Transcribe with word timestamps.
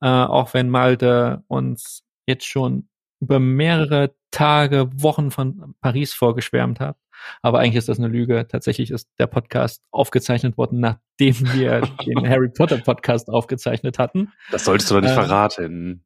äh, 0.03 0.09
auch 0.09 0.53
wenn 0.53 0.69
Malte 0.69 1.45
uns 1.47 2.05
jetzt 2.27 2.45
schon 2.45 2.89
über 3.21 3.39
mehrere 3.39 4.15
Tage, 4.33 4.91
Wochen 5.01 5.31
von 5.31 5.75
Paris 5.81 6.13
vorgeschwärmt 6.13 6.81
hat. 6.81 6.97
Aber 7.43 7.61
eigentlich 7.61 7.77
ist 7.77 7.89
das 7.89 7.99
eine 7.99 8.09
Lüge. 8.09 8.47
Tatsächlich 8.49 8.91
ist 8.91 9.09
der 9.19 9.27
Podcast 9.27 9.83
aufgezeichnet 9.91 10.57
worden, 10.57 10.81
nachdem 10.81 11.53
wir 11.55 11.81
den 12.07 12.29
Harry 12.29 12.49
Potter 12.49 12.79
Podcast 12.79 13.29
aufgezeichnet 13.29 13.99
hatten. 13.99 14.33
Das 14.51 14.65
solltest 14.65 14.91
du 14.91 14.95
doch 14.95 15.03
nicht 15.03 15.11
äh, 15.11 15.15
verraten. 15.15 16.05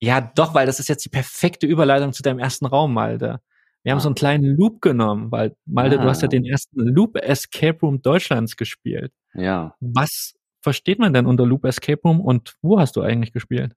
Ja, 0.00 0.20
doch, 0.20 0.54
weil 0.54 0.66
das 0.66 0.80
ist 0.80 0.88
jetzt 0.88 1.04
die 1.04 1.10
perfekte 1.10 1.66
Überleitung 1.66 2.12
zu 2.12 2.22
deinem 2.22 2.38
ersten 2.38 2.66
Raum, 2.66 2.92
Malte. 2.92 3.40
Wir 3.82 3.92
haben 3.92 4.00
so 4.00 4.08
einen 4.08 4.16
kleinen 4.16 4.56
Loop 4.56 4.82
genommen, 4.82 5.30
weil 5.30 5.54
Malte, 5.64 5.98
ah. 5.98 6.02
du 6.02 6.08
hast 6.08 6.20
ja 6.20 6.26
ah. 6.26 6.28
den 6.28 6.44
ersten 6.44 6.80
Loop 6.80 7.16
Escape 7.16 7.78
Room 7.80 8.02
Deutschlands 8.02 8.56
gespielt. 8.56 9.12
Ja. 9.32 9.74
Was 9.80 10.34
versteht 10.60 10.98
man 10.98 11.12
denn 11.12 11.26
unter 11.26 11.46
Loop 11.46 11.64
Escape 11.64 12.00
Room 12.04 12.20
und 12.20 12.56
wo 12.62 12.80
hast 12.80 12.96
du 12.96 13.02
eigentlich 13.02 13.32
gespielt? 13.32 13.74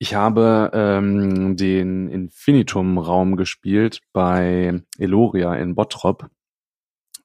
Ich 0.00 0.14
habe 0.14 0.70
ähm, 0.74 1.56
den 1.56 2.08
Infinitum-Raum 2.08 3.36
gespielt 3.36 4.00
bei 4.12 4.80
Eloria 4.96 5.54
in 5.54 5.74
Bottrop. 5.74 6.30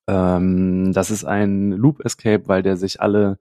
Ähm, 0.08 0.92
das 0.92 1.12
ist 1.12 1.24
ein 1.24 1.72
Loop 1.72 2.04
Escape, 2.04 2.48
weil 2.48 2.64
der 2.64 2.76
sich 2.76 3.00
alle 3.00 3.38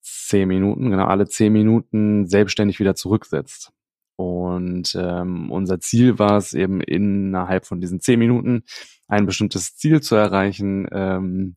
zehn 0.00 0.48
Minuten, 0.48 0.90
genau 0.90 1.04
alle 1.06 1.28
zehn 1.28 1.52
Minuten 1.52 2.26
selbstständig 2.26 2.80
wieder 2.80 2.94
zurücksetzt. 2.94 3.72
Und 4.16 4.94
ähm, 4.98 5.50
unser 5.50 5.80
Ziel 5.80 6.18
war 6.18 6.38
es 6.38 6.54
eben 6.54 6.80
innerhalb 6.80 7.66
von 7.66 7.80
diesen 7.80 8.00
zehn 8.00 8.18
Minuten 8.18 8.64
ein 9.06 9.26
bestimmtes 9.26 9.76
Ziel 9.76 10.00
zu 10.00 10.14
erreichen, 10.14 10.88
ähm, 10.92 11.56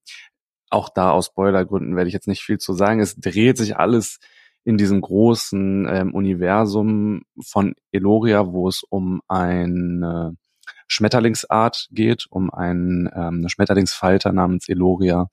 auch 0.70 0.90
da 0.90 1.12
aus 1.12 1.28
Spoilergründen 1.28 1.96
werde 1.96 2.10
ich 2.10 2.14
jetzt 2.14 2.28
nicht 2.28 2.42
viel 2.42 2.58
zu 2.58 2.74
sagen. 2.74 3.00
Es 3.00 3.16
dreht 3.16 3.58
sich 3.58 3.78
alles 3.78 4.20
in 4.68 4.78
diesem 4.78 5.00
großen 5.00 5.88
ähm, 5.90 6.14
Universum 6.14 7.22
von 7.42 7.74
Eloria, 7.94 8.52
wo 8.52 8.68
es 8.68 8.84
um 8.84 9.22
eine 9.30 10.36
Schmetterlingsart 10.90 11.88
geht, 11.92 12.26
um 12.30 12.54
einen 12.54 13.10
ähm, 13.16 13.48
Schmetterlingsfalter 13.48 14.34
namens 14.34 14.68
Eloria. 14.68 15.30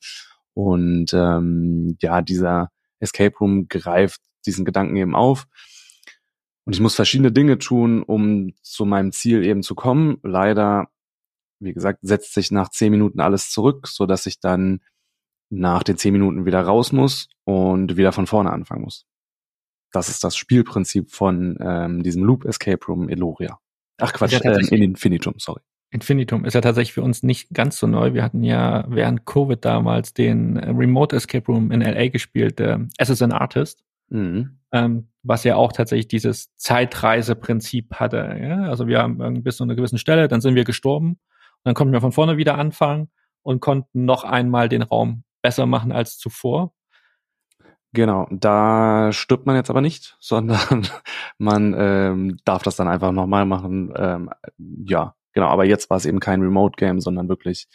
Und 0.53 1.13
ähm, 1.15 1.97
ja, 2.01 2.23
dieser 2.23 2.71
Escape 3.01 3.37
Room 3.41 3.67
greift 3.67 4.21
diesen 4.47 4.65
Gedanken 4.65 4.95
eben 4.95 5.17
auf. 5.17 5.49
Und 6.65 6.77
ich 6.77 6.81
muss 6.81 6.95
verschiedene 6.95 7.33
Dinge 7.33 7.59
tun, 7.59 8.05
um 8.05 8.55
zu 8.63 8.85
meinem 8.85 9.11
Ziel 9.11 9.45
eben 9.45 9.65
zu 9.65 9.75
kommen. 9.75 10.19
Leider, 10.23 10.87
wie 11.59 11.75
gesagt, 11.75 11.99
setzt 12.03 12.35
sich 12.35 12.53
nach 12.53 12.69
zehn 12.69 12.93
Minuten 12.93 13.19
alles 13.19 13.51
zurück, 13.51 13.89
so 13.89 14.07
dass 14.07 14.27
ich 14.27 14.39
dann 14.39 14.79
nach 15.51 15.83
den 15.83 15.97
zehn 15.97 16.13
Minuten 16.13 16.47
wieder 16.47 16.61
raus 16.61 16.93
muss 16.93 17.29
und 17.43 17.97
wieder 17.97 18.13
von 18.13 18.29
vorne 18.29 18.53
anfangen 18.53 18.83
muss. 18.83 19.07
Das 19.95 20.09
ist 20.09 20.25
das 20.25 20.37
Spielprinzip 20.37 21.13
von 21.13 21.57
ähm, 21.61 22.03
diesem 22.03 22.25
Loop 22.25 22.45
Escape 22.45 22.85
Room 22.87 23.09
Eloria. 23.09 23.61
Ach 23.99 24.13
Quatsch, 24.13 24.33
ja 24.33 24.41
äh, 24.41 24.75
in 24.75 24.83
Infinitum, 24.83 25.35
sorry. 25.39 25.61
Infinitum 25.91 26.45
ist 26.45 26.55
ja 26.55 26.61
tatsächlich 26.61 26.95
für 26.95 27.03
uns 27.03 27.23
nicht 27.23 27.55
ganz 27.55 27.79
so 27.79 27.87
neu. 27.87 28.15
Wir 28.15 28.25
hatten 28.25 28.43
ja 28.43 28.85
während 28.89 29.25
Covid 29.27 29.65
damals 29.65 30.13
den 30.13 30.57
äh, 30.57 30.71
Remote 30.71 31.15
Escape 31.15 31.47
Room 31.47 31.71
in 31.71 31.81
LA 31.81 32.09
gespielt, 32.09 32.59
äh, 32.59 32.79
an 32.99 33.33
Artist, 33.33 33.85
mhm. 34.09 34.59
ähm, 34.73 35.07
was 35.23 35.45
ja 35.45 35.55
auch 35.55 35.71
tatsächlich 35.71 36.09
dieses 36.09 36.53
Zeitreiseprinzip 36.57 37.95
hatte. 37.95 38.37
Ja? 38.43 38.65
Also 38.65 38.89
wir 38.89 38.99
haben 38.99 39.45
bis 39.45 39.59
zu 39.59 39.63
einer 39.63 39.77
gewissen 39.77 39.99
Stelle, 39.99 40.27
dann 40.27 40.41
sind 40.41 40.57
wir 40.57 40.65
gestorben 40.65 41.11
und 41.11 41.19
dann 41.63 41.75
konnten 41.75 41.93
wir 41.93 42.01
von 42.01 42.11
vorne 42.11 42.37
wieder 42.37 42.59
anfangen 42.59 43.11
und 43.43 43.61
konnten 43.61 44.05
noch 44.05 44.25
einmal 44.25 44.69
den 44.69 44.83
Raum 44.83 45.23
besser 45.41 45.67
machen 45.67 45.93
als 45.93 46.19
zuvor. 46.19 46.75
Genau, 47.95 48.27
da 48.31 49.13
stirbt 49.13 49.47
man 49.47 49.55
jetzt 49.55 49.71
aber 49.71 49.81
nicht, 49.81 50.17
sondern 50.21 50.87
man 51.39 51.75
ähm, 51.79 52.37
darf 52.45 52.63
das 52.63 52.77
dann 52.77 52.89
einfach 52.89 53.13
nochmal 53.13 53.47
machen. 53.47 53.95
Ähm, 53.97 54.31
ja, 54.59 55.15
genau, 55.33 55.47
aber 55.47 55.65
jetzt 55.65 55.89
war 55.91 55.97
es 55.97 56.05
eben 56.05 56.21
kein 56.21 56.43
Remote-Game, 56.43 57.01
sondern 57.01 57.29
wirklich 57.29 57.69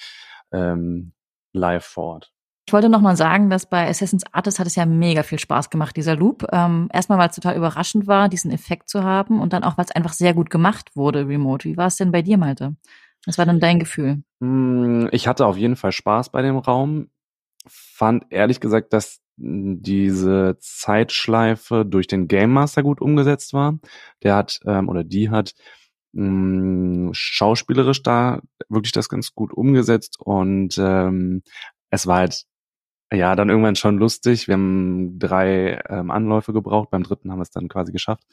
ähm, 0.51 1.13
live 1.53 1.85
vor 1.85 2.03
Ort. 2.03 2.33
Ich 2.67 2.73
wollte 2.73 2.89
nochmal 2.89 3.15
sagen, 3.15 3.49
dass 3.49 3.67
bei 3.67 3.87
Assassin's 3.87 4.25
Artist 4.31 4.59
hat 4.59 4.67
es 4.67 4.75
ja 4.75 4.85
mega 4.85 5.23
viel 5.23 5.39
Spaß 5.39 5.71
gemacht, 5.71 5.95
dieser 5.95 6.15
Loop. 6.15 6.45
Ähm, 6.51 6.87
erstmal, 6.93 7.17
weil 7.17 7.29
es 7.29 7.35
total 7.35 7.55
überraschend 7.55 8.05
war, 8.05 8.29
diesen 8.29 8.51
Effekt 8.51 8.89
zu 8.89 9.03
haben 9.03 9.41
und 9.41 9.53
dann 9.53 9.63
auch, 9.63 9.77
weil 9.77 9.85
es 9.85 9.91
einfach 9.91 10.13
sehr 10.13 10.35
gut 10.35 10.51
gemacht 10.51 10.95
wurde, 10.95 11.27
remote. 11.27 11.67
Wie 11.67 11.77
war 11.77 11.87
es 11.87 11.95
denn 11.95 12.11
bei 12.11 12.21
dir, 12.21 12.37
Malte? 12.37 12.75
Was 13.25 13.37
war 13.37 13.45
denn 13.45 13.59
dein 13.59 13.79
Gefühl? 13.79 14.21
Hm, 14.41 15.09
ich 15.11 15.27
hatte 15.27 15.45
auf 15.45 15.57
jeden 15.57 15.77
Fall 15.77 15.91
Spaß 15.91 16.29
bei 16.29 16.41
dem 16.41 16.57
Raum 16.57 17.07
fand 17.69 18.25
ehrlich 18.29 18.59
gesagt, 18.59 18.93
dass 18.93 19.21
diese 19.37 20.57
Zeitschleife 20.59 21.85
durch 21.85 22.07
den 22.07 22.27
Game 22.27 22.51
Master 22.51 22.83
gut 22.83 23.01
umgesetzt 23.01 23.53
war. 23.53 23.79
Der 24.23 24.35
hat 24.35 24.59
ähm, 24.65 24.89
oder 24.89 25.03
die 25.03 25.29
hat 25.29 25.53
mh, 26.13 27.11
schauspielerisch 27.13 28.03
da 28.03 28.41
wirklich 28.67 28.91
das 28.91 29.09
ganz 29.09 29.33
gut 29.33 29.53
umgesetzt 29.53 30.17
und 30.19 30.77
ähm, 30.77 31.43
es 31.89 32.05
war 32.07 32.17
halt 32.17 32.43
ja 33.11 33.35
dann 33.35 33.49
irgendwann 33.49 33.75
schon 33.75 33.97
lustig. 33.97 34.47
Wir 34.47 34.53
haben 34.55 35.17
drei 35.19 35.81
ähm, 35.89 36.11
Anläufe 36.11 36.53
gebraucht, 36.53 36.91
beim 36.91 37.03
dritten 37.03 37.31
haben 37.31 37.39
wir 37.39 37.43
es 37.43 37.51
dann 37.51 37.69
quasi 37.69 37.91
geschafft. 37.91 38.23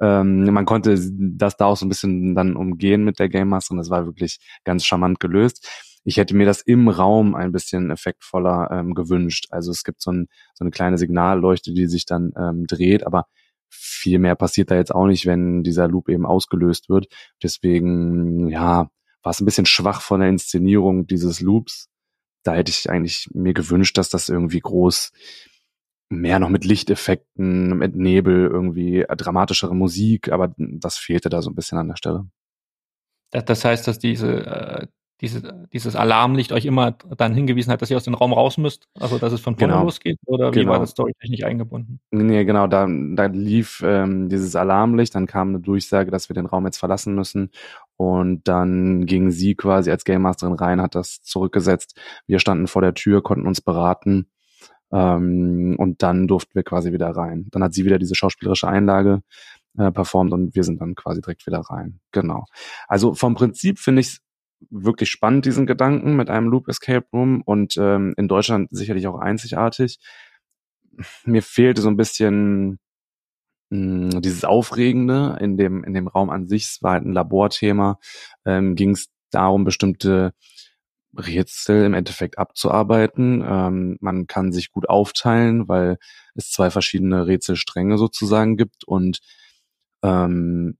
Ähm, 0.00 0.44
man 0.52 0.64
konnte 0.64 0.98
das 1.12 1.56
da 1.56 1.66
auch 1.66 1.76
so 1.76 1.86
ein 1.86 1.90
bisschen 1.90 2.34
dann 2.34 2.56
umgehen 2.56 3.04
mit 3.04 3.18
der 3.18 3.28
Game 3.28 3.48
Master 3.48 3.72
und 3.72 3.78
das 3.78 3.90
war 3.90 4.06
wirklich 4.06 4.38
ganz 4.64 4.84
charmant 4.84 5.20
gelöst 5.20 5.68
ich 6.06 6.18
hätte 6.18 6.36
mir 6.36 6.46
das 6.46 6.60
im 6.60 6.88
Raum 6.88 7.34
ein 7.34 7.50
bisschen 7.50 7.90
effektvoller 7.90 8.70
ähm, 8.70 8.94
gewünscht. 8.94 9.48
Also 9.50 9.72
es 9.72 9.82
gibt 9.82 10.00
so, 10.00 10.12
ein, 10.12 10.28
so 10.54 10.62
eine 10.62 10.70
kleine 10.70 10.98
Signalleuchte, 10.98 11.74
die 11.74 11.86
sich 11.86 12.06
dann 12.06 12.32
ähm, 12.38 12.64
dreht, 12.68 13.04
aber 13.04 13.26
viel 13.68 14.20
mehr 14.20 14.36
passiert 14.36 14.70
da 14.70 14.76
jetzt 14.76 14.94
auch 14.94 15.06
nicht, 15.06 15.26
wenn 15.26 15.64
dieser 15.64 15.88
Loop 15.88 16.08
eben 16.08 16.24
ausgelöst 16.24 16.88
wird. 16.88 17.08
Deswegen, 17.42 18.46
ja, 18.48 18.88
war 19.22 19.30
es 19.30 19.40
ein 19.40 19.46
bisschen 19.46 19.66
schwach 19.66 20.00
von 20.00 20.20
der 20.20 20.28
Inszenierung 20.28 21.08
dieses 21.08 21.40
Loops. 21.40 21.88
Da 22.44 22.54
hätte 22.54 22.70
ich 22.70 22.88
eigentlich 22.88 23.28
mir 23.34 23.52
gewünscht, 23.52 23.98
dass 23.98 24.08
das 24.08 24.28
irgendwie 24.28 24.60
groß 24.60 25.10
mehr 26.08 26.38
noch 26.38 26.50
mit 26.50 26.64
Lichteffekten, 26.64 27.76
mit 27.78 27.96
Nebel, 27.96 28.46
irgendwie 28.46 29.04
dramatischere 29.08 29.74
Musik, 29.74 30.30
aber 30.30 30.54
das 30.56 30.98
fehlte 30.98 31.30
da 31.30 31.42
so 31.42 31.50
ein 31.50 31.56
bisschen 31.56 31.78
an 31.78 31.88
der 31.88 31.96
Stelle. 31.96 32.28
Das 33.32 33.64
heißt, 33.64 33.88
dass 33.88 33.98
diese, 33.98 34.88
äh, 35.16 35.20
diese, 35.20 35.68
dieses 35.72 35.96
Alarmlicht 35.96 36.52
euch 36.52 36.64
immer 36.64 36.92
dann 36.92 37.34
hingewiesen 37.34 37.72
hat, 37.72 37.82
dass 37.82 37.90
ihr 37.90 37.96
aus 37.96 38.04
dem 38.04 38.14
Raum 38.14 38.32
raus 38.32 38.58
müsst, 38.58 38.88
also 38.98 39.18
dass 39.18 39.32
es 39.32 39.40
von 39.40 39.56
vorne 39.56 39.72
genau. 39.72 39.84
losgeht, 39.84 40.18
oder 40.26 40.54
wie 40.54 40.60
genau. 40.60 40.72
war 40.72 40.80
das 40.80 40.90
storytechnisch 40.90 41.44
eingebunden? 41.44 42.00
Nee, 42.10 42.44
genau, 42.44 42.66
da, 42.66 42.86
da 42.88 43.26
lief 43.26 43.82
ähm, 43.84 44.28
dieses 44.28 44.56
Alarmlicht, 44.56 45.14
dann 45.14 45.26
kam 45.26 45.48
eine 45.48 45.60
Durchsage, 45.60 46.10
dass 46.10 46.28
wir 46.28 46.34
den 46.34 46.46
Raum 46.46 46.64
jetzt 46.66 46.78
verlassen 46.78 47.14
müssen 47.14 47.50
und 47.96 48.46
dann 48.46 49.06
ging 49.06 49.30
sie 49.30 49.54
quasi 49.54 49.90
als 49.90 50.04
Game 50.04 50.22
Masterin 50.22 50.54
rein, 50.54 50.80
hat 50.80 50.94
das 50.94 51.22
zurückgesetzt. 51.22 51.98
Wir 52.26 52.38
standen 52.38 52.66
vor 52.66 52.82
der 52.82 52.94
Tür, 52.94 53.22
konnten 53.22 53.46
uns 53.46 53.60
beraten 53.60 54.26
ähm, 54.92 55.76
und 55.78 56.02
dann 56.02 56.28
durften 56.28 56.54
wir 56.54 56.62
quasi 56.62 56.92
wieder 56.92 57.10
rein. 57.10 57.46
Dann 57.50 57.62
hat 57.62 57.74
sie 57.74 57.84
wieder 57.84 57.98
diese 57.98 58.14
schauspielerische 58.14 58.68
Einlage 58.68 59.22
äh, 59.78 59.90
performt 59.90 60.32
und 60.32 60.54
wir 60.54 60.64
sind 60.64 60.80
dann 60.80 60.94
quasi 60.94 61.20
direkt 61.20 61.46
wieder 61.46 61.60
rein. 61.60 62.00
Genau. 62.12 62.44
Also 62.88 63.14
vom 63.14 63.34
Prinzip 63.34 63.78
finde 63.78 64.00
ich 64.00 64.18
wirklich 64.70 65.10
spannend, 65.10 65.44
diesen 65.44 65.66
Gedanken 65.66 66.16
mit 66.16 66.30
einem 66.30 66.48
Loop 66.48 66.68
Escape 66.68 67.06
Room 67.12 67.42
und 67.42 67.76
ähm, 67.76 68.14
in 68.16 68.28
Deutschland 68.28 68.68
sicherlich 68.70 69.06
auch 69.06 69.18
einzigartig. 69.18 69.98
Mir 71.24 71.42
fehlte 71.42 71.82
so 71.82 71.88
ein 71.88 71.96
bisschen 71.96 72.78
mh, 73.70 74.12
hm, 74.14 74.22
dieses 74.22 74.44
Aufregende 74.44 75.38
in 75.40 75.56
dem, 75.56 75.84
in 75.84 75.94
dem 75.94 76.08
Raum 76.08 76.30
an 76.30 76.46
sich. 76.48 76.64
Es 76.64 76.82
war 76.82 76.92
halt 76.92 77.04
ein 77.04 77.12
Laborthema. 77.12 77.98
Ähm, 78.44 78.74
Ging 78.76 78.90
es 78.92 79.08
darum, 79.30 79.64
bestimmte 79.64 80.32
Rätsel 81.18 81.84
im 81.84 81.94
Endeffekt 81.94 82.38
abzuarbeiten. 82.38 83.44
Ähm, 83.46 83.98
man 84.00 84.26
kann 84.26 84.52
sich 84.52 84.72
gut 84.72 84.88
aufteilen, 84.88 85.68
weil 85.68 85.98
es 86.34 86.50
zwei 86.50 86.70
verschiedene 86.70 87.26
Rätselstränge 87.26 87.98
sozusagen 87.98 88.56
gibt 88.56 88.84
und 88.84 89.20
ähm, 90.02 90.78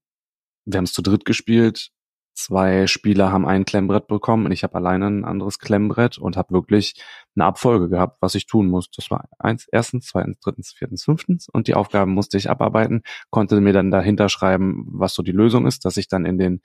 wir 0.64 0.78
haben 0.78 0.84
es 0.84 0.92
zu 0.92 1.02
dritt 1.02 1.24
gespielt. 1.24 1.90
Zwei 2.38 2.86
Spieler 2.86 3.32
haben 3.32 3.46
ein 3.46 3.64
Klemmbrett 3.64 4.08
bekommen 4.08 4.44
und 4.44 4.52
ich 4.52 4.62
habe 4.62 4.74
alleine 4.74 5.06
ein 5.06 5.24
anderes 5.24 5.58
Klemmbrett 5.58 6.18
und 6.18 6.36
habe 6.36 6.52
wirklich 6.52 6.94
eine 7.34 7.46
Abfolge 7.46 7.88
gehabt, 7.88 8.18
was 8.20 8.34
ich 8.34 8.44
tun 8.44 8.68
muss. 8.68 8.90
Das 8.90 9.10
war 9.10 9.26
eins, 9.38 9.66
erstens, 9.72 10.08
zweitens, 10.08 10.38
drittens, 10.40 10.72
viertens, 10.72 11.04
fünftens 11.04 11.48
und 11.48 11.66
die 11.66 11.74
Aufgaben 11.74 12.12
musste 12.12 12.36
ich 12.36 12.50
abarbeiten, 12.50 13.02
konnte 13.30 13.58
mir 13.62 13.72
dann 13.72 13.90
dahinter 13.90 14.28
schreiben, 14.28 14.84
was 14.90 15.14
so 15.14 15.22
die 15.22 15.32
Lösung 15.32 15.66
ist, 15.66 15.86
dass 15.86 15.96
ich 15.96 16.08
dann 16.08 16.26
in 16.26 16.36
den 16.36 16.60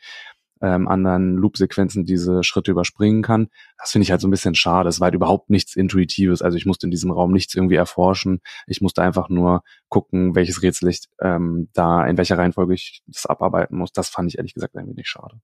ähm, 0.62 0.90
anderen 0.90 1.38
Loop-Sequenzen 1.38 2.06
diese 2.06 2.44
Schritte 2.44 2.72
überspringen 2.72 3.22
kann. 3.22 3.48
Das 3.78 3.92
finde 3.92 4.04
ich 4.04 4.12
halt 4.12 4.20
so 4.20 4.28
ein 4.28 4.32
bisschen 4.32 4.56
schade. 4.56 4.90
Es 4.90 5.00
war 5.00 5.06
halt 5.06 5.16
überhaupt 5.16 5.50
nichts 5.50 5.78
Intuitives. 5.78 6.42
Also 6.42 6.58
ich 6.58 6.66
musste 6.66 6.86
in 6.88 6.92
diesem 6.92 7.12
Raum 7.12 7.32
nichts 7.32 7.56
irgendwie 7.56 7.76
erforschen. 7.76 8.42
Ich 8.68 8.82
musste 8.82 9.02
einfach 9.02 9.30
nur 9.30 9.64
gucken, 9.88 10.36
welches 10.36 10.62
Rätsel 10.64 10.90
ich 10.90 11.08
ähm, 11.22 11.70
da, 11.74 12.06
in 12.06 12.18
welcher 12.18 12.38
Reihenfolge 12.38 12.74
ich 12.74 13.02
das 13.08 13.26
abarbeiten 13.26 13.78
muss. 13.78 13.94
Das 13.94 14.10
fand 14.10 14.30
ich 14.30 14.38
ehrlich 14.38 14.54
gesagt 14.54 14.76
ein 14.76 14.88
wenig 14.88 15.08
schade. 15.08 15.40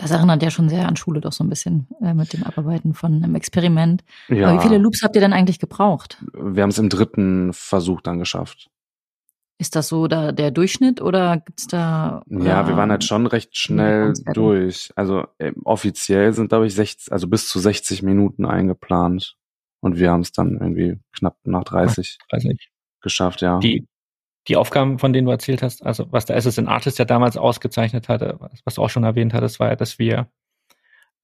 Das 0.00 0.10
erinnert 0.10 0.42
ja 0.42 0.50
schon 0.50 0.68
sehr 0.68 0.88
an 0.88 0.96
Schule 0.96 1.20
doch 1.20 1.32
so 1.32 1.44
ein 1.44 1.50
bisschen 1.50 1.86
äh, 2.00 2.14
mit 2.14 2.32
dem 2.32 2.42
Abarbeiten 2.42 2.94
von 2.94 3.14
einem 3.14 3.34
Experiment. 3.34 4.02
Ja. 4.28 4.48
Aber 4.48 4.58
wie 4.58 4.62
viele 4.62 4.78
Loops 4.78 5.02
habt 5.02 5.14
ihr 5.14 5.20
denn 5.20 5.34
eigentlich 5.34 5.58
gebraucht? 5.58 6.24
Wir 6.32 6.62
haben 6.62 6.70
es 6.70 6.78
im 6.78 6.88
dritten 6.88 7.52
Versuch 7.52 8.00
dann 8.00 8.18
geschafft. 8.18 8.70
Ist 9.58 9.76
das 9.76 9.88
so 9.88 10.08
da 10.08 10.32
der 10.32 10.50
Durchschnitt 10.50 11.02
oder 11.02 11.36
gibt's 11.36 11.66
da? 11.66 12.22
Ja, 12.28 12.66
wir 12.66 12.78
waren 12.78 12.90
halt 12.90 13.04
schon 13.04 13.26
recht 13.26 13.54
schnell 13.58 14.14
durch. 14.32 14.90
Also 14.96 15.26
äh, 15.36 15.52
offiziell 15.64 16.32
sind, 16.32 16.48
glaube 16.48 16.66
ich, 16.66 16.74
60, 16.74 17.12
also 17.12 17.28
bis 17.28 17.46
zu 17.46 17.58
60 17.58 18.02
Minuten 18.02 18.46
eingeplant. 18.46 19.36
Und 19.80 19.98
wir 19.98 20.12
haben 20.12 20.22
es 20.22 20.32
dann 20.32 20.52
irgendwie 20.52 20.98
knapp 21.12 21.36
nach 21.44 21.64
30 21.64 22.18
Weiß 22.30 22.44
nicht. 22.44 22.70
geschafft, 23.02 23.42
ja. 23.42 23.58
Die, 23.58 23.86
die 24.50 24.56
Aufgaben, 24.56 24.98
von 24.98 25.12
denen 25.12 25.26
du 25.26 25.30
erzählt 25.32 25.62
hast, 25.62 25.84
also 25.86 26.06
was 26.10 26.26
der 26.26 26.36
Assassin 26.36 26.68
Artist 26.68 26.98
ja 26.98 27.04
damals 27.06 27.36
ausgezeichnet 27.36 28.08
hatte, 28.08 28.38
was- 28.64 28.74
du 28.74 28.82
auch 28.82 28.90
schon 28.90 29.04
erwähnt 29.04 29.32
hattest, 29.32 29.60
war 29.60 29.68
ja, 29.68 29.76
dass 29.76 29.98
wir 29.98 30.28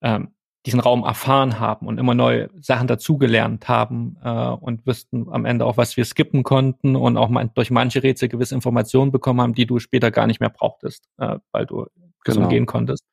ähm, 0.02 0.28
diesen 0.64 0.80
Raum 0.80 1.04
erfahren 1.04 1.60
haben 1.60 1.86
und 1.86 1.98
immer 1.98 2.14
neue 2.14 2.50
Sachen 2.60 2.88
dazugelernt 2.88 3.68
haben 3.68 4.16
äh, 4.22 4.28
und 4.30 4.84
wüssten 4.86 5.26
am 5.30 5.44
Ende 5.44 5.64
auch, 5.64 5.76
was 5.76 5.96
wir 5.96 6.04
skippen 6.04 6.42
konnten 6.42 6.96
und 6.96 7.16
auch 7.16 7.28
man, 7.28 7.50
durch 7.54 7.70
manche 7.70 8.02
Rätsel 8.02 8.28
gewisse 8.28 8.54
Informationen 8.54 9.12
bekommen 9.12 9.40
haben, 9.40 9.54
die 9.54 9.66
du 9.66 9.78
später 9.78 10.10
gar 10.10 10.26
nicht 10.26 10.40
mehr 10.40 10.50
brauchtest, 10.50 11.08
äh, 11.18 11.38
weil 11.52 11.66
du 11.66 11.86
Genau. 12.24 12.42
umgehen 12.42 12.66
konntest. 12.66 13.04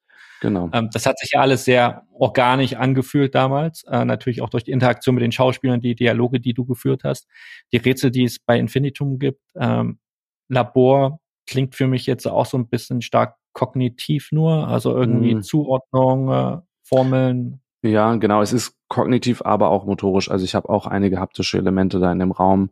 Genau. 0.42 0.70
Ähm, 0.74 0.90
das 0.92 1.06
hat 1.06 1.20
sich 1.20 1.32
ja 1.34 1.42
alles 1.42 1.64
sehr 1.66 2.04
organisch 2.12 2.74
angefühlt 2.74 3.36
damals. 3.36 3.84
Äh, 3.84 4.04
natürlich 4.06 4.42
auch 4.42 4.50
durch 4.50 4.64
die 4.64 4.72
Interaktion 4.72 5.14
mit 5.16 5.22
den 5.24 5.32
Schauspielern, 5.32 5.80
die 5.80 5.94
Dialoge, 5.96 6.40
die 6.40 6.54
du 6.56 6.66
geführt 6.66 7.04
hast, 7.04 7.28
die 7.72 7.78
Rätsel, 7.78 8.10
die 8.12 8.24
es 8.26 8.40
bei 8.40 8.58
Infinitum 8.60 9.20
gibt. 9.20 9.40
Ähm, 9.56 10.00
Labor 10.50 11.20
klingt 11.48 11.76
für 11.76 11.88
mich 11.88 12.06
jetzt 12.06 12.28
auch 12.28 12.46
so 12.46 12.58
ein 12.58 12.68
bisschen 12.68 13.02
stark 13.02 13.36
kognitiv 13.54 14.32
nur, 14.32 14.68
also 14.68 14.96
irgendwie 14.96 15.36
Mhm. 15.36 15.44
Zuordnung, 15.44 16.32
äh, 16.32 16.58
Formeln. 16.84 17.62
Ja, 17.84 18.16
genau. 18.16 18.42
Es 18.42 18.54
ist 18.54 18.78
kognitiv, 18.88 19.42
aber 19.44 19.70
auch 19.70 19.86
motorisch. 19.86 20.32
Also 20.32 20.46
ich 20.46 20.56
habe 20.56 20.70
auch 20.70 20.88
einige 20.88 21.20
haptische 21.20 21.58
Elemente 21.58 22.00
da 22.00 22.12
in 22.12 22.20
dem 22.20 22.32
Raum. 22.32 22.70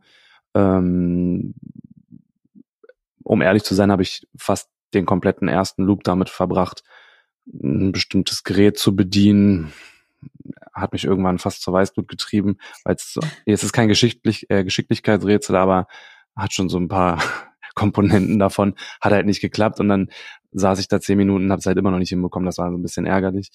Ähm, 0.54 1.54
um 3.22 3.42
ehrlich 3.42 3.62
zu 3.62 3.74
sein, 3.74 3.92
habe 3.92 4.02
ich 4.02 4.26
fast 4.36 4.70
den 4.94 5.06
kompletten 5.06 5.48
ersten 5.48 5.84
Loop 5.84 6.04
damit 6.04 6.28
verbracht, 6.28 6.82
ein 7.46 7.92
bestimmtes 7.92 8.44
Gerät 8.44 8.78
zu 8.78 8.94
bedienen. 8.96 9.72
Hat 10.72 10.92
mich 10.92 11.04
irgendwann 11.04 11.38
fast 11.38 11.62
zur 11.62 11.74
Weißblut 11.74 12.08
getrieben, 12.08 12.58
weil 12.84 12.94
es 12.96 13.12
so, 13.12 13.20
jetzt 13.46 13.62
ist 13.62 13.72
kein 13.72 13.88
Geschichtlich, 13.88 14.48
äh, 14.50 14.64
Geschicklichkeitsrätsel, 14.64 15.56
aber 15.56 15.86
hat 16.36 16.52
schon 16.52 16.68
so 16.68 16.78
ein 16.78 16.88
paar 16.88 17.22
Komponenten 17.74 18.38
davon. 18.38 18.74
Hat 19.00 19.12
halt 19.12 19.26
nicht 19.26 19.40
geklappt 19.40 19.80
und 19.80 19.88
dann 19.88 20.08
saß 20.52 20.78
ich 20.78 20.88
da 20.88 21.00
zehn 21.00 21.18
Minuten, 21.18 21.50
habe 21.50 21.60
es 21.60 21.66
halt 21.66 21.78
immer 21.78 21.90
noch 21.90 21.98
nicht 21.98 22.10
hinbekommen. 22.10 22.46
Das 22.46 22.58
war 22.58 22.70
so 22.70 22.76
ein 22.76 22.82
bisschen 22.82 23.06
ärgerlich. 23.06 23.50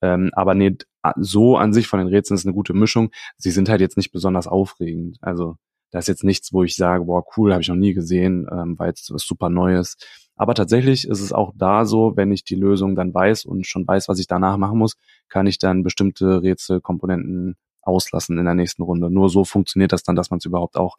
Ähm, 0.00 0.30
aber 0.32 0.54
nee, 0.54 0.76
so 1.16 1.56
an 1.56 1.72
sich 1.72 1.88
von 1.88 1.98
den 1.98 2.08
Rätseln 2.08 2.36
ist 2.36 2.46
eine 2.46 2.54
gute 2.54 2.74
Mischung. 2.74 3.10
Sie 3.36 3.50
sind 3.50 3.68
halt 3.68 3.80
jetzt 3.80 3.96
nicht 3.96 4.12
besonders 4.12 4.46
aufregend. 4.46 5.18
Also 5.20 5.56
da 5.90 5.98
ist 5.98 6.08
jetzt 6.08 6.24
nichts, 6.24 6.52
wo 6.52 6.64
ich 6.64 6.76
sage, 6.76 7.04
boah, 7.04 7.24
cool, 7.36 7.52
habe 7.52 7.62
ich 7.62 7.68
noch 7.68 7.76
nie 7.76 7.94
gesehen, 7.94 8.46
ähm, 8.50 8.78
weil 8.78 8.92
es 8.92 9.10
was 9.10 9.22
super 9.22 9.48
Neues. 9.48 9.96
Aber 10.36 10.54
tatsächlich 10.54 11.06
ist 11.06 11.20
es 11.20 11.32
auch 11.32 11.52
da 11.56 11.84
so, 11.84 12.16
wenn 12.16 12.30
ich 12.30 12.44
die 12.44 12.54
Lösung 12.54 12.94
dann 12.94 13.12
weiß 13.12 13.44
und 13.44 13.66
schon 13.66 13.86
weiß, 13.86 14.08
was 14.08 14.18
ich 14.18 14.26
danach 14.26 14.56
machen 14.56 14.78
muss, 14.78 14.96
kann 15.28 15.46
ich 15.46 15.58
dann 15.58 15.82
bestimmte 15.82 16.42
Rätselkomponenten 16.42 17.56
auslassen 17.82 18.38
in 18.38 18.44
der 18.44 18.54
nächsten 18.54 18.82
Runde. 18.82 19.10
Nur 19.10 19.30
so 19.30 19.44
funktioniert 19.44 19.92
das 19.92 20.02
dann, 20.02 20.14
dass 20.14 20.30
man 20.30 20.38
es 20.38 20.44
überhaupt 20.44 20.76
auch 20.76 20.96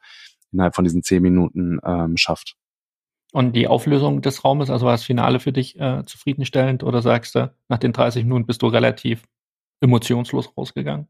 innerhalb 0.51 0.75
von 0.75 0.84
diesen 0.84 1.04
zehn 1.04 1.22
Minuten 1.22 1.80
ähm, 1.84 2.18
schafft. 2.18 2.56
Und 3.31 3.56
die 3.56 3.68
Auflösung 3.68 4.22
des 4.22 4.44
Raumes, 4.44 4.69
also 4.69 4.86
war 4.86 4.94
das 4.94 5.04
Finale 5.04 5.40
für 5.40 5.51
dich 5.51 5.80
äh, 5.80 6.04
zufriedenstellend 6.06 6.84
oder 6.84 7.01
sagst 7.01 7.36
du, 7.36 7.54
nach 7.68 7.78
den 7.78 7.94
30 7.94 8.24
Minuten 8.24 8.48
bist 8.48 8.62
du 8.63 8.68
relativ 8.68 9.24
emotionslos 9.81 10.51
rausgegangen? 10.57 11.07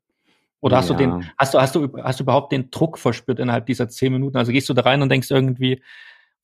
Oder 0.62 0.78
hast 0.78 0.90
Ja. 0.90 0.98
du 0.98 1.04
den, 1.04 1.32
hast 1.38 1.54
du, 1.54 1.62
hast 1.62 1.76
du, 1.76 1.88
hast 2.04 2.20
du 2.20 2.24
überhaupt 2.24 2.52
den 2.52 2.70
Druck 2.72 2.98
verspürt 2.98 3.40
innerhalb 3.40 3.66
dieser 3.66 3.88
10 3.88 4.12
Minuten? 4.12 4.38
Also 4.38 4.52
gehst 4.52 4.68
du 4.68 4.74
da 4.74 4.82
rein 4.82 5.02
und 5.02 5.10
denkst 5.10 5.32
irgendwie, 5.32 5.82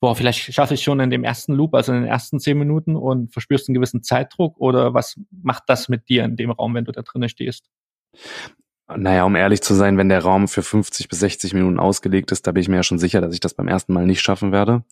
boah, 0.00 0.16
vielleicht 0.16 0.52
schaffe 0.52 0.74
ich 0.74 0.82
schon 0.82 1.00
in 1.00 1.10
dem 1.10 1.24
ersten 1.24 1.52
Loop, 1.52 1.74
also 1.74 1.92
in 1.92 2.02
den 2.02 2.08
ersten 2.08 2.40
10 2.40 2.56
Minuten 2.56 2.96
und 2.96 3.32
verspürst 3.32 3.68
einen 3.68 3.74
gewissen 3.74 4.02
Zeitdruck 4.02 4.58
oder 4.58 4.94
was 4.94 5.20
macht 5.30 5.64
das 5.66 5.88
mit 5.90 6.08
dir 6.08 6.24
in 6.24 6.36
dem 6.36 6.50
Raum, 6.50 6.74
wenn 6.74 6.86
du 6.86 6.92
da 6.92 7.02
drinnen 7.02 7.28
stehst? 7.28 7.68
Naja, 8.88 9.24
um 9.24 9.34
ehrlich 9.34 9.62
zu 9.62 9.74
sein, 9.74 9.98
wenn 9.98 10.08
der 10.08 10.22
Raum 10.22 10.46
für 10.46 10.62
50 10.62 11.08
bis 11.08 11.18
60 11.18 11.54
Minuten 11.54 11.80
ausgelegt 11.80 12.30
ist, 12.30 12.46
da 12.46 12.52
bin 12.52 12.60
ich 12.60 12.68
mir 12.68 12.76
ja 12.76 12.82
schon 12.84 13.00
sicher, 13.00 13.20
dass 13.20 13.34
ich 13.34 13.40
das 13.40 13.54
beim 13.54 13.66
ersten 13.66 13.92
Mal 13.92 14.06
nicht 14.06 14.20
schaffen 14.20 14.52
werde. 14.52 14.84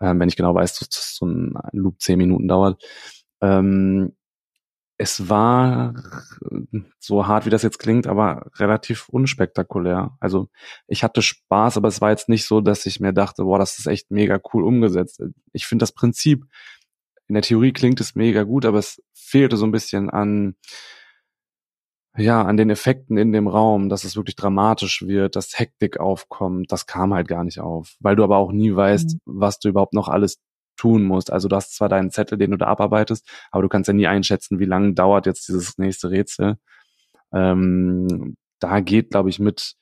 Ähm, 0.00 0.18
wenn 0.20 0.28
ich 0.28 0.36
genau 0.36 0.54
weiß, 0.54 0.78
dass 0.78 1.16
so 1.16 1.26
ein 1.26 1.54
Loop 1.72 2.00
10 2.00 2.16
Minuten 2.16 2.48
dauert. 2.48 2.82
Ähm, 3.42 4.14
es 4.96 5.28
war 5.28 5.94
so 6.98 7.26
hart, 7.26 7.44
wie 7.44 7.50
das 7.50 7.62
jetzt 7.62 7.78
klingt, 7.78 8.06
aber 8.06 8.50
relativ 8.56 9.08
unspektakulär. 9.08 10.16
Also 10.20 10.48
ich 10.86 11.02
hatte 11.02 11.22
Spaß, 11.22 11.76
aber 11.76 11.88
es 11.88 12.00
war 12.00 12.10
jetzt 12.10 12.28
nicht 12.28 12.46
so, 12.46 12.60
dass 12.60 12.86
ich 12.86 13.00
mir 13.00 13.12
dachte, 13.12 13.44
boah, 13.44 13.58
das 13.58 13.78
ist 13.78 13.86
echt 13.86 14.10
mega 14.10 14.40
cool 14.52 14.64
umgesetzt. 14.64 15.20
Ich 15.52 15.66
finde 15.66 15.82
das 15.82 15.92
Prinzip, 15.92 16.44
in 17.26 17.34
der 17.34 17.42
Theorie 17.42 17.72
klingt 17.72 18.00
es 18.00 18.14
mega 18.14 18.44
gut, 18.44 18.64
aber 18.64 18.78
es 18.78 19.02
fehlte 19.12 19.56
so 19.56 19.66
ein 19.66 19.72
bisschen 19.72 20.08
an, 20.08 20.54
ja, 22.16 22.42
an 22.42 22.56
den 22.56 22.70
Effekten 22.70 23.16
in 23.16 23.32
dem 23.32 23.48
Raum, 23.48 23.88
dass 23.88 24.04
es 24.04 24.16
wirklich 24.16 24.36
dramatisch 24.36 25.02
wird, 25.06 25.34
dass 25.36 25.58
Hektik 25.58 25.98
aufkommt, 25.98 26.70
das 26.72 26.86
kam 26.86 27.14
halt 27.14 27.28
gar 27.28 27.44
nicht 27.44 27.60
auf, 27.60 27.96
weil 28.00 28.16
du 28.16 28.24
aber 28.24 28.36
auch 28.36 28.52
nie 28.52 28.74
weißt, 28.74 29.14
Mhm. 29.14 29.20
was 29.24 29.58
du 29.58 29.68
überhaupt 29.70 29.94
noch 29.94 30.08
alles 30.08 30.38
tun 30.76 31.04
musst. 31.04 31.32
Also 31.32 31.48
du 31.48 31.56
hast 31.56 31.74
zwar 31.76 31.88
deinen 31.88 32.10
Zettel, 32.10 32.38
den 32.38 32.50
du 32.50 32.56
da 32.58 32.66
abarbeitest, 32.66 33.26
aber 33.50 33.62
du 33.62 33.68
kannst 33.68 33.88
ja 33.88 33.94
nie 33.94 34.06
einschätzen, 34.06 34.58
wie 34.58 34.64
lange 34.66 34.94
dauert 34.94 35.26
jetzt 35.26 35.48
dieses 35.48 35.78
nächste 35.78 36.10
Rätsel. 36.10 36.56
Ähm, 37.32 38.36
da 38.60 38.80
geht, 38.80 39.10
glaube 39.10 39.30
ich, 39.30 39.38
mit 39.40 39.74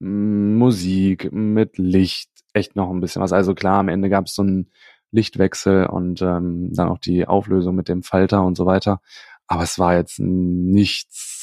mm, 0.00 0.56
Musik, 0.56 1.32
mit 1.32 1.78
Licht 1.78 2.30
echt 2.52 2.76
noch 2.76 2.90
ein 2.90 3.00
bisschen 3.00 3.22
was. 3.22 3.32
Also 3.32 3.54
klar, 3.54 3.78
am 3.80 3.88
Ende 3.88 4.08
gab 4.08 4.26
es 4.26 4.34
so 4.34 4.42
einen 4.42 4.70
Lichtwechsel 5.12 5.86
und 5.86 6.22
ähm, 6.22 6.72
dann 6.74 6.88
auch 6.88 6.98
die 6.98 7.26
Auflösung 7.26 7.74
mit 7.76 7.88
dem 7.88 8.02
Falter 8.02 8.44
und 8.44 8.56
so 8.56 8.66
weiter. 8.66 9.00
Aber 9.46 9.62
es 9.62 9.78
war 9.78 9.94
jetzt 9.96 10.18
nichts 10.18 11.35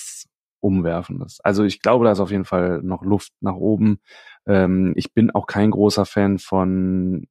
Umwerfendes. 0.64 1.40
Also 1.42 1.64
ich 1.64 1.82
glaube, 1.82 2.06
da 2.06 2.12
ist 2.12 2.20
auf 2.20 2.32
jeden 2.32 2.46
Fall 2.46 2.82
noch 2.82 3.04
Luft 3.04 3.34
nach 3.42 3.56
oben. 3.56 4.00
Ähm, 4.48 4.94
ich 4.96 5.14
bin 5.14 5.32
auch 5.32 5.46
kein 5.46 5.72
großer 5.72 6.06
Fan 6.06 6.40
von 6.40 7.28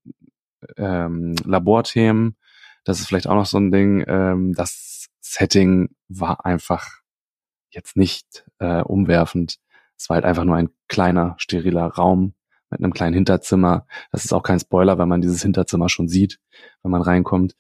ähm, 0.77 1.35
Laborthemen. 1.45 2.37
Das 2.85 3.01
ist 3.01 3.07
vielleicht 3.07 3.27
auch 3.27 3.35
noch 3.35 3.47
so 3.47 3.59
ein 3.59 3.73
Ding. 3.73 4.05
Ähm, 4.07 4.53
das 4.55 5.09
Setting 5.21 5.91
war 6.09 6.45
einfach 6.45 6.89
jetzt 7.71 7.97
nicht 7.97 8.45
äh, 8.59 8.83
umwerfend. 8.83 9.59
Es 9.97 10.11
war 10.11 10.17
halt 10.17 10.27
einfach 10.27 10.45
nur 10.45 10.57
ein 10.57 10.69
kleiner, 10.89 11.35
steriler 11.39 11.87
Raum 11.87 12.35
mit 12.71 12.81
einem 12.81 12.93
kleinen 12.93 13.15
Hinterzimmer. 13.15 13.87
Das 14.11 14.25
ist 14.25 14.33
auch 14.33 14.43
kein 14.43 14.61
Spoiler, 14.61 14.99
weil 14.99 15.07
man 15.07 15.23
dieses 15.23 15.43
Hinterzimmer 15.43 15.89
schon 15.89 16.09
sieht, 16.09 16.39
wenn 16.83 16.91
man 16.91 17.03
reinkommt. 17.03 17.55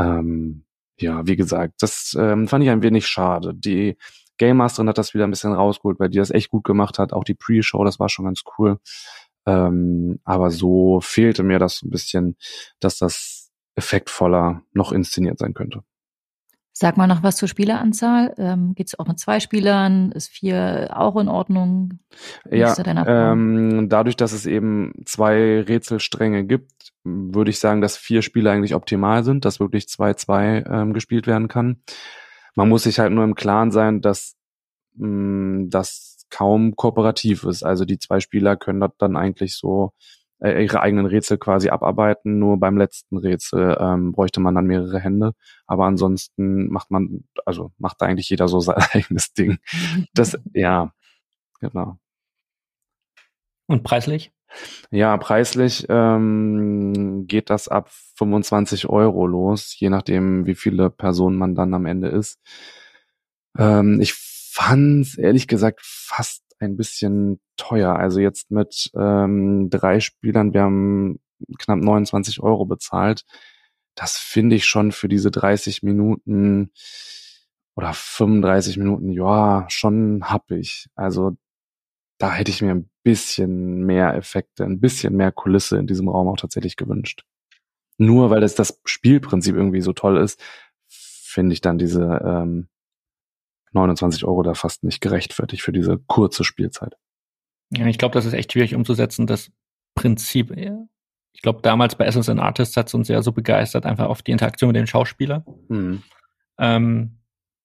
Ähm, 0.00 0.64
ja, 0.98 1.26
wie 1.26 1.36
gesagt, 1.36 1.74
das 1.80 2.16
ähm, 2.18 2.48
fand 2.48 2.64
ich 2.64 2.70
ein 2.70 2.82
wenig 2.82 3.06
schade. 3.06 3.54
Die 3.54 3.96
Game 4.42 4.56
Masterin 4.56 4.88
hat 4.88 4.98
das 4.98 5.14
wieder 5.14 5.22
ein 5.22 5.30
bisschen 5.30 5.52
rausgeholt, 5.52 6.00
weil 6.00 6.08
die 6.08 6.18
das 6.18 6.32
echt 6.32 6.50
gut 6.50 6.64
gemacht 6.64 6.98
hat. 6.98 7.12
Auch 7.12 7.22
die 7.22 7.34
Pre-Show, 7.34 7.84
das 7.84 8.00
war 8.00 8.08
schon 8.08 8.24
ganz 8.24 8.42
cool. 8.58 8.80
Ähm, 9.46 10.18
aber 10.24 10.50
so 10.50 11.00
fehlte 11.00 11.44
mir 11.44 11.60
das 11.60 11.76
so 11.76 11.86
ein 11.86 11.90
bisschen, 11.90 12.36
dass 12.80 12.98
das 12.98 13.52
effektvoller 13.76 14.62
noch 14.72 14.90
inszeniert 14.90 15.38
sein 15.38 15.54
könnte. 15.54 15.84
Sag 16.72 16.96
mal 16.96 17.06
noch 17.06 17.22
was 17.22 17.36
zur 17.36 17.46
Spieleranzahl. 17.46 18.34
Ähm, 18.36 18.74
Geht 18.74 18.88
es 18.88 18.98
auch 18.98 19.06
mit 19.06 19.20
zwei 19.20 19.38
Spielern? 19.38 20.10
Ist 20.10 20.30
vier 20.30 20.88
auch 20.92 21.14
in 21.20 21.28
Ordnung? 21.28 22.00
Wie 22.50 22.58
Ja, 22.58 22.74
ähm, 23.06 23.88
dadurch, 23.88 24.16
dass 24.16 24.32
es 24.32 24.44
eben 24.44 24.92
zwei 25.04 25.60
Rätselstränge 25.60 26.44
gibt, 26.44 26.92
würde 27.04 27.50
ich 27.52 27.60
sagen, 27.60 27.80
dass 27.80 27.96
vier 27.96 28.22
Spiele 28.22 28.50
eigentlich 28.50 28.74
optimal 28.74 29.22
sind, 29.22 29.44
dass 29.44 29.60
wirklich 29.60 29.84
2-2 29.84 30.68
ähm, 30.68 30.92
gespielt 30.94 31.28
werden 31.28 31.46
kann. 31.46 31.82
Man 32.54 32.68
muss 32.68 32.84
sich 32.84 32.98
halt 32.98 33.12
nur 33.12 33.24
im 33.24 33.34
Klaren 33.34 33.70
sein, 33.70 34.00
dass 34.00 34.36
mh, 34.94 35.66
das 35.68 36.26
kaum 36.30 36.76
kooperativ 36.76 37.44
ist. 37.44 37.62
Also 37.62 37.84
die 37.84 37.98
zwei 37.98 38.20
Spieler 38.20 38.56
können 38.56 38.80
dort 38.80 38.94
dann 38.98 39.16
eigentlich 39.16 39.56
so 39.56 39.92
äh, 40.40 40.62
ihre 40.64 40.80
eigenen 40.80 41.06
Rätsel 41.06 41.38
quasi 41.38 41.68
abarbeiten. 41.68 42.38
Nur 42.38 42.58
beim 42.58 42.76
letzten 42.76 43.16
Rätsel 43.18 43.76
ähm, 43.80 44.12
bräuchte 44.12 44.40
man 44.40 44.54
dann 44.54 44.66
mehrere 44.66 44.98
Hände. 44.98 45.32
Aber 45.66 45.86
ansonsten 45.86 46.68
macht 46.68 46.90
man, 46.90 47.24
also 47.46 47.72
macht 47.78 48.00
da 48.00 48.06
eigentlich 48.06 48.30
jeder 48.30 48.48
so 48.48 48.60
sein 48.60 48.76
eigenes 48.92 49.32
Ding. 49.32 49.58
Das, 50.14 50.38
ja, 50.52 50.92
genau. 51.60 51.98
Und 53.66 53.84
preislich? 53.84 54.32
Ja, 54.90 55.16
preislich 55.16 55.86
ähm, 55.88 57.26
geht 57.26 57.50
das 57.50 57.68
ab 57.68 57.90
25 58.16 58.88
Euro 58.88 59.26
los, 59.26 59.74
je 59.78 59.88
nachdem, 59.90 60.46
wie 60.46 60.54
viele 60.54 60.90
Personen 60.90 61.36
man 61.38 61.54
dann 61.54 61.74
am 61.74 61.86
Ende 61.86 62.08
ist. 62.08 62.38
Ähm, 63.58 64.00
ich 64.00 64.14
fand's 64.14 65.16
ehrlich 65.16 65.48
gesagt 65.48 65.80
fast 65.82 66.42
ein 66.58 66.76
bisschen 66.76 67.40
teuer. 67.56 67.96
Also 67.96 68.20
jetzt 68.20 68.50
mit 68.50 68.90
ähm, 68.94 69.70
drei 69.70 70.00
Spielern, 70.00 70.52
wir 70.54 70.62
haben 70.62 71.20
knapp 71.58 71.78
29 71.78 72.40
Euro 72.40 72.66
bezahlt. 72.66 73.24
Das 73.94 74.16
finde 74.16 74.56
ich 74.56 74.64
schon 74.66 74.92
für 74.92 75.08
diese 75.08 75.30
30 75.30 75.82
Minuten 75.82 76.70
oder 77.74 77.92
35 77.94 78.76
Minuten, 78.78 79.10
ja, 79.10 79.66
schon 79.68 80.24
happig. 80.24 80.88
Also 80.94 81.36
da 82.22 82.32
hätte 82.32 82.52
ich 82.52 82.62
mir 82.62 82.70
ein 82.70 82.88
bisschen 83.02 83.82
mehr 83.82 84.14
Effekte, 84.14 84.62
ein 84.62 84.78
bisschen 84.78 85.16
mehr 85.16 85.32
Kulisse 85.32 85.76
in 85.76 85.88
diesem 85.88 86.08
Raum 86.08 86.28
auch 86.28 86.36
tatsächlich 86.36 86.76
gewünscht. 86.76 87.24
Nur 87.98 88.30
weil 88.30 88.40
das 88.40 88.54
das 88.54 88.80
Spielprinzip 88.84 89.56
irgendwie 89.56 89.80
so 89.80 89.92
toll 89.92 90.18
ist, 90.18 90.40
finde 90.88 91.52
ich 91.52 91.62
dann 91.62 91.78
diese 91.78 92.04
ähm, 92.24 92.68
29 93.72 94.24
Euro 94.24 94.44
da 94.44 94.54
fast 94.54 94.84
nicht 94.84 95.00
gerechtfertigt 95.00 95.64
für 95.64 95.72
diese 95.72 95.98
kurze 95.98 96.44
Spielzeit. 96.44 96.94
Ja, 97.70 97.86
ich 97.86 97.98
glaube, 97.98 98.14
das 98.14 98.24
ist 98.24 98.34
echt 98.34 98.52
schwierig 98.52 98.76
umzusetzen, 98.76 99.26
das 99.26 99.50
Prinzip. 99.96 100.56
Ich 101.32 101.42
glaube, 101.42 101.60
damals 101.62 101.96
bei 101.96 102.04
Essence 102.04 102.28
and 102.28 102.38
Artists 102.38 102.76
hat 102.76 102.86
es 102.86 102.94
uns 102.94 103.08
ja 103.08 103.20
so 103.22 103.32
begeistert, 103.32 103.84
einfach 103.84 104.06
auf 104.06 104.22
die 104.22 104.30
Interaktion 104.30 104.68
mit 104.68 104.76
den 104.76 104.86
Schauspielern. 104.86 105.44
Mhm. 105.68 106.04
Ähm, 106.58 107.18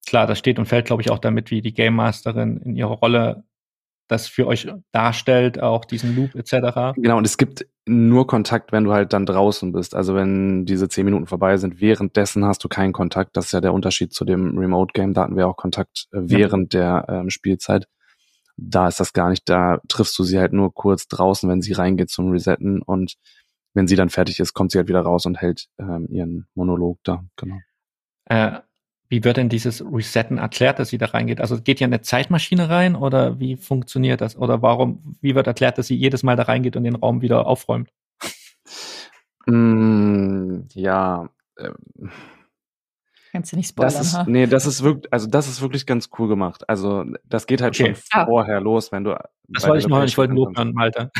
klar, 0.07 0.25
das 0.25 0.39
steht 0.39 0.57
und 0.57 0.65
fällt, 0.65 0.87
glaube 0.87 1.03
ich, 1.03 1.11
auch 1.11 1.19
damit, 1.19 1.51
wie 1.51 1.61
die 1.61 1.75
Game 1.75 1.93
Masterin 1.93 2.57
in 2.57 2.75
ihrer 2.75 2.95
Rolle 2.95 3.43
das 4.07 4.27
für 4.27 4.47
euch 4.47 4.67
darstellt, 4.91 5.61
auch 5.61 5.85
diesen 5.85 6.15
Loop 6.15 6.35
etc. 6.35 6.95
Genau, 6.95 7.17
und 7.17 7.25
es 7.25 7.37
gibt 7.37 7.65
nur 7.85 8.27
Kontakt, 8.27 8.71
wenn 8.71 8.83
du 8.83 8.93
halt 8.93 9.13
dann 9.13 9.25
draußen 9.25 9.71
bist. 9.71 9.95
Also 9.95 10.15
wenn 10.15 10.65
diese 10.65 10.89
zehn 10.89 11.05
Minuten 11.05 11.27
vorbei 11.27 11.57
sind, 11.57 11.79
währenddessen 11.79 12.45
hast 12.45 12.63
du 12.63 12.67
keinen 12.67 12.93
Kontakt. 12.93 13.37
Das 13.37 13.45
ist 13.45 13.51
ja 13.53 13.61
der 13.61 13.73
Unterschied 13.73 14.13
zu 14.13 14.25
dem 14.25 14.57
Remote 14.57 14.91
Game. 14.93 15.13
Da 15.13 15.23
hatten 15.23 15.37
wir 15.37 15.47
auch 15.47 15.57
Kontakt 15.57 16.07
äh, 16.11 16.19
während 16.21 16.73
ja. 16.73 17.01
der 17.01 17.19
ähm, 17.19 17.29
Spielzeit. 17.29 17.87
Da 18.57 18.87
ist 18.87 18.99
das 18.99 19.13
gar 19.13 19.29
nicht. 19.29 19.47
Da 19.47 19.79
triffst 19.87 20.17
du 20.17 20.23
sie 20.23 20.39
halt 20.39 20.53
nur 20.53 20.73
kurz 20.73 21.07
draußen, 21.07 21.49
wenn 21.49 21.61
sie 21.61 21.73
reingeht 21.73 22.09
zum 22.09 22.31
Resetten 22.31 22.81
und 22.81 23.15
wenn 23.73 23.87
sie 23.87 23.95
dann 23.95 24.09
fertig 24.09 24.39
ist, 24.39 24.53
kommt 24.53 24.71
sie 24.71 24.79
halt 24.79 24.87
wieder 24.87 25.01
raus 25.01 25.25
und 25.27 25.39
hält 25.39 25.67
ähm, 25.77 26.07
ihren 26.09 26.47
Monolog 26.55 26.97
da. 27.03 27.23
Genau. 27.35 27.57
Äh, 28.25 28.59
wie 29.09 29.23
wird 29.23 29.37
denn 29.37 29.49
dieses 29.49 29.83
Resetten 29.83 30.37
erklärt, 30.37 30.79
dass 30.79 30.89
sie 30.89 30.97
da 30.97 31.07
reingeht? 31.07 31.39
Also 31.39 31.61
geht 31.61 31.79
ja 31.79 31.87
eine 31.87 32.01
Zeitmaschine 32.01 32.69
rein 32.69 32.95
oder 32.95 33.39
wie 33.39 33.55
funktioniert 33.55 34.21
das? 34.21 34.37
Oder 34.37 34.61
warum, 34.61 35.17
wie 35.21 35.35
wird 35.35 35.47
erklärt, 35.47 35.77
dass 35.77 35.87
sie 35.87 35.95
jedes 35.95 36.23
Mal 36.23 36.35
da 36.35 36.43
reingeht 36.43 36.75
und 36.75 36.83
den 36.83 36.95
Raum 36.95 37.21
wieder 37.21 37.47
aufräumt? 37.47 37.89
Mm, 39.45 40.63
ja, 40.73 41.29
ähm, 41.57 42.11
Kannst 43.37 43.51
du 43.51 43.55
nicht 43.55 43.69
spoilern, 43.69 43.93
das 43.93 44.13
ist, 44.13 44.27
Nee, 44.27 44.47
das 44.47 44.65
ist 44.65 44.81
wirklich, 44.81 45.13
also 45.13 45.27
das 45.27 45.47
ist 45.47 45.61
wirklich 45.61 45.85
ganz 45.85 46.09
cool 46.17 46.27
gemacht. 46.27 46.67
Also 46.67 47.05
das 47.23 47.45
geht 47.45 47.61
halt 47.61 47.79
okay. 47.79 47.93
schon 47.93 48.19
ah. 48.19 48.25
vorher 48.25 48.59
los, 48.59 48.91
wenn 48.91 49.03
du. 49.03 49.15
Das 49.47 49.67
wollte 49.67 49.81
ich 49.81 49.87
noch, 49.87 50.03
ich 50.03 50.17
wollte 50.17 50.33
Lob 50.33 50.57
an 50.57 50.73
Malta. 50.73 51.11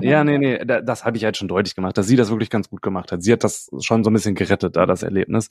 ja, 0.00 0.22
nee, 0.22 0.38
nee, 0.38 0.64
das 0.64 1.04
habe 1.04 1.16
ich 1.16 1.24
halt 1.24 1.36
schon 1.36 1.48
deutlich 1.48 1.74
gemacht, 1.74 1.98
dass 1.98 2.06
sie 2.06 2.14
das 2.14 2.30
wirklich 2.30 2.50
ganz 2.50 2.70
gut 2.70 2.82
gemacht 2.82 3.10
hat. 3.10 3.24
Sie 3.24 3.32
hat 3.32 3.42
das 3.42 3.68
schon 3.80 4.04
so 4.04 4.10
ein 4.10 4.12
bisschen 4.12 4.36
gerettet, 4.36 4.76
da 4.76 4.86
das 4.86 5.02
Erlebnis. 5.02 5.50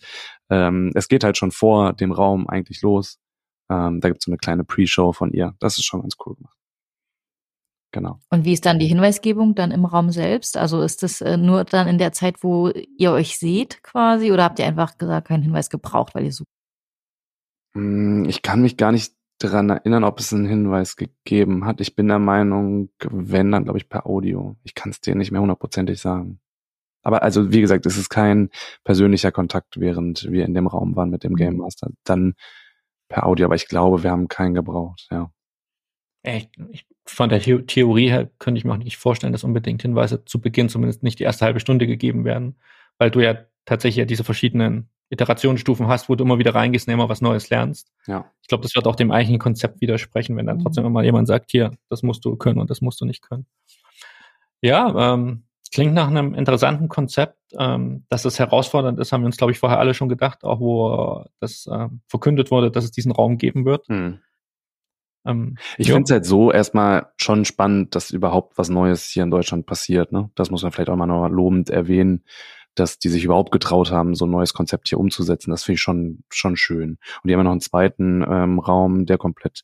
Ähm, 0.49 0.93
es 0.95 1.09
geht 1.09 1.25
halt 1.25 1.35
schon 1.35 1.51
vor 1.51 1.91
dem 1.91 2.13
Raum 2.13 2.47
eigentlich 2.47 2.81
los. 2.81 3.19
Ähm, 3.69 3.99
da 3.99 4.07
gibt's 4.07 4.23
so 4.23 4.31
eine 4.31 4.37
kleine 4.37 4.63
Pre-Show 4.63 5.11
von 5.11 5.33
ihr. 5.33 5.53
Das 5.59 5.77
ist 5.77 5.83
schon 5.83 5.99
ganz 5.99 6.15
cool 6.25 6.35
gemacht. 6.35 6.55
Genau. 7.91 8.19
Und 8.29 8.43
wie 8.45 8.53
ist 8.53 8.65
dann 8.65 8.79
die 8.79 8.87
Hinweisgebung 8.87 9.55
dann 9.55 9.71
im 9.71 9.85
Raum 9.85 10.11
selbst? 10.11 10.57
Also 10.57 10.81
ist 10.81 11.03
das 11.03 11.21
äh, 11.21 11.37
nur 11.37 11.63
dann 11.63 11.87
in 11.87 11.97
der 11.97 12.11
Zeit, 12.11 12.43
wo 12.43 12.69
ihr 12.69 13.11
euch 13.11 13.39
seht 13.39 13.81
quasi 13.81 14.31
oder 14.31 14.43
habt 14.43 14.59
ihr 14.59 14.65
einfach 14.65 14.97
gesagt, 14.97 15.29
keinen 15.29 15.43
Hinweis 15.43 15.69
gebraucht, 15.69 16.13
weil 16.13 16.25
ihr 16.25 16.33
sucht? 16.33 16.49
Hm, 17.75 18.25
ich 18.25 18.41
kann 18.41 18.61
mich 18.61 18.75
gar 18.75 18.91
nicht 18.91 19.13
daran 19.39 19.69
erinnern, 19.69 20.03
ob 20.03 20.19
es 20.19 20.33
einen 20.33 20.47
Hinweis 20.47 20.95
gegeben 20.95 21.65
hat. 21.65 21.79
Ich 21.79 21.95
bin 21.95 22.07
der 22.07 22.19
Meinung, 22.19 22.89
wenn, 23.09 23.51
dann 23.51 23.63
glaube 23.63 23.79
ich 23.79 23.87
per 23.87 24.07
Audio. 24.07 24.55
Ich 24.63 24.73
kann 24.73 24.91
es 24.91 24.99
dir 24.99 25.15
nicht 25.15 25.31
mehr 25.31 25.41
hundertprozentig 25.41 26.01
sagen. 26.01 26.39
Aber 27.03 27.21
also, 27.23 27.53
wie 27.53 27.61
gesagt, 27.61 27.85
es 27.85 27.97
ist 27.97 28.09
kein 28.09 28.49
persönlicher 28.83 29.31
Kontakt, 29.31 29.79
während 29.79 30.29
wir 30.29 30.43
in 30.43 30.53
dem 30.53 30.67
Raum 30.67 30.95
waren 30.95 31.09
mit 31.09 31.23
dem 31.23 31.33
mhm. 31.33 31.37
Game 31.37 31.57
Master. 31.57 31.89
Dann 32.03 32.33
per 33.07 33.25
Audio, 33.25 33.45
aber 33.45 33.55
ich 33.55 33.67
glaube, 33.67 34.03
wir 34.03 34.11
haben 34.11 34.27
keinen 34.27 34.53
gebraucht, 34.53 35.07
ja. 35.11 35.31
Echt? 36.27 36.51
Ich 36.71 36.85
von 37.09 37.29
der 37.29 37.39
Theorie 37.39 38.09
her 38.09 38.29
könnte 38.37 38.57
ich 38.59 38.65
mir 38.65 38.73
auch 38.73 38.77
nicht 38.77 38.97
vorstellen, 38.97 39.31
dass 39.31 39.43
unbedingt 39.43 39.81
Hinweise 39.81 40.25
zu 40.25 40.41
Beginn 40.41 40.69
zumindest 40.69 41.03
nicht 41.03 41.19
die 41.19 41.23
erste 41.23 41.45
halbe 41.45 41.59
Stunde 41.59 41.87
gegeben 41.87 42.25
werden, 42.25 42.57
weil 42.97 43.11
du 43.11 43.21
ja 43.21 43.37
tatsächlich 43.65 43.97
ja 43.97 44.05
diese 44.05 44.23
verschiedenen 44.23 44.89
Iterationsstufen 45.09 45.87
hast, 45.87 46.09
wo 46.09 46.15
du 46.15 46.25
immer 46.25 46.37
wieder 46.37 46.53
reingehst 46.53 46.87
und 46.87 46.93
immer 46.93 47.07
was 47.07 47.21
Neues 47.21 47.49
lernst. 47.49 47.93
Ja. 48.07 48.29
Ich 48.41 48.49
glaube, 48.49 48.63
das 48.63 48.75
wird 48.75 48.87
auch 48.87 48.95
dem 48.95 49.11
eigentlichen 49.11 49.39
Konzept 49.39 49.79
widersprechen, 49.79 50.35
wenn 50.35 50.45
dann 50.45 50.59
trotzdem 50.59 50.85
immer 50.85 51.01
jemand 51.01 51.27
sagt, 51.27 51.49
hier, 51.49 51.71
das 51.89 52.03
musst 52.03 52.25
du 52.25 52.35
können 52.35 52.59
und 52.59 52.69
das 52.69 52.81
musst 52.81 52.99
du 52.99 53.05
nicht 53.05 53.21
können. 53.21 53.45
Ja, 54.61 55.13
ähm, 55.13 55.43
klingt 55.71 55.93
nach 55.93 56.07
einem 56.07 56.33
interessanten 56.33 56.89
Konzept. 56.89 57.37
Ähm, 57.57 58.03
dass 58.09 58.25
es 58.25 58.39
herausfordernd 58.39 58.99
ist, 58.99 59.13
haben 59.13 59.21
wir 59.21 59.27
uns, 59.27 59.37
glaube 59.37 59.53
ich, 59.53 59.59
vorher 59.59 59.79
alle 59.79 59.93
schon 59.93 60.09
gedacht, 60.09 60.43
auch 60.43 60.59
wo 60.59 61.23
das 61.39 61.65
äh, 61.67 61.87
verkündet 62.07 62.51
wurde, 62.51 62.71
dass 62.71 62.83
es 62.83 62.91
diesen 62.91 63.13
Raum 63.13 63.37
geben 63.37 63.63
wird. 63.63 63.87
Hm. 63.87 64.19
Ähm, 65.27 65.57
ich 65.77 65.87
finde 65.87 66.03
es 66.03 66.11
halt 66.11 66.25
so 66.25 66.51
erstmal 66.51 67.11
schon 67.17 67.45
spannend, 67.45 67.95
dass 67.95 68.11
überhaupt 68.11 68.57
was 68.57 68.69
Neues 68.69 69.05
hier 69.05 69.23
in 69.23 69.31
Deutschland 69.31 69.65
passiert. 69.65 70.11
Ne? 70.11 70.29
Das 70.35 70.51
muss 70.51 70.63
man 70.63 70.71
vielleicht 70.71 70.89
auch 70.89 70.95
mal 70.95 71.05
noch 71.05 71.27
lobend 71.29 71.69
erwähnen, 71.69 72.23
dass 72.75 72.99
die 72.99 73.09
sich 73.09 73.23
überhaupt 73.23 73.51
getraut 73.51 73.91
haben, 73.91 74.15
so 74.15 74.25
ein 74.25 74.31
neues 74.31 74.53
Konzept 74.53 74.87
hier 74.87 74.99
umzusetzen. 74.99 75.51
Das 75.51 75.63
finde 75.63 75.75
ich 75.75 75.81
schon, 75.81 76.23
schon 76.29 76.55
schön. 76.55 76.91
Und 76.91 77.27
die 77.27 77.33
haben 77.33 77.39
ja 77.39 77.43
noch 77.43 77.51
einen 77.51 77.61
zweiten 77.61 78.23
ähm, 78.27 78.59
Raum, 78.59 79.05
der 79.05 79.17
komplett 79.17 79.63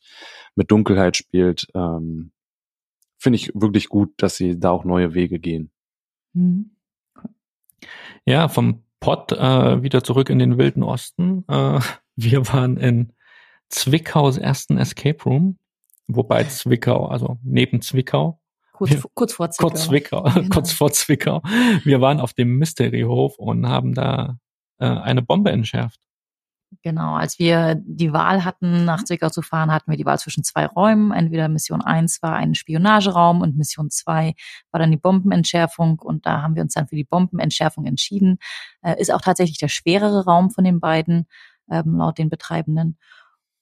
mit 0.54 0.70
Dunkelheit 0.70 1.16
spielt. 1.16 1.66
Ähm, 1.74 2.32
finde 3.18 3.36
ich 3.36 3.52
wirklich 3.54 3.88
gut, 3.88 4.12
dass 4.18 4.36
sie 4.36 4.58
da 4.58 4.70
auch 4.70 4.84
neue 4.84 5.14
Wege 5.14 5.38
gehen. 5.38 5.70
Mhm. 6.34 6.70
Ja, 8.26 8.48
vom 8.48 8.82
Pott 9.00 9.32
äh, 9.32 9.82
wieder 9.82 10.02
zurück 10.02 10.30
in 10.30 10.38
den 10.38 10.58
wilden 10.58 10.82
Osten. 10.82 11.44
Äh, 11.48 11.80
wir 12.16 12.48
waren 12.48 12.76
in 12.76 13.12
Zwickaus 13.74 14.38
ersten 14.38 14.78
Escape 14.78 15.22
Room, 15.24 15.58
wobei 16.06 16.44
Zwickau, 16.44 17.06
also 17.06 17.38
neben 17.42 17.82
Zwickau. 17.82 18.40
Kurz, 18.72 18.90
wir, 18.90 19.02
kurz 19.14 19.34
vor 19.34 19.50
Zwickau. 19.50 19.68
Kurz, 19.68 19.84
Zwickau 19.84 20.22
genau. 20.34 20.48
kurz 20.48 20.72
vor 20.72 20.92
Zwickau. 20.92 21.42
Wir 21.84 22.00
waren 22.00 22.20
auf 22.20 22.32
dem 22.32 22.56
Mysteryhof 22.56 23.36
und 23.38 23.68
haben 23.68 23.94
da 23.94 24.38
äh, 24.78 24.86
eine 24.86 25.22
Bombe 25.22 25.50
entschärft. 25.50 26.00
Genau, 26.82 27.14
als 27.14 27.38
wir 27.38 27.76
die 27.76 28.12
Wahl 28.12 28.44
hatten, 28.44 28.84
nach 28.84 29.04
Zwickau 29.04 29.28
zu 29.28 29.42
fahren, 29.42 29.72
hatten 29.72 29.90
wir 29.90 29.96
die 29.96 30.04
Wahl 30.04 30.18
zwischen 30.18 30.44
zwei 30.44 30.66
Räumen. 30.66 31.12
Entweder 31.12 31.48
Mission 31.48 31.82
1 31.82 32.22
war 32.22 32.34
ein 32.34 32.54
Spionageraum 32.54 33.42
und 33.42 33.56
Mission 33.56 33.90
2 33.90 34.34
war 34.70 34.80
dann 34.80 34.90
die 34.90 34.96
Bombenentschärfung. 34.96 35.98
Und 36.00 36.26
da 36.26 36.42
haben 36.42 36.54
wir 36.54 36.62
uns 36.62 36.74
dann 36.74 36.88
für 36.88 36.96
die 36.96 37.04
Bombenentschärfung 37.04 37.86
entschieden. 37.86 38.38
Äh, 38.82 39.00
ist 39.00 39.12
auch 39.12 39.20
tatsächlich 39.20 39.58
der 39.58 39.68
schwerere 39.68 40.24
Raum 40.24 40.50
von 40.50 40.64
den 40.64 40.80
beiden, 40.80 41.26
ähm, 41.70 41.96
laut 41.96 42.18
den 42.18 42.28
Betreibenden. 42.28 42.98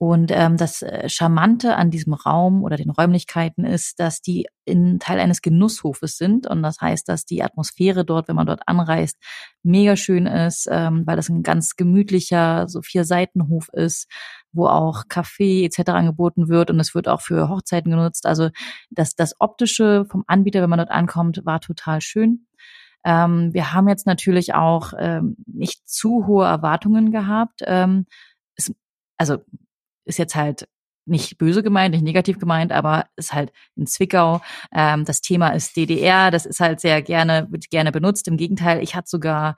Und 0.03 0.33
ähm, 0.33 0.57
das 0.57 0.83
äh, 0.83 1.09
Charmante 1.09 1.77
an 1.77 1.93
diesem 1.93 2.13
Raum 2.13 2.65
oder 2.65 2.77
den 2.77 2.91
Räumlichkeiten 2.91 3.65
ist, 3.65 4.01
dass 4.01 4.21
die 4.21 4.49
in 4.65 4.99
Teil 4.99 5.21
eines 5.21 5.43
Genusshofes 5.43 6.17
sind. 6.17 6.49
Und 6.49 6.65
das 6.65 6.81
heißt, 6.81 7.09
dass 7.09 7.25
die 7.25 7.45
Atmosphäre 7.45 8.05
dort, 8.05 8.27
wenn 8.27 8.35
man 8.35 8.49
dort 8.49 8.63
anreist, 8.67 9.17
mega 9.63 9.95
schön 9.95 10.27
ist, 10.27 10.67
ähm, 10.69 11.05
weil 11.07 11.15
das 11.15 11.29
ein 11.29 11.45
ganz 11.45 11.77
gemütlicher, 11.77 12.67
so 12.67 12.83
vier 12.83 13.05
Seitenhof 13.05 13.69
ist, 13.75 14.11
wo 14.51 14.67
auch 14.67 15.05
Kaffee 15.09 15.67
etc. 15.67 15.91
angeboten 15.91 16.49
wird 16.49 16.73
und 16.73 16.81
es 16.81 16.97
wird 16.97 17.07
auch 17.07 17.21
für 17.21 17.49
Hochzeiten 17.49 17.93
genutzt. 17.93 18.27
Also 18.27 18.51
das, 18.91 19.15
das 19.15 19.37
Optische 19.39 20.05
vom 20.11 20.25
Anbieter, 20.27 20.63
wenn 20.63 20.71
man 20.71 20.81
dort 20.81 20.91
ankommt, 20.91 21.43
war 21.45 21.61
total 21.61 22.01
schön. 22.01 22.49
Ähm, 23.05 23.55
wir 23.55 23.73
haben 23.73 23.87
jetzt 23.87 24.09
natürlich 24.09 24.53
auch 24.53 24.95
ähm, 24.99 25.37
nicht 25.47 25.89
zu 25.89 26.27
hohe 26.27 26.45
Erwartungen 26.45 27.13
gehabt. 27.13 27.61
Ähm, 27.65 28.07
es, 28.57 28.75
also 29.17 29.39
ist 30.05 30.19
jetzt 30.19 30.35
halt 30.35 30.69
nicht 31.05 31.39
böse 31.39 31.63
gemeint, 31.63 31.95
nicht 31.95 32.05
negativ 32.05 32.39
gemeint, 32.39 32.73
aber 32.73 33.07
ist 33.17 33.33
halt 33.33 33.53
in 33.75 33.87
Zwickau. 33.87 34.41
Ähm, 34.73 35.05
das 35.05 35.21
Thema 35.21 35.49
ist 35.49 35.77
DDR, 35.77 36.31
das 36.31 36.47
ist 36.47 36.61
halt 36.61 36.81
sehr 36.81 37.03
gerne, 37.03 37.49
wird 37.51 37.71
gerne 37.71 37.93
benutzt. 37.93 38.29
Im 38.29 38.37
Gegenteil, 38.37 38.83
ich 38.83 38.95
hatte 38.95 39.09
sogar 39.09 39.57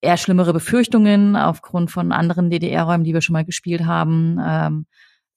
eher 0.00 0.16
schlimmere 0.16 0.52
Befürchtungen 0.52 1.36
aufgrund 1.36 1.90
von 1.90 2.12
anderen 2.12 2.50
DDR-Räumen, 2.50 3.04
die 3.04 3.14
wir 3.14 3.20
schon 3.20 3.34
mal 3.34 3.44
gespielt 3.44 3.84
haben. 3.84 4.38
Ähm, 4.42 4.86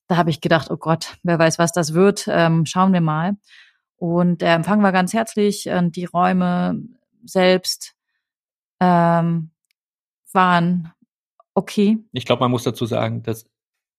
da 0.08 0.16
habe 0.16 0.30
ich 0.30 0.40
gedacht, 0.40 0.70
oh 0.70 0.76
Gott, 0.76 1.16
wer 1.22 1.38
weiß, 1.38 1.58
was 1.58 1.72
das 1.72 1.94
wird. 1.94 2.26
Ähm, 2.28 2.66
schauen 2.66 2.92
wir 2.92 3.00
mal. 3.00 3.36
Und 3.96 4.40
der 4.42 4.54
Empfang 4.54 4.82
war 4.82 4.92
ganz 4.92 5.12
herzlich 5.12 5.68
und 5.68 5.96
die 5.96 6.04
Räume 6.04 6.82
selbst 7.24 7.94
ähm, 8.80 9.50
waren 10.32 10.92
okay. 11.54 11.98
Ich 12.12 12.26
glaube, 12.26 12.40
man 12.40 12.50
muss 12.50 12.64
dazu 12.64 12.86
sagen, 12.86 13.22
das 13.22 13.46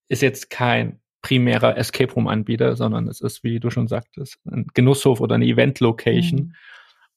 ist 0.07 0.21
jetzt 0.21 0.49
kein 0.49 0.99
primärer 1.21 1.77
Escape 1.77 2.13
Room 2.13 2.27
Anbieter, 2.27 2.75
sondern 2.75 3.07
es 3.07 3.21
ist, 3.21 3.43
wie 3.43 3.59
du 3.59 3.71
schon 3.71 3.87
sagtest, 3.87 4.37
ein 4.45 4.67
Genusshof 4.73 5.21
oder 5.21 5.35
eine 5.35 5.45
Event 5.45 5.79
Location. 5.79 6.39
Mhm. 6.39 6.55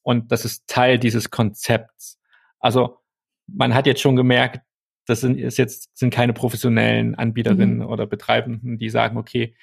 Und 0.02 0.32
das 0.32 0.44
ist 0.44 0.66
Teil 0.66 0.98
dieses 0.98 1.30
Konzepts. 1.30 2.18
Also 2.58 2.98
man 3.46 3.74
hat 3.74 3.86
jetzt 3.86 4.00
schon 4.00 4.16
gemerkt, 4.16 4.62
das 5.06 5.20
sind 5.20 5.38
ist 5.38 5.58
jetzt 5.58 5.96
sind 5.96 6.12
keine 6.12 6.32
professionellen 6.32 7.14
Anbieterinnen 7.14 7.78
mhm. 7.78 7.86
oder 7.86 8.06
Betreibenden, 8.06 8.78
die 8.78 8.90
sagen, 8.90 9.16
okay, 9.16 9.54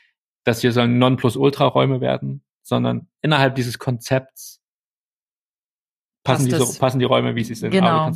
das 0.44 0.62
hier 0.62 0.72
sollen 0.72 1.00
Non-Plus-Ultra-Räume 1.00 2.02
werden, 2.02 2.44
sondern 2.62 3.08
innerhalb 3.22 3.56
dieses 3.56 3.80
Konzepts 3.80 4.62
passen, 6.24 6.46
die, 6.46 6.52
so, 6.52 6.80
passen 6.80 7.00
die 7.00 7.06
Räume, 7.06 7.36
wie 7.36 7.44
sie 7.44 7.56
sind. 7.56 7.72
Genau. 7.72 8.12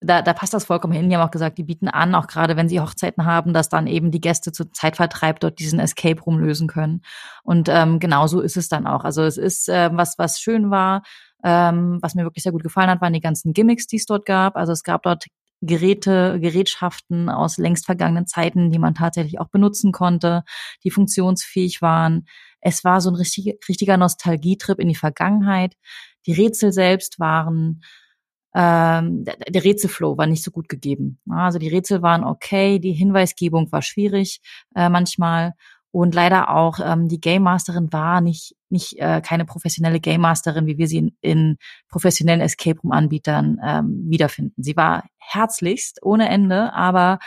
Da, 0.00 0.22
da 0.22 0.32
passt 0.32 0.54
das 0.54 0.66
vollkommen 0.66 0.92
hin. 0.92 1.08
Die 1.08 1.16
haben 1.16 1.26
auch 1.26 1.32
gesagt, 1.32 1.58
die 1.58 1.64
bieten 1.64 1.88
an, 1.88 2.14
auch 2.14 2.28
gerade 2.28 2.56
wenn 2.56 2.68
sie 2.68 2.80
Hochzeiten 2.80 3.24
haben, 3.24 3.52
dass 3.52 3.68
dann 3.68 3.88
eben 3.88 4.12
die 4.12 4.20
Gäste 4.20 4.52
zu 4.52 4.70
Zeitvertreib 4.70 5.40
dort 5.40 5.58
diesen 5.58 5.80
Escape 5.80 6.22
Room 6.22 6.38
lösen 6.38 6.68
können. 6.68 7.02
Und 7.42 7.68
ähm, 7.68 7.98
genauso 7.98 8.40
ist 8.40 8.56
es 8.56 8.68
dann 8.68 8.86
auch. 8.86 9.04
Also 9.04 9.22
es 9.22 9.36
ist 9.36 9.68
äh, 9.68 9.90
was, 9.92 10.16
was 10.16 10.38
schön 10.38 10.70
war, 10.70 11.02
ähm, 11.42 11.98
was 12.00 12.14
mir 12.14 12.22
wirklich 12.22 12.44
sehr 12.44 12.52
gut 12.52 12.62
gefallen 12.62 12.90
hat, 12.90 13.00
waren 13.00 13.12
die 13.12 13.20
ganzen 13.20 13.52
Gimmicks, 13.52 13.86
die 13.86 13.96
es 13.96 14.06
dort 14.06 14.24
gab. 14.24 14.56
Also 14.56 14.72
es 14.72 14.84
gab 14.84 15.02
dort 15.02 15.26
Geräte, 15.60 16.38
Gerätschaften 16.40 17.28
aus 17.28 17.58
längst 17.58 17.86
vergangenen 17.86 18.26
Zeiten, 18.26 18.70
die 18.70 18.78
man 18.78 18.94
tatsächlich 18.94 19.40
auch 19.40 19.48
benutzen 19.48 19.90
konnte, 19.92 20.44
die 20.84 20.90
funktionsfähig 20.90 21.82
waren. 21.82 22.26
Es 22.60 22.84
war 22.84 23.00
so 23.00 23.10
ein 23.10 23.16
richtig, 23.16 23.58
richtiger 23.68 23.96
Nostalgietrip 23.96 24.78
in 24.78 24.88
die 24.88 24.94
Vergangenheit. 24.94 25.74
Die 26.26 26.32
Rätsel 26.32 26.72
selbst 26.72 27.18
waren, 27.18 27.82
ähm, 28.54 29.24
der, 29.24 29.64
Rätselflow 29.64 30.16
war 30.16 30.26
nicht 30.26 30.42
so 30.42 30.50
gut 30.50 30.68
gegeben. 30.68 31.20
Also 31.28 31.58
die 31.58 31.68
Rätsel 31.68 32.02
waren 32.02 32.24
okay, 32.24 32.78
die 32.78 32.92
Hinweisgebung 32.92 33.70
war 33.72 33.82
schwierig 33.82 34.40
äh, 34.74 34.88
manchmal 34.88 35.54
und 35.90 36.14
leider 36.14 36.54
auch 36.54 36.78
ähm, 36.82 37.08
die 37.08 37.20
Game 37.20 37.42
Masterin 37.42 37.92
war 37.92 38.20
nicht 38.20 38.54
nicht 38.70 38.98
äh, 38.98 39.20
keine 39.22 39.44
professionelle 39.44 40.00
Game 40.00 40.20
Masterin, 40.20 40.66
wie 40.66 40.78
wir 40.78 40.88
sie 40.88 40.98
in, 40.98 41.16
in 41.20 41.56
professionellen 41.88 42.40
Escape 42.40 42.78
Room 42.80 42.92
Anbietern 42.92 43.58
ähm, 43.64 44.04
wiederfinden. 44.08 44.62
Sie 44.62 44.76
war 44.76 45.04
herzlichst 45.18 46.02
ohne 46.02 46.28
Ende, 46.28 46.72
aber 46.74 47.18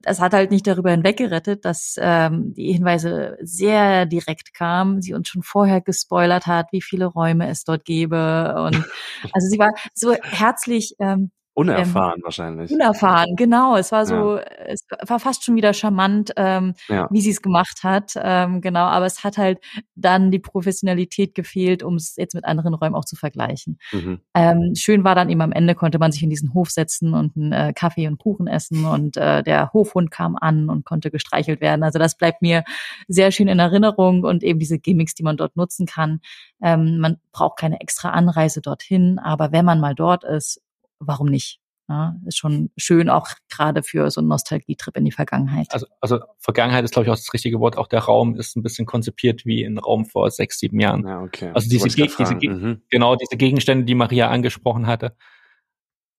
das 0.00 0.20
hat 0.20 0.34
halt 0.34 0.50
nicht 0.50 0.66
darüber 0.66 0.90
hinweggerettet, 0.90 1.64
dass 1.64 1.96
ähm, 1.98 2.52
die 2.54 2.72
Hinweise 2.72 3.36
sehr 3.40 4.06
direkt 4.06 4.54
kamen, 4.54 5.02
sie 5.02 5.14
uns 5.14 5.28
schon 5.28 5.42
vorher 5.42 5.80
gespoilert 5.80 6.46
hat, 6.46 6.72
wie 6.72 6.82
viele 6.82 7.06
Räume 7.06 7.48
es 7.48 7.64
dort 7.64 7.84
gäbe 7.84 8.54
und 8.58 8.74
also 9.32 9.48
sie 9.48 9.58
war 9.58 9.72
so 9.94 10.14
herzlich 10.14 10.94
ähm, 10.98 11.30
Unerfahren 11.54 12.16
ähm, 12.16 12.24
wahrscheinlich. 12.24 12.72
Unerfahren, 12.72 13.36
genau. 13.36 13.76
Es 13.76 13.92
war 13.92 14.06
so, 14.06 14.38
ja. 14.38 14.42
es 14.66 14.84
war 15.06 15.20
fast 15.20 15.44
schon 15.44 15.54
wieder 15.54 15.72
charmant, 15.72 16.32
ähm, 16.36 16.74
ja. 16.88 17.06
wie 17.10 17.20
sie 17.20 17.30
es 17.30 17.42
gemacht 17.42 17.84
hat. 17.84 18.14
Ähm, 18.16 18.60
genau, 18.60 18.84
aber 18.84 19.06
es 19.06 19.22
hat 19.22 19.38
halt 19.38 19.60
dann 19.94 20.32
die 20.32 20.40
Professionalität 20.40 21.32
gefehlt, 21.32 21.84
um 21.84 21.94
es 21.94 22.16
jetzt 22.16 22.34
mit 22.34 22.44
anderen 22.44 22.74
Räumen 22.74 22.96
auch 22.96 23.04
zu 23.04 23.14
vergleichen. 23.14 23.78
Mhm. 23.92 24.18
Ähm, 24.34 24.72
schön 24.74 25.04
war 25.04 25.14
dann 25.14 25.30
eben 25.30 25.40
am 25.42 25.52
Ende 25.52 25.76
konnte 25.76 26.00
man 26.00 26.10
sich 26.10 26.24
in 26.24 26.30
diesen 26.30 26.54
Hof 26.54 26.70
setzen 26.70 27.14
und 27.14 27.36
einen 27.36 27.52
äh, 27.52 27.72
Kaffee 27.72 28.08
und 28.08 28.18
Kuchen 28.18 28.48
essen 28.48 28.84
und 28.84 29.16
äh, 29.16 29.44
der 29.44 29.72
Hofhund 29.72 30.10
kam 30.10 30.36
an 30.36 30.68
und 30.68 30.84
konnte 30.84 31.12
gestreichelt 31.12 31.60
werden. 31.60 31.84
Also 31.84 32.00
das 32.00 32.16
bleibt 32.16 32.42
mir 32.42 32.64
sehr 33.06 33.30
schön 33.30 33.46
in 33.46 33.60
Erinnerung 33.60 34.24
und 34.24 34.42
eben 34.42 34.58
diese 34.58 34.80
Gimmicks, 34.80 35.14
die 35.14 35.22
man 35.22 35.36
dort 35.36 35.54
nutzen 35.54 35.86
kann. 35.86 36.18
Ähm, 36.60 36.98
man 36.98 37.18
braucht 37.30 37.60
keine 37.60 37.80
extra 37.80 38.10
Anreise 38.10 38.60
dorthin, 38.60 39.20
aber 39.20 39.52
wenn 39.52 39.64
man 39.64 39.78
mal 39.78 39.94
dort 39.94 40.24
ist, 40.24 40.60
warum 40.98 41.28
nicht? 41.28 41.60
Ja, 41.86 42.16
ist 42.24 42.38
schon 42.38 42.70
schön, 42.78 43.10
auch 43.10 43.28
gerade 43.50 43.82
für 43.82 44.10
so 44.10 44.22
einen 44.22 44.28
Nostalgietrip 44.28 44.96
in 44.96 45.04
die 45.04 45.12
Vergangenheit. 45.12 45.66
Also, 45.70 45.86
also 46.00 46.20
Vergangenheit 46.38 46.82
ist, 46.82 46.92
glaube 46.92 47.04
ich, 47.04 47.10
auch 47.10 47.16
das 47.16 47.34
richtige 47.34 47.60
Wort. 47.60 47.76
Auch 47.76 47.88
der 47.88 48.00
Raum 48.00 48.36
ist 48.36 48.56
ein 48.56 48.62
bisschen 48.62 48.86
konzipiert 48.86 49.44
wie 49.44 49.64
ein 49.64 49.76
Raum 49.76 50.06
vor 50.06 50.30
sechs, 50.30 50.58
sieben 50.58 50.80
Jahren. 50.80 51.06
Ja, 51.06 51.20
okay. 51.20 51.50
Also 51.52 51.68
diese, 51.68 51.88
Ge 51.90 52.08
diese 52.18 52.36
Ge 52.36 52.48
mhm. 52.48 52.82
genau 52.88 53.16
diese 53.16 53.36
Gegenstände, 53.36 53.84
die 53.84 53.94
Maria 53.94 54.30
angesprochen 54.30 54.86
hatte. 54.86 55.14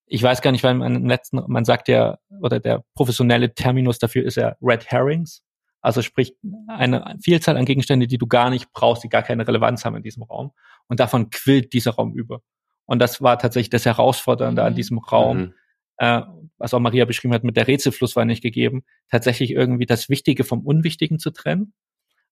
Ich 0.05 0.21
weiß 0.21 0.43
gar 0.43 0.51
nicht, 0.51 0.63
weil 0.63 0.75
man 0.75 0.95
im 0.95 1.07
letzten, 1.07 1.41
man 1.47 1.65
sagt 1.65 1.87
ja, 1.87 2.19
oder 2.41 2.59
der 2.59 2.83
professionelle 2.93 3.55
Terminus 3.55 3.97
dafür 3.97 4.23
ist 4.23 4.35
ja 4.35 4.55
Red 4.61 4.85
Herrings. 4.91 5.41
Also 5.81 6.03
sprich 6.03 6.35
eine 6.67 7.15
Vielzahl 7.21 7.57
an 7.57 7.65
Gegenständen, 7.65 8.07
die 8.07 8.19
du 8.19 8.27
gar 8.27 8.51
nicht 8.51 8.71
brauchst, 8.71 9.03
die 9.03 9.09
gar 9.09 9.23
keine 9.23 9.47
Relevanz 9.47 9.83
haben 9.83 9.95
in 9.95 10.03
diesem 10.03 10.21
Raum. 10.21 10.51
Und 10.87 10.99
davon 10.99 11.31
quillt 11.31 11.73
dieser 11.73 11.91
Raum 11.91 12.13
über. 12.13 12.41
Und 12.85 12.99
das 12.99 13.21
war 13.21 13.39
tatsächlich 13.39 13.69
das 13.69 13.85
Herausfordernde 13.85 14.61
mhm. 14.61 14.67
an 14.67 14.75
diesem 14.75 14.97
Raum. 14.97 15.37
Mhm. 15.37 15.53
Äh, 15.97 16.21
was 16.57 16.73
auch 16.73 16.79
Maria 16.79 17.05
beschrieben 17.05 17.33
hat, 17.33 17.43
mit 17.43 17.57
der 17.57 17.67
Rätselfluss 17.67 18.15
war 18.15 18.25
nicht 18.25 18.41
gegeben, 18.41 18.83
tatsächlich 19.09 19.51
irgendwie 19.51 19.85
das 19.85 20.09
Wichtige 20.09 20.43
vom 20.43 20.61
Unwichtigen 20.65 21.19
zu 21.19 21.31
trennen. 21.31 21.73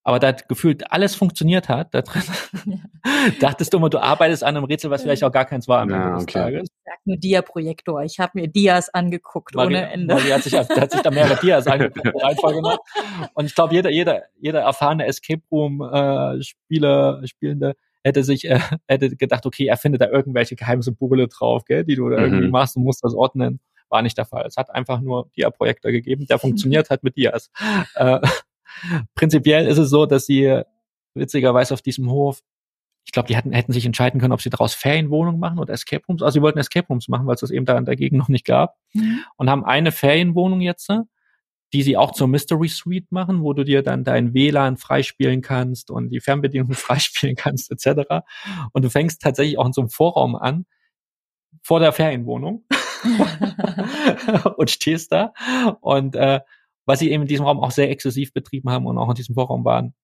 Aber 0.06 0.18
da 0.18 0.32
gefühlt 0.32 0.92
alles 0.92 1.14
funktioniert 1.14 1.70
hat, 1.70 1.94
da 1.94 2.02
drin, 2.02 2.22
ja. 2.66 3.30
dachtest 3.40 3.72
du 3.72 3.78
immer, 3.78 3.88
du 3.88 3.98
arbeitest 3.98 4.44
an 4.44 4.54
einem 4.54 4.64
Rätsel, 4.66 4.90
was 4.90 5.02
vielleicht 5.02 5.24
auch 5.24 5.32
gar 5.32 5.46
keins 5.46 5.66
war 5.66 5.80
am 5.80 5.90
ja, 5.90 5.96
Ende 5.96 6.14
des 6.14 6.22
okay. 6.24 6.32
Tages. 6.32 6.62
Ich 6.62 6.84
sag 6.84 6.98
nur 7.06 7.16
Dia-Projektor. 7.16 8.02
Ich 8.02 8.18
habe 8.18 8.32
mir 8.34 8.48
Dias 8.48 8.92
angeguckt 8.92 9.54
Maria, 9.54 9.78
ohne 9.78 9.92
Ende. 9.92 10.14
Maria 10.14 10.36
hat 10.36 10.42
sich, 10.42 10.52
hat 10.54 10.90
sich 10.92 11.00
da 11.00 11.10
mehrere 11.10 11.40
Dias 11.40 11.66
angeguckt, 11.66 12.22
Reihenfolge 12.22 12.60
noch. 12.60 12.78
Und 13.34 13.46
ich 13.46 13.54
glaube, 13.54 13.74
jeder, 13.74 13.90
jeder, 13.90 14.24
jeder 14.38 14.60
erfahrene 14.60 15.06
Escape 15.06 15.42
Room 15.50 15.80
äh, 15.80 16.42
Spieler, 16.42 17.22
Spielende 17.26 17.74
hätte 18.04 18.22
sich, 18.22 18.44
äh, 18.48 18.60
hätte 18.88 19.16
gedacht, 19.16 19.46
okay, 19.46 19.66
er 19.66 19.76
findet 19.76 20.02
da 20.02 20.08
irgendwelche 20.08 20.54
geheime 20.54 20.82
Symbole 20.82 21.26
drauf, 21.28 21.64
gell, 21.64 21.84
die 21.84 21.96
du 21.96 22.08
da 22.08 22.18
mhm. 22.18 22.24
irgendwie 22.24 22.48
machst 22.48 22.76
und 22.76 22.84
musst 22.84 23.02
das 23.02 23.14
ordnen. 23.14 23.60
War 23.88 24.02
nicht 24.02 24.16
der 24.16 24.24
Fall. 24.24 24.44
Es 24.46 24.56
hat 24.56 24.70
einfach 24.70 25.00
nur 25.00 25.30
Dia-Projektor 25.36 25.90
gegeben, 25.90 26.26
der 26.26 26.38
funktioniert 26.38 26.90
hat 26.90 27.02
mit 27.02 27.16
Dias. 27.16 27.50
Äh, 27.94 28.18
prinzipiell 29.14 29.68
ist 29.68 29.78
es 29.78 29.88
so, 29.88 30.04
dass 30.04 30.26
sie 30.26 30.62
witzigerweise 31.14 31.74
auf 31.74 31.80
diesem 31.80 32.10
Hof 32.10 32.42
ich 33.04 33.12
glaube, 33.12 33.28
die 33.28 33.36
hatten, 33.36 33.52
hätten 33.52 33.72
sich 33.72 33.84
entscheiden 33.84 34.20
können, 34.20 34.32
ob 34.32 34.40
sie 34.40 34.50
daraus 34.50 34.74
Ferienwohnungen 34.74 35.38
machen 35.38 35.58
oder 35.58 35.74
Escape 35.74 36.04
Rooms. 36.08 36.22
Also 36.22 36.38
sie 36.38 36.42
wollten 36.42 36.58
Escape 36.58 36.86
Rooms 36.88 37.08
machen, 37.08 37.26
weil 37.26 37.34
es 37.34 37.42
das 37.42 37.50
eben 37.50 37.66
da 37.66 37.78
dagegen 37.80 38.16
noch 38.16 38.28
nicht 38.28 38.46
gab. 38.46 38.76
Mhm. 38.94 39.20
Und 39.36 39.50
haben 39.50 39.64
eine 39.64 39.92
Ferienwohnung 39.92 40.60
jetzt, 40.60 40.88
die 41.74 41.82
sie 41.82 41.96
auch 41.96 42.12
zur 42.12 42.28
Mystery 42.28 42.68
Suite 42.68 43.10
machen, 43.10 43.42
wo 43.42 43.52
du 43.52 43.64
dir 43.64 43.82
dann 43.82 44.04
dein 44.04 44.32
WLAN 44.32 44.76
freispielen 44.76 45.42
kannst 45.42 45.90
und 45.90 46.10
die 46.10 46.20
Fernbedienung 46.20 46.72
freispielen 46.72 47.34
kannst, 47.34 47.72
etc. 47.72 48.22
Und 48.72 48.84
du 48.84 48.90
fängst 48.90 49.20
tatsächlich 49.20 49.58
auch 49.58 49.66
in 49.66 49.72
so 49.72 49.80
einem 49.80 49.90
Vorraum 49.90 50.36
an, 50.36 50.66
vor 51.62 51.80
der 51.80 51.92
Ferienwohnung 51.92 52.64
und 54.56 54.70
stehst 54.70 55.10
da. 55.10 55.32
Und 55.80 56.14
äh, 56.14 56.40
was 56.86 57.00
sie 57.00 57.10
eben 57.10 57.22
in 57.22 57.28
diesem 57.28 57.44
Raum 57.44 57.58
auch 57.58 57.72
sehr 57.72 57.90
exzessiv 57.90 58.32
betrieben 58.32 58.70
haben 58.70 58.86
und 58.86 58.96
auch 58.96 59.08
in 59.08 59.16
diesem 59.16 59.34
Vorraum 59.34 59.64
waren, 59.64 59.94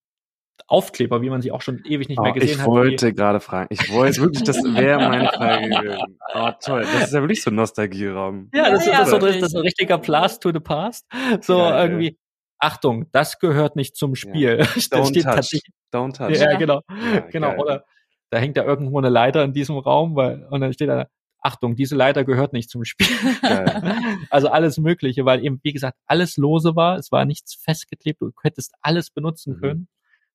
Aufkleber, 0.66 1.22
wie 1.22 1.30
man 1.30 1.42
sie 1.42 1.52
auch 1.52 1.62
schon 1.62 1.82
ewig 1.84 2.08
nicht 2.08 2.20
mehr 2.20 2.30
oh, 2.30 2.34
gesehen 2.34 2.48
ich 2.48 2.58
hat. 2.58 2.66
Ich 2.66 2.72
wollte 2.72 3.12
gerade 3.14 3.40
fragen. 3.40 3.68
Ich 3.70 3.92
wollte 3.92 4.20
wirklich, 4.20 4.44
das 4.44 4.56
wäre 4.64 4.98
meine 4.98 5.28
Frage 5.28 5.68
gewesen. 5.68 6.18
Oh, 6.34 6.50
toll. 6.62 6.82
Das 6.82 7.08
ist 7.08 7.12
ja 7.12 7.20
wirklich 7.20 7.42
so 7.42 7.50
ein 7.50 7.56
Nostalgieraum. 7.56 8.50
Ja, 8.54 8.70
das, 8.70 8.86
ja, 8.86 9.02
ist, 9.02 9.10
so, 9.10 9.18
das 9.18 9.36
ist 9.36 9.54
ein 9.54 9.62
richtiger 9.62 9.98
Blast 9.98 10.42
to 10.42 10.52
the 10.52 10.60
Past. 10.60 11.06
So 11.40 11.58
ja, 11.58 11.84
irgendwie, 11.84 12.18
Achtung, 12.58 13.06
das 13.12 13.38
gehört 13.38 13.76
nicht 13.76 13.96
zum 13.96 14.14
Spiel. 14.14 14.58
Ja. 14.60 14.64
Don't 14.64 15.22
touch. 15.22 15.60
Don't 15.92 16.16
touch. 16.16 16.38
Ja, 16.38 16.56
genau. 16.56 16.82
Ja, 16.88 17.20
genau. 17.30 17.48
Geil. 17.50 17.60
Oder 17.60 17.84
da 18.30 18.38
hängt 18.38 18.56
ja 18.56 18.64
irgendwo 18.64 18.98
eine 18.98 19.08
Leiter 19.08 19.42
in 19.42 19.52
diesem 19.52 19.78
Raum, 19.78 20.14
weil, 20.14 20.46
und 20.50 20.60
dann 20.60 20.72
steht 20.72 20.88
da, 20.88 21.06
Achtung, 21.42 21.74
diese 21.74 21.96
Leiter 21.96 22.24
gehört 22.24 22.52
nicht 22.52 22.70
zum 22.70 22.84
Spiel. 22.84 23.06
also 24.30 24.48
alles 24.48 24.78
Mögliche, 24.78 25.24
weil 25.24 25.44
eben, 25.44 25.58
wie 25.62 25.72
gesagt, 25.72 25.96
alles 26.06 26.36
lose 26.36 26.76
war, 26.76 26.98
es 26.98 27.10
war 27.12 27.24
nichts 27.24 27.54
festgeklebt, 27.54 28.20
du 28.20 28.30
hättest 28.42 28.74
alles 28.82 29.10
benutzen 29.10 29.54
mhm. 29.54 29.60
können. 29.60 29.88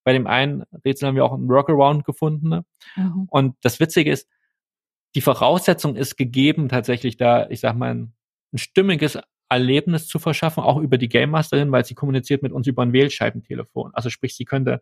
Bei 0.05 0.13
dem 0.13 0.27
einen 0.27 0.63
Rätsel 0.85 1.07
haben 1.07 1.15
wir 1.15 1.25
auch 1.25 1.33
einen 1.33 1.49
Workaround 1.49 2.05
gefunden. 2.05 2.47
Ne? 2.47 2.65
Mhm. 2.95 3.27
Und 3.29 3.55
das 3.61 3.79
Witzige 3.81 4.11
ist, 4.11 4.29
die 5.15 5.21
Voraussetzung 5.21 5.95
ist 5.95 6.15
gegeben, 6.15 6.69
tatsächlich 6.69 7.17
da, 7.17 7.49
ich 7.49 7.59
sag 7.59 7.75
mal, 7.75 7.93
ein, 7.93 8.13
ein 8.53 8.57
stimmiges 8.57 9.17
Erlebnis 9.49 10.07
zu 10.07 10.19
verschaffen, 10.19 10.63
auch 10.63 10.77
über 10.77 10.97
die 10.97 11.09
Game 11.09 11.31
Masterin, 11.31 11.71
weil 11.71 11.85
sie 11.85 11.95
kommuniziert 11.95 12.43
mit 12.43 12.51
uns 12.51 12.67
über 12.67 12.83
ein 12.83 12.93
Wählscheibentelefon. 12.93 13.91
Also 13.93 14.09
sprich, 14.09 14.35
sie 14.35 14.45
könnte 14.45 14.81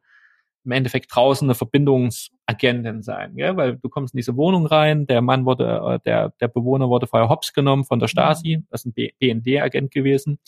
im 0.66 0.72
Endeffekt 0.72 1.14
draußen 1.14 1.46
eine 1.46 1.56
Verbindungsagentin 1.56 3.02
sein, 3.02 3.36
gell? 3.36 3.58
weil 3.58 3.78
du 3.78 3.90
kommst 3.90 4.14
in 4.14 4.18
diese 4.18 4.36
Wohnung 4.36 4.66
rein, 4.66 5.08
der 5.08 5.22
Mann 5.22 5.46
wurde, 5.46 5.82
äh, 5.86 6.00
der, 6.06 6.30
der 6.40 6.48
Bewohner 6.48 6.90
wurde 6.90 7.08
vorher 7.08 7.30
hops 7.30 7.54
genommen 7.54 7.86
von 7.86 8.00
der 8.00 8.08
Stasi, 8.08 8.58
mhm. 8.58 8.68
das 8.70 8.86
ist 8.86 8.98
ein 8.98 9.12
BND-Agent 9.20 9.92
gewesen 9.92 10.40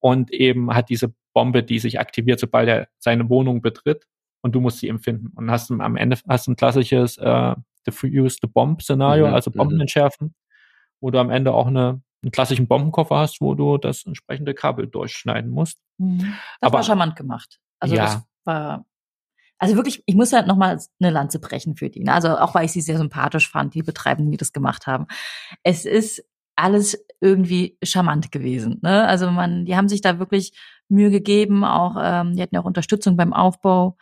und 0.00 0.32
eben 0.32 0.72
hat 0.74 0.88
diese 0.90 1.12
Bombe, 1.32 1.62
die 1.62 1.78
sich 1.78 2.00
aktiviert, 2.00 2.40
sobald 2.40 2.68
er 2.68 2.88
seine 2.98 3.28
Wohnung 3.28 3.62
betritt 3.62 4.06
und 4.42 4.54
du 4.54 4.60
musst 4.60 4.78
sie 4.78 4.88
empfinden. 4.88 5.32
Und 5.36 5.50
hast 5.50 5.70
am 5.70 5.96
Ende 5.96 6.18
hast 6.28 6.48
ein 6.48 6.56
klassisches 6.56 7.18
äh, 7.18 7.54
Diffuse 7.86 8.38
the 8.40 8.48
Bomb 8.48 8.82
Szenario, 8.82 9.28
mhm, 9.28 9.34
also 9.34 9.50
Bomben 9.50 9.76
mhm. 9.76 9.82
entschärfen, 9.82 10.34
wo 11.00 11.10
du 11.10 11.18
am 11.18 11.30
Ende 11.30 11.52
auch 11.52 11.66
eine 11.66 12.02
einen 12.22 12.32
klassischen 12.32 12.66
Bombenkoffer 12.66 13.16
hast, 13.16 13.40
wo 13.40 13.54
du 13.54 13.78
das 13.78 14.04
entsprechende 14.04 14.54
Kabel 14.54 14.86
durchschneiden 14.86 15.50
musst. 15.50 15.78
Mhm. 15.98 16.18
Das 16.18 16.68
Aber- 16.68 16.78
war 16.78 16.82
charmant 16.82 17.16
gemacht. 17.16 17.60
Also 17.78 17.94
Ja. 17.94 18.04
das 18.04 18.22
war, 18.44 18.86
also 19.58 19.76
wirklich, 19.76 20.02
ich 20.06 20.14
muss 20.14 20.32
halt 20.32 20.46
nochmal 20.46 20.80
eine 21.00 21.10
Lanze 21.10 21.38
brechen 21.38 21.76
für 21.76 21.90
die. 21.90 22.02
ne? 22.04 22.12
Also 22.12 22.36
auch 22.36 22.54
weil 22.54 22.64
ich 22.64 22.72
sie 22.72 22.80
sehr 22.80 22.98
sympathisch 22.98 23.48
fand, 23.48 23.74
die 23.74 23.82
Betreibenden, 23.82 24.32
die 24.32 24.36
das 24.36 24.52
gemacht 24.52 24.86
haben. 24.86 25.06
Es 25.62 25.84
ist 25.84 26.24
alles 26.58 26.98
irgendwie 27.20 27.78
charmant 27.82 28.32
gewesen. 28.32 28.78
Ne? 28.82 29.06
Also 29.06 29.30
man, 29.30 29.64
die 29.64 29.76
haben 29.76 29.88
sich 29.88 30.00
da 30.00 30.18
wirklich 30.18 30.52
Mühe 30.88 31.10
gegeben, 31.10 31.64
auch, 31.64 31.96
ähm, 32.00 32.34
die 32.34 32.42
hatten 32.42 32.54
ja 32.54 32.60
auch 32.60 32.66
Unterstützung 32.66 33.16
beim 33.16 33.32
Aufbau. 33.32 33.96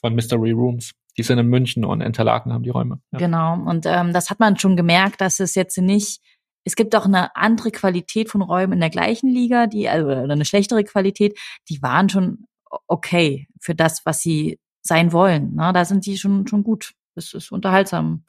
Von 0.00 0.14
Mystery 0.14 0.52
Rooms. 0.52 0.92
Die 1.16 1.22
sind 1.24 1.38
in 1.38 1.48
München 1.48 1.84
und 1.84 2.00
Interlaken 2.00 2.52
haben 2.52 2.62
die 2.62 2.70
Räume. 2.70 3.00
Ja. 3.10 3.18
Genau. 3.18 3.54
Und 3.54 3.86
ähm, 3.86 4.12
das 4.12 4.30
hat 4.30 4.38
man 4.38 4.56
schon 4.56 4.76
gemerkt, 4.76 5.20
dass 5.20 5.40
es 5.40 5.56
jetzt 5.56 5.76
nicht, 5.78 6.20
es 6.64 6.76
gibt 6.76 6.94
auch 6.94 7.06
eine 7.06 7.34
andere 7.34 7.72
Qualität 7.72 8.30
von 8.30 8.42
Räumen 8.42 8.74
in 8.74 8.80
der 8.80 8.90
gleichen 8.90 9.28
Liga, 9.28 9.66
die, 9.66 9.88
also 9.88 10.10
eine 10.10 10.44
schlechtere 10.44 10.84
Qualität, 10.84 11.36
die 11.68 11.82
waren 11.82 12.08
schon 12.08 12.46
okay 12.86 13.48
für 13.60 13.74
das, 13.74 14.02
was 14.04 14.20
sie 14.20 14.60
sein 14.82 15.12
wollen. 15.12 15.52
Na, 15.54 15.72
da 15.72 15.84
sind 15.84 16.06
die 16.06 16.18
schon, 16.18 16.46
schon 16.46 16.62
gut. 16.62 16.92
Das 17.16 17.34
ist 17.34 17.50
unterhaltsam. 17.50 18.24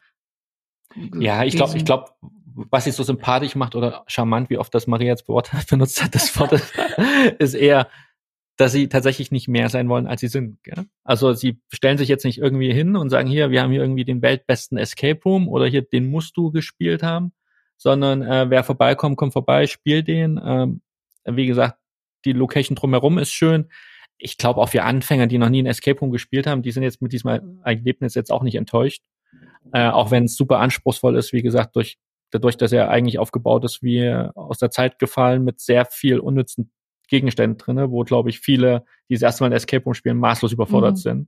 Ja, 1.19 1.43
ich 1.43 1.55
glaube, 1.55 1.77
ich 1.77 1.85
glaube, 1.85 2.11
was 2.55 2.83
sie 2.83 2.91
so 2.91 3.03
sympathisch 3.03 3.55
macht 3.55 3.75
oder 3.75 4.03
charmant, 4.07 4.49
wie 4.49 4.57
oft 4.57 4.73
das 4.73 4.87
Maria 4.87 5.07
jetzt 5.07 5.27
Wort 5.27 5.51
benutzt 5.69 6.03
hat, 6.03 6.15
das 6.15 6.37
Wort 6.39 6.53
ist, 7.39 7.53
eher, 7.53 7.87
dass 8.57 8.71
sie 8.71 8.89
tatsächlich 8.89 9.31
nicht 9.31 9.47
mehr 9.47 9.69
sein 9.69 9.89
wollen, 9.89 10.07
als 10.07 10.21
sie 10.21 10.27
sind. 10.27 10.61
Gell? 10.63 10.85
Also 11.03 11.33
sie 11.33 11.61
stellen 11.71 11.97
sich 11.97 12.09
jetzt 12.09 12.25
nicht 12.25 12.39
irgendwie 12.39 12.73
hin 12.73 12.95
und 12.95 13.09
sagen, 13.09 13.29
hier, 13.29 13.51
wir 13.51 13.61
haben 13.61 13.71
hier 13.71 13.81
irgendwie 13.81 14.05
den 14.05 14.21
weltbesten 14.21 14.77
Escape 14.77 15.21
Room 15.23 15.47
oder 15.47 15.65
hier, 15.65 15.81
den 15.81 16.09
musst 16.09 16.35
du 16.35 16.51
gespielt 16.51 17.03
haben, 17.03 17.31
sondern 17.77 18.21
äh, 18.21 18.49
wer 18.49 18.63
vorbeikommt, 18.63 19.17
kommt 19.17 19.33
vorbei, 19.33 19.65
spielt 19.67 20.07
den. 20.07 20.39
Ähm, 20.43 20.81
wie 21.25 21.47
gesagt, 21.47 21.77
die 22.25 22.33
Location 22.33 22.75
drumherum 22.75 23.17
ist 23.17 23.31
schön. 23.31 23.69
Ich 24.17 24.37
glaube 24.37 24.59
auch 24.59 24.69
für 24.69 24.83
Anfänger, 24.83 25.27
die 25.27 25.37
noch 25.37 25.49
nie 25.49 25.63
ein 25.63 25.67
Escape 25.67 25.99
Room 25.99 26.11
gespielt 26.11 26.45
haben, 26.45 26.61
die 26.61 26.71
sind 26.71 26.83
jetzt 26.83 27.01
mit 27.01 27.13
diesem 27.13 27.61
Ergebnis 27.63 28.15
jetzt 28.15 28.31
auch 28.31 28.43
nicht 28.43 28.55
enttäuscht. 28.55 29.01
Äh, 29.71 29.87
auch 29.87 30.11
wenn 30.11 30.25
es 30.25 30.35
super 30.35 30.59
anspruchsvoll 30.59 31.15
ist, 31.15 31.31
wie 31.31 31.41
gesagt, 31.41 31.75
durch 31.75 31.97
dadurch, 32.31 32.57
dass 32.57 32.71
er 32.71 32.89
eigentlich 32.89 33.19
aufgebaut 33.19 33.63
ist 33.65 33.81
wie 33.83 34.09
aus 34.35 34.59
der 34.59 34.71
Zeit 34.71 34.99
gefallen 34.99 35.43
mit 35.43 35.59
sehr 35.59 35.85
viel 35.85 36.19
unnützen 36.19 36.71
Gegenständen 37.07 37.57
drinne, 37.57 37.89
wo 37.91 38.03
glaube 38.03 38.29
ich 38.29 38.39
viele, 38.39 38.85
die 39.09 39.15
das 39.15 39.23
erste 39.23 39.43
Mal 39.43 39.47
ein 39.47 39.53
Escape 39.53 39.83
Room 39.83 39.95
spielen, 39.95 40.17
maßlos 40.17 40.51
überfordert 40.51 40.93
Mhm. 40.93 40.97
sind. 40.97 41.27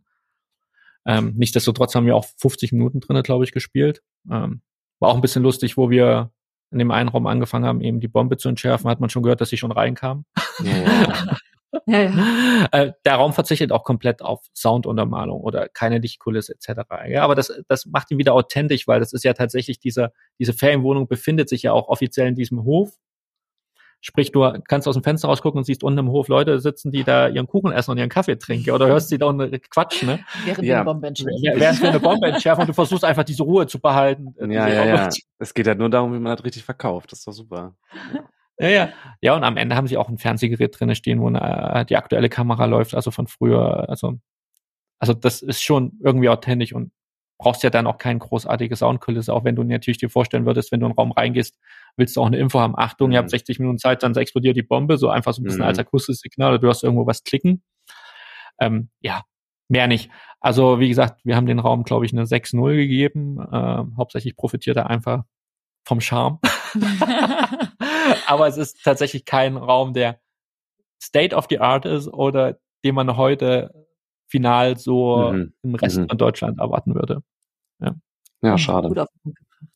Ähm, 1.05 1.33
Nichtsdestotrotz 1.35 1.95
haben 1.95 2.05
wir 2.05 2.15
auch 2.15 2.25
50 2.37 2.71
Minuten 2.73 2.99
drinne, 2.99 3.23
glaube 3.23 3.43
ich, 3.43 3.51
gespielt. 3.51 4.03
Ähm, 4.29 4.61
war 4.99 5.09
auch 5.09 5.15
ein 5.15 5.21
bisschen 5.21 5.41
lustig, 5.41 5.77
wo 5.77 5.89
wir 5.89 6.31
in 6.69 6.77
dem 6.77 6.91
einen 6.91 7.09
Raum 7.09 7.25
angefangen 7.25 7.65
haben, 7.65 7.81
eben 7.81 7.99
die 7.99 8.07
Bombe 8.07 8.37
zu 8.37 8.47
entschärfen, 8.47 8.89
hat 8.89 8.99
man 8.99 9.09
schon 9.09 9.23
gehört, 9.23 9.41
dass 9.41 9.49
sie 9.49 9.57
schon 9.57 9.71
reinkam. 9.71 10.25
Ja, 10.63 11.35
ja. 11.85 11.99
Ja, 12.01 12.09
ja. 12.09 12.67
Äh, 12.71 12.93
der 13.05 13.15
Raum 13.15 13.33
verzichtet 13.33 13.71
auch 13.71 13.83
komplett 13.83 14.21
auf 14.21 14.45
Sounduntermalung 14.53 15.41
oder 15.41 15.67
keine 15.69 15.97
Lichtkulisse 15.99 16.53
etc. 16.53 16.81
Ja, 17.09 17.23
aber 17.23 17.35
das, 17.35 17.51
das 17.67 17.85
macht 17.85 18.11
ihn 18.11 18.17
wieder 18.17 18.33
authentisch, 18.33 18.87
weil 18.87 18.99
das 18.99 19.13
ist 19.13 19.23
ja 19.23 19.33
tatsächlich 19.33 19.79
dieser, 19.79 20.11
diese 20.39 20.53
Ferienwohnung 20.53 21.07
befindet 21.07 21.49
sich 21.49 21.63
ja 21.63 21.73
auch 21.73 21.87
offiziell 21.89 22.27
in 22.27 22.35
diesem 22.35 22.63
Hof. 22.63 22.91
Sprich, 24.03 24.31
du 24.31 24.51
kannst 24.67 24.87
aus 24.87 24.95
dem 24.95 25.03
Fenster 25.03 25.27
rausgucken 25.27 25.59
und 25.59 25.63
siehst 25.63 25.83
unten 25.83 25.99
im 25.99 26.09
Hof 26.09 26.27
Leute 26.27 26.59
sitzen, 26.59 26.91
die 26.91 27.03
da 27.03 27.27
ihren 27.27 27.45
Kuchen 27.45 27.71
essen 27.71 27.91
und 27.91 27.99
ihren 27.99 28.09
Kaffee 28.09 28.35
trinken 28.35 28.71
oder 28.71 28.87
hörst 28.87 29.09
sie 29.09 29.19
da 29.19 29.27
unten 29.27 29.51
quatschen, 29.69 30.07
ne? 30.07 30.19
Während 30.43 30.65
Ja. 30.65 30.77
ja. 30.77 30.83
Bombe 30.83 31.05
entschärfen. 31.07 31.37
Wer- 31.43 31.59
Während 31.59 31.77
für 31.77 31.87
eine 31.89 31.99
Bombe 31.99 32.27
entschärfen 32.27 32.61
und 32.61 32.67
du 32.69 32.73
versuchst 32.73 33.05
einfach 33.05 33.23
diese 33.23 33.43
Ruhe 33.43 33.67
zu 33.67 33.79
behalten. 33.79 34.33
ja, 34.39 34.45
Diese 34.47 34.55
ja, 34.77 34.85
ja. 34.85 34.95
Bombe- 35.03 35.15
Es 35.37 35.53
geht 35.53 35.67
halt 35.67 35.77
nur 35.77 35.89
darum, 35.91 36.13
wie 36.15 36.19
man 36.19 36.35
das 36.35 36.43
richtig 36.43 36.63
verkauft. 36.63 37.11
Das 37.11 37.19
ist 37.19 37.27
doch 37.27 37.31
super. 37.33 37.75
Ja, 38.11 38.21
ja. 38.69 38.89
Ja, 39.21 39.35
und 39.35 39.43
am 39.43 39.57
Ende 39.57 39.75
haben 39.75 39.87
sie 39.87 39.97
auch 39.97 40.09
ein 40.09 40.17
Fernsehgerät 40.17 40.79
drinne 40.79 40.95
stehen, 40.95 41.21
wo 41.21 41.27
eine, 41.27 41.85
die 41.85 41.95
aktuelle 41.97 42.29
Kamera 42.29 42.65
läuft, 42.65 42.95
also 42.95 43.11
von 43.11 43.27
früher. 43.27 43.87
Also, 43.89 44.19
also 44.99 45.13
das 45.13 45.41
ist 45.41 45.61
schon 45.63 45.93
irgendwie 46.03 46.29
authentisch 46.29 46.73
und 46.73 46.91
brauchst 47.39 47.63
ja 47.63 47.69
dann 47.71 47.87
auch 47.87 47.97
kein 47.97 48.19
großartige 48.19 48.75
Soundkulisse, 48.75 49.33
auch 49.33 49.43
wenn 49.43 49.55
du 49.55 49.63
natürlich 49.63 49.97
dir 49.97 50.09
vorstellen 50.11 50.45
würdest, 50.45 50.71
wenn 50.71 50.79
du 50.79 50.85
in 50.87 50.91
den 50.91 50.97
Raum 50.97 51.11
reingehst, 51.11 51.57
willst 51.97 52.15
du 52.15 52.21
auch 52.21 52.27
eine 52.27 52.37
Info 52.37 52.59
haben. 52.59 52.75
Achtung, 52.77 53.11
ihr 53.11 53.17
Mhm. 53.17 53.23
habt 53.23 53.29
60 53.31 53.57
Minuten 53.59 53.79
Zeit, 53.79 54.03
dann 54.03 54.15
explodiert 54.15 54.55
die 54.57 54.61
Bombe, 54.63 54.97
so 54.97 55.09
einfach 55.09 55.33
so 55.33 55.41
ein 55.41 55.45
bisschen 55.45 55.61
Mhm. 55.61 55.67
als 55.67 55.79
akustisches 55.79 56.21
Signal 56.21 56.51
oder 56.51 56.59
du 56.59 56.67
hast 56.69 56.83
irgendwo 56.83 57.07
was 57.07 57.23
klicken. 57.23 57.63
Ähm, 58.59 58.89
ja, 58.99 59.23
mehr 59.69 59.87
nicht. 59.87 60.11
Also, 60.39 60.79
wie 60.79 60.89
gesagt, 60.89 61.21
wir 61.25 61.35
haben 61.35 61.47
den 61.47 61.59
Raum, 61.59 61.83
glaube 61.83 62.05
ich, 62.05 62.13
eine 62.13 62.25
6-0 62.27 62.75
gegeben. 62.75 63.37
Ähm, 63.51 63.95
hauptsächlich 63.97 64.35
profitiert 64.35 64.77
er 64.77 64.87
einfach 64.89 65.23
vom 65.83 65.99
Charme. 65.99 66.39
Aber 68.27 68.47
es 68.47 68.57
ist 68.57 68.83
tatsächlich 68.83 69.25
kein 69.25 69.57
Raum, 69.57 69.93
der 69.93 70.19
State 71.01 71.35
of 71.35 71.47
the 71.49 71.59
Art 71.59 71.85
ist 71.85 72.07
oder 72.07 72.57
den 72.83 72.95
man 72.95 73.17
heute 73.17 73.73
final 74.27 74.77
so 74.77 75.31
Mhm. 75.31 75.53
im 75.63 75.75
Rest 75.75 75.97
Mhm. 75.97 76.09
von 76.09 76.17
Deutschland 76.17 76.59
erwarten 76.59 76.95
würde. 76.95 77.21
Ja, 78.43 78.57
schade. 78.57 78.87
Den 78.87 78.95
Punkt 78.95 79.37
gebracht. 79.37 79.71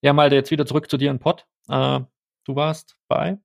Ja, 0.00 0.12
mal 0.12 0.32
jetzt 0.32 0.50
wieder 0.52 0.64
zurück 0.64 0.88
zu 0.88 0.96
dir 0.96 1.10
in 1.10 1.18
Pott. 1.18 1.44
Äh, 1.68 2.00
du 2.44 2.54
warst 2.54 2.96
bei 3.08 3.38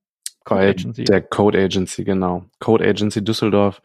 Code 0.44 0.60
Agency. 0.68 1.02
der 1.04 1.20
Code 1.22 1.58
Agency, 1.58 2.04
genau. 2.04 2.44
Code 2.60 2.84
Agency 2.88 3.24
Düsseldorf. 3.24 3.82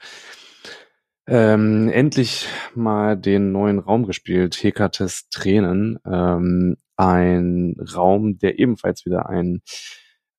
Ähm, 1.31 1.89
endlich 1.89 2.47
mal 2.73 3.15
den 3.15 3.51
neuen 3.51 3.77
Raum 3.77 4.07
gespielt, 4.07 4.55
Hekates 4.63 5.29
Tränen. 5.29 5.99
Ähm, 6.03 6.75
ein 6.97 7.75
Raum, 7.95 8.39
der 8.39 8.57
ebenfalls 8.57 9.05
wieder 9.05 9.29
ein 9.29 9.61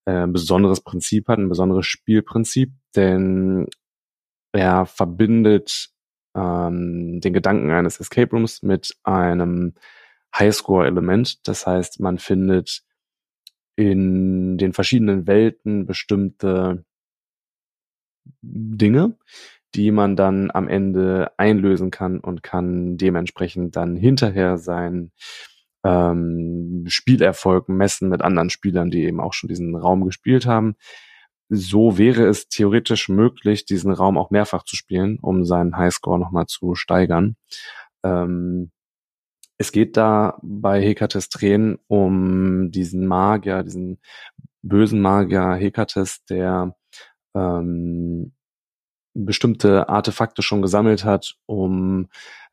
äh, 0.05 0.26
besonderes 0.26 0.81
Prinzip 0.81 1.29
hat, 1.29 1.38
ein 1.38 1.48
besonderes 1.48 1.87
Spielprinzip, 1.87 2.72
denn 2.96 3.68
er 4.50 4.85
verbindet 4.85 5.90
ähm, 6.35 7.20
den 7.20 7.35
Gedanken 7.35 7.70
eines 7.70 8.00
Escape 8.00 8.33
Rooms 8.33 8.64
mit 8.64 8.96
einem 9.05 9.74
Highscore-Element. 10.37 11.46
Das 11.46 11.68
heißt, 11.68 12.00
man 12.00 12.18
findet 12.18 12.83
in 13.76 14.59
den 14.59 14.72
verschiedenen 14.72 15.29
Welten 15.29 15.87
bestimmte 15.87 16.85
Dinge, 18.42 19.16
die 19.74 19.90
man 19.90 20.16
dann 20.16 20.50
am 20.50 20.68
Ende 20.68 21.33
einlösen 21.37 21.90
kann 21.90 22.20
und 22.20 22.42
kann 22.42 22.96
dementsprechend 22.96 23.76
dann 23.76 23.96
hinterher 23.96 24.59
sein 24.59 25.12
ähm, 25.85 26.85
Spielerfolg 26.88 27.68
messen 27.68 28.09
mit 28.09 28.22
anderen 28.22 28.50
Spielern, 28.50 28.90
die 28.90 29.04
eben 29.04 29.20
auch 29.20 29.33
schon 29.33 29.48
diesen 29.48 29.74
Raum 29.76 30.04
gespielt 30.04 30.46
haben. 30.46 30.76
So 31.48 31.98
wäre 31.98 32.26
es 32.26 32.48
theoretisch 32.48 33.09
möglich, 33.09 33.64
diesen 33.64 33.92
Raum 33.92 34.18
auch 34.18 34.30
mehrfach 34.30 34.64
zu 34.64 34.76
spielen, 34.76 35.18
um 35.20 35.44
seinen 35.44 35.76
Highscore 35.76 36.18
nochmal 36.18 36.46
zu 36.46 36.74
steigern. 36.74 37.37
Ähm, 38.04 38.70
es 39.59 39.72
geht 39.72 39.96
da 39.96 40.38
bei 40.42 40.80
Hekates 40.80 41.28
Tränen 41.28 41.78
um 41.87 42.70
diesen 42.70 43.06
Magier, 43.06 43.62
diesen 43.62 44.00
bösen 44.62 45.00
Magier 45.00 45.54
Hekates, 45.54 46.24
der 46.24 46.74
ähm, 47.35 48.33
bestimmte 49.14 49.88
Artefakte 49.88 50.42
schon 50.42 50.62
gesammelt 50.62 51.05
hat, 51.05 51.35
um 51.46 52.09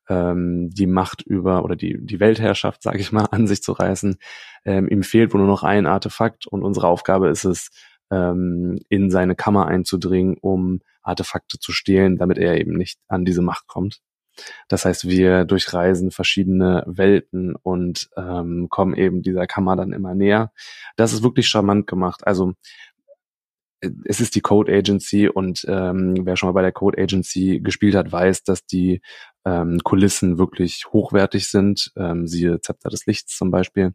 ähm, 0.09 0.69
die 0.71 0.87
Macht 0.87 1.21
über 1.21 1.63
oder 1.63 1.75
die, 1.75 1.97
die 1.99 2.19
Weltherrschaft, 2.19 2.83
sage 2.83 2.99
ich 2.99 3.11
mal, 3.11 3.25
an 3.31 3.47
sich 3.47 3.61
zu 3.61 3.73
reißen. 3.73 4.17
Ähm, 4.65 4.87
ihm 4.87 5.03
fehlt 5.03 5.33
wohl 5.33 5.41
nur 5.41 5.49
noch 5.49 5.63
ein 5.63 5.85
Artefakt 5.85 6.47
und 6.47 6.63
unsere 6.63 6.87
Aufgabe 6.87 7.29
ist 7.29 7.45
es, 7.45 7.69
ähm, 8.11 8.79
in 8.89 9.11
seine 9.11 9.35
Kammer 9.35 9.67
einzudringen, 9.67 10.37
um 10.39 10.81
Artefakte 11.01 11.59
zu 11.59 11.71
stehlen, 11.71 12.17
damit 12.17 12.37
er 12.37 12.59
eben 12.59 12.73
nicht 12.73 12.99
an 13.07 13.25
diese 13.25 13.41
Macht 13.41 13.67
kommt. 13.67 14.01
Das 14.67 14.85
heißt, 14.85 15.07
wir 15.07 15.45
durchreisen 15.45 16.11
verschiedene 16.11 16.83
Welten 16.85 17.55
und 17.55 18.09
ähm, 18.17 18.67
kommen 18.69 18.93
eben 18.95 19.23
dieser 19.23 19.47
Kammer 19.47 19.75
dann 19.75 19.93
immer 19.93 20.13
näher. 20.13 20.51
Das 20.95 21.11
ist 21.11 21.23
wirklich 21.23 21.47
charmant 21.47 21.87
gemacht. 21.87 22.25
Also 22.27 22.53
es 24.05 24.19
ist 24.19 24.35
die 24.35 24.41
Code 24.41 24.73
Agency 24.73 25.29
und 25.29 25.65
ähm, 25.67 26.15
wer 26.25 26.35
schon 26.35 26.47
mal 26.47 26.53
bei 26.53 26.61
der 26.61 26.71
Code 26.71 27.01
Agency 27.01 27.59
gespielt 27.61 27.95
hat, 27.95 28.11
weiß, 28.11 28.43
dass 28.43 28.65
die 28.65 29.01
ähm, 29.45 29.79
Kulissen 29.83 30.37
wirklich 30.37 30.85
hochwertig 30.91 31.47
sind. 31.49 31.91
Ähm, 31.95 32.27
siehe 32.27 32.59
Zepter 32.61 32.89
des 32.89 33.05
Lichts 33.05 33.37
zum 33.37 33.51
Beispiel. 33.51 33.93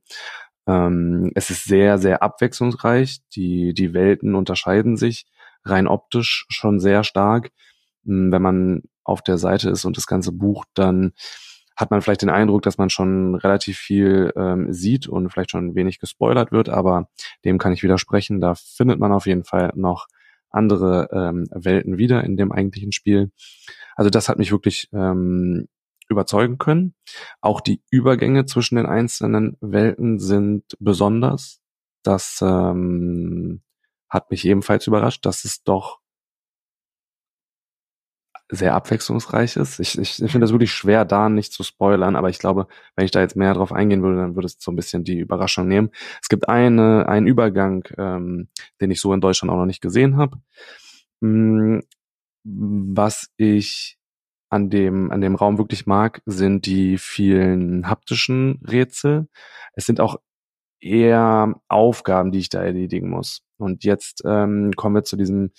Ähm, 0.67 1.33
es 1.35 1.51
ist 1.51 1.65
sehr, 1.65 1.99
sehr 1.99 2.23
abwechslungsreich. 2.23 3.19
Die, 3.35 3.75
die 3.75 3.95
Welten 3.95 4.35
unterscheiden 4.35 4.97
sich 4.97 5.27
rein 5.65 5.87
optisch 5.89 6.47
schon 6.49 6.81
sehr 6.81 7.05
stark. 7.05 7.51
Hm, 8.05 8.33
Wenn 8.33 8.43
man 8.43 8.83
auf 9.05 9.23
der 9.23 9.39
Seite 9.39 9.71
ist 9.71 9.85
und 9.85 9.97
das 9.97 10.07
ganze 10.07 10.33
Buch, 10.33 10.65
dann 10.75 11.13
hat 11.77 11.91
man 11.91 12.03
vielleicht 12.03 12.23
den 12.23 12.31
Eindruck, 12.31 12.63
dass 12.63 12.79
man 12.79 12.91
schon 12.91 13.35
relativ 13.35 13.79
viel 13.79 14.33
ähm, 14.37 14.73
sieht 14.73 15.09
und 15.09 15.31
vielleicht 15.31 15.51
schon 15.51 15.75
wenig 15.75 15.99
gespoilert 15.99 16.53
wird, 16.53 16.69
aber 16.69 17.09
dem 17.45 17.59
kann 17.59 17.73
ich 17.73 17.83
widersprechen. 17.83 18.41
Da 18.41 18.55
findet 18.55 18.99
man 18.99 19.13
auf 19.13 19.27
jeden 19.27 19.45
Fall 19.45 19.73
noch 19.75 20.07
andere 20.51 21.09
ähm, 21.13 21.47
Welten 21.51 21.99
wieder 21.99 22.25
in 22.25 22.37
dem 22.37 22.53
eigentlichen 22.53 22.93
Spiel. 22.93 23.31
Also 23.97 24.11
das 24.11 24.29
hat 24.29 24.39
mich 24.39 24.53
wirklich 24.53 24.89
ähm, 24.93 25.69
überzeugen 26.09 26.59
können. 26.59 26.95
Auch 27.41 27.61
die 27.61 27.83
Übergänge 27.91 28.45
zwischen 28.45 28.77
den 28.77 28.87
einzelnen 28.87 29.57
Welten 29.61 30.19
sind 30.19 30.65
besonders. 30.79 31.61
Das 32.03 32.41
ähm, 32.43 33.63
hat 34.09 34.31
mich 34.31 34.45
ebenfalls 34.45 34.87
überrascht, 34.87 35.25
dass 35.25 35.45
es 35.45 35.63
doch 35.63 36.02
sehr 38.53 38.75
abwechslungsreich 38.75 39.57
ist. 39.57 39.81
Ich, 39.81 39.99
ich, 39.99 40.23
ich 40.23 40.31
finde 40.31 40.45
das 40.45 40.53
wirklich 40.53 40.73
schwer, 40.73 41.07
da 41.07 41.31
nicht 41.31 41.55
zu 41.55 41.63
spoilern, 41.63 42.17
aber 42.17 42.29
ich 42.29 42.39
glaube, 42.39 42.67
wenn 42.95 43.07
ich 43.07 43.11
da 43.11 43.21
jetzt 43.21 43.35
mehr 43.35 43.55
drauf 43.55 43.73
eingehen 43.73 44.03
würde, 44.03 44.19
dann 44.19 44.37
würde 44.37 44.47
es 44.47 44.57
so 44.59 44.71
ein 44.71 44.77
bisschen 44.77 45.05
die 45.05 45.19
Überraschung 45.19 45.67
nehmen. 45.67 45.91
Es 46.21 46.29
gibt 46.29 46.51
eine, 46.51 47.09
einen 47.09 47.27
Übergang, 47.27 47.89
ähm, 47.97 48.49
den 48.81 48.91
ich 48.91 49.01
so 49.01 49.15
in 49.15 49.23
Deutschland 49.23 49.51
auch 49.51 49.57
noch 49.57 49.67
nicht 49.67 49.81
gesehen 49.81 50.19
habe. 50.19 50.37
Mm, 51.21 51.81
was 52.45 53.31
ich 53.39 53.99
an 54.51 54.69
dem, 54.69 55.11
an 55.11 55.23
dem 55.23 55.35
Raum 55.35 55.57
wirklich 55.57 55.87
mag, 55.87 56.21
sind 56.27 56.67
die 56.67 56.99
vielen 56.99 57.89
haptischen 57.89 58.61
Rätsel. 58.69 59.29
Es 59.73 59.87
sind 59.87 59.99
auch 59.99 60.17
eher 60.79 61.55
Aufgaben, 61.69 62.33
die 62.33 62.41
ich 62.41 62.51
da 62.51 62.63
erledigen 62.63 63.09
muss. 63.09 63.43
Und 63.57 63.85
jetzt 63.85 64.23
ähm, 64.27 64.73
kommen 64.77 64.97
wir 64.97 65.05
zu 65.05 65.17
diesem 65.17 65.53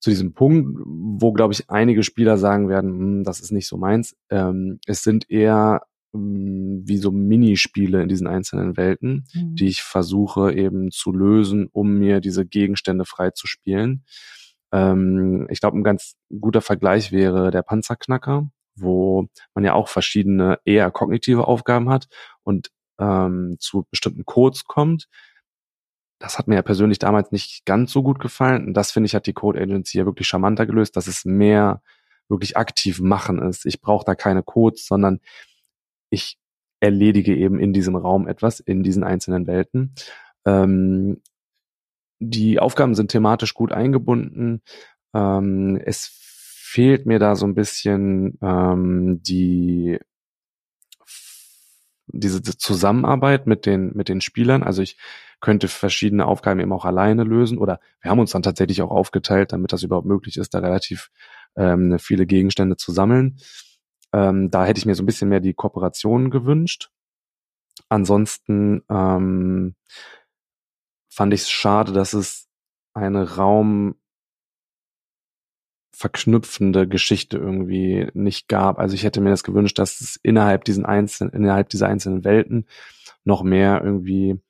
zu 0.00 0.10
diesem 0.10 0.34
Punkt, 0.34 0.78
wo, 0.84 1.32
glaube 1.32 1.54
ich, 1.54 1.70
einige 1.70 2.02
Spieler 2.02 2.36
sagen 2.36 2.68
werden, 2.68 2.90
hm, 2.90 3.24
das 3.24 3.40
ist 3.40 3.52
nicht 3.52 3.66
so 3.66 3.76
meins. 3.76 4.16
Ähm, 4.30 4.78
es 4.86 5.02
sind 5.02 5.30
eher 5.30 5.82
hm, 6.14 6.82
wie 6.84 6.98
so 6.98 7.10
Minispiele 7.10 8.02
in 8.02 8.08
diesen 8.08 8.26
einzelnen 8.26 8.76
Welten, 8.76 9.26
mhm. 9.34 9.56
die 9.56 9.66
ich 9.66 9.82
versuche 9.82 10.52
eben 10.52 10.90
zu 10.90 11.12
lösen, 11.12 11.68
um 11.72 11.98
mir 11.98 12.20
diese 12.20 12.46
Gegenstände 12.46 13.04
frei 13.04 13.30
zu 13.30 13.46
spielen. 13.46 14.04
Ähm, 14.72 15.46
ich 15.50 15.60
glaube, 15.60 15.78
ein 15.78 15.84
ganz 15.84 16.16
guter 16.40 16.60
Vergleich 16.60 17.10
wäre 17.12 17.50
der 17.50 17.62
Panzerknacker, 17.62 18.48
wo 18.76 19.26
man 19.54 19.64
ja 19.64 19.74
auch 19.74 19.88
verschiedene 19.88 20.58
eher 20.64 20.90
kognitive 20.90 21.46
Aufgaben 21.46 21.88
hat 21.88 22.08
und 22.42 22.70
ähm, 22.98 23.56
zu 23.58 23.86
bestimmten 23.90 24.24
Codes 24.24 24.64
kommt, 24.64 25.08
das 26.24 26.38
hat 26.38 26.48
mir 26.48 26.54
ja 26.54 26.62
persönlich 26.62 26.98
damals 26.98 27.32
nicht 27.32 27.66
ganz 27.66 27.92
so 27.92 28.02
gut 28.02 28.18
gefallen. 28.18 28.66
Und 28.68 28.74
das 28.74 28.90
finde 28.90 29.06
ich 29.06 29.14
hat 29.14 29.26
die 29.26 29.34
Code 29.34 29.60
Agency 29.60 29.92
hier 29.92 30.06
wirklich 30.06 30.26
charmanter 30.26 30.64
gelöst, 30.64 30.96
dass 30.96 31.06
es 31.06 31.26
mehr 31.26 31.82
wirklich 32.30 32.56
aktiv 32.56 33.00
machen 33.00 33.42
ist. 33.42 33.66
Ich 33.66 33.82
brauche 33.82 34.06
da 34.06 34.14
keine 34.14 34.42
Codes, 34.42 34.86
sondern 34.86 35.20
ich 36.08 36.38
erledige 36.80 37.36
eben 37.36 37.58
in 37.58 37.74
diesem 37.74 37.94
Raum 37.94 38.26
etwas, 38.26 38.58
in 38.58 38.82
diesen 38.82 39.04
einzelnen 39.04 39.46
Welten. 39.46 39.94
Ähm, 40.46 41.20
die 42.20 42.58
Aufgaben 42.58 42.94
sind 42.94 43.10
thematisch 43.10 43.52
gut 43.52 43.72
eingebunden. 43.72 44.62
Ähm, 45.14 45.78
es 45.84 46.10
fehlt 46.10 47.04
mir 47.04 47.18
da 47.18 47.36
so 47.36 47.46
ein 47.46 47.54
bisschen 47.54 48.38
ähm, 48.40 49.20
die 49.22 49.98
diese 52.18 52.42
Zusammenarbeit 52.42 53.46
mit 53.46 53.66
den 53.66 53.92
mit 53.94 54.08
den 54.08 54.20
Spielern. 54.20 54.62
Also 54.62 54.82
ich 54.82 54.96
könnte 55.40 55.68
verschiedene 55.68 56.26
Aufgaben 56.26 56.60
eben 56.60 56.72
auch 56.72 56.84
alleine 56.84 57.24
lösen 57.24 57.58
oder 57.58 57.80
wir 58.00 58.10
haben 58.10 58.18
uns 58.18 58.30
dann 58.30 58.42
tatsächlich 58.42 58.80
auch 58.82 58.90
aufgeteilt, 58.90 59.52
damit 59.52 59.72
das 59.72 59.82
überhaupt 59.82 60.06
möglich 60.06 60.36
ist, 60.36 60.54
da 60.54 60.60
relativ 60.60 61.10
ähm, 61.56 61.98
viele 61.98 62.26
Gegenstände 62.26 62.76
zu 62.76 62.92
sammeln. 62.92 63.36
Ähm, 64.12 64.50
da 64.50 64.64
hätte 64.64 64.78
ich 64.78 64.86
mir 64.86 64.94
so 64.94 65.02
ein 65.02 65.06
bisschen 65.06 65.28
mehr 65.28 65.40
die 65.40 65.54
Kooperation 65.54 66.30
gewünscht. 66.30 66.90
Ansonsten 67.88 68.82
ähm, 68.88 69.74
fand 71.10 71.34
ich 71.34 71.42
es 71.42 71.50
schade, 71.50 71.92
dass 71.92 72.12
es 72.12 72.48
eine 72.94 73.36
Raum 73.36 73.96
verknüpfende 75.94 76.88
Geschichte 76.88 77.38
irgendwie 77.38 78.08
nicht 78.14 78.48
gab. 78.48 78.78
Also 78.78 78.94
ich 78.94 79.04
hätte 79.04 79.20
mir 79.20 79.30
das 79.30 79.44
gewünscht, 79.44 79.78
dass 79.78 80.00
es 80.00 80.18
innerhalb 80.22 80.64
diesen 80.64 80.84
einzelnen, 80.84 81.32
innerhalb 81.32 81.68
dieser 81.68 81.88
einzelnen 81.88 82.24
Welten 82.24 82.66
noch 83.24 83.42
mehr 83.42 83.80
irgendwie 83.82 84.40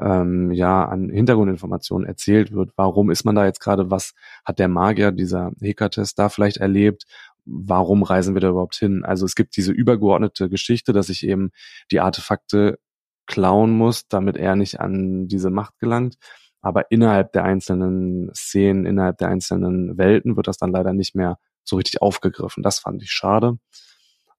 ähm, 0.00 0.50
ja 0.50 0.84
an 0.84 1.10
Hintergrundinformationen 1.10 2.08
erzählt 2.08 2.52
wird. 2.52 2.72
Warum 2.76 3.10
ist 3.10 3.24
man 3.24 3.34
da 3.34 3.44
jetzt 3.44 3.60
gerade? 3.60 3.90
Was 3.90 4.14
hat 4.44 4.58
der 4.58 4.68
Magier, 4.68 5.12
dieser 5.12 5.52
Hekates, 5.60 6.14
da 6.14 6.28
vielleicht 6.28 6.56
erlebt? 6.56 7.04
Warum 7.44 8.02
reisen 8.02 8.34
wir 8.34 8.40
da 8.40 8.50
überhaupt 8.50 8.76
hin? 8.76 9.04
Also 9.04 9.26
es 9.26 9.34
gibt 9.34 9.56
diese 9.56 9.72
übergeordnete 9.72 10.48
Geschichte, 10.48 10.92
dass 10.92 11.08
ich 11.08 11.26
eben 11.26 11.50
die 11.90 12.00
Artefakte 12.00 12.78
klauen 13.26 13.70
muss, 13.70 14.08
damit 14.08 14.36
er 14.36 14.56
nicht 14.56 14.80
an 14.80 15.28
diese 15.28 15.50
Macht 15.50 15.78
gelangt. 15.78 16.16
Aber 16.62 16.90
innerhalb 16.90 17.32
der 17.32 17.44
einzelnen 17.44 18.30
Szenen, 18.34 18.86
innerhalb 18.86 19.18
der 19.18 19.28
einzelnen 19.28 19.96
Welten 19.96 20.36
wird 20.36 20.46
das 20.46 20.58
dann 20.58 20.70
leider 20.70 20.92
nicht 20.92 21.14
mehr 21.14 21.38
so 21.64 21.76
richtig 21.76 22.02
aufgegriffen. 22.02 22.62
Das 22.62 22.78
fand 22.78 23.02
ich 23.02 23.10
schade. 23.10 23.58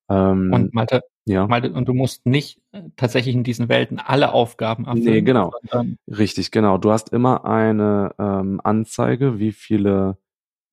Ähm, 0.10 0.52
und 0.54 0.74
Malte, 0.74 1.04
ja. 1.26 1.48
Malte, 1.48 1.72
und 1.72 1.88
du 1.88 1.94
musst 1.94 2.26
nicht 2.26 2.60
äh, 2.72 2.84
tatsächlich 2.96 3.36
in 3.36 3.44
diesen 3.44 3.70
Welten 3.70 4.00
alle 4.00 4.34
Aufgaben 4.34 4.86
erfüllen. 4.86 5.06
Nee, 5.06 5.22
genau. 5.22 5.52
Richtig, 6.08 6.52
genau. 6.52 6.78
Du 6.78 6.92
hast 6.92 7.10
immer 7.10 7.46
eine 7.46 8.14
ähm, 8.20 8.60
Anzeige, 8.64 9.40
wie 9.40 9.52
viele 9.52 10.18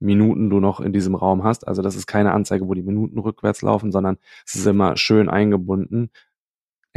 Minuten 0.00 0.48
du 0.50 0.60
noch 0.60 0.80
in 0.80 0.92
diesem 0.92 1.14
Raum 1.14 1.44
hast. 1.44 1.66
Also 1.66 1.82
das 1.82 1.96
ist 1.96 2.06
keine 2.06 2.32
Anzeige, 2.32 2.68
wo 2.68 2.74
die 2.74 2.82
Minuten 2.82 3.18
rückwärts 3.18 3.62
laufen, 3.62 3.90
sondern 3.90 4.18
es 4.46 4.54
ist 4.54 4.66
immer 4.66 4.96
schön 4.96 5.28
eingebunden. 5.28 6.10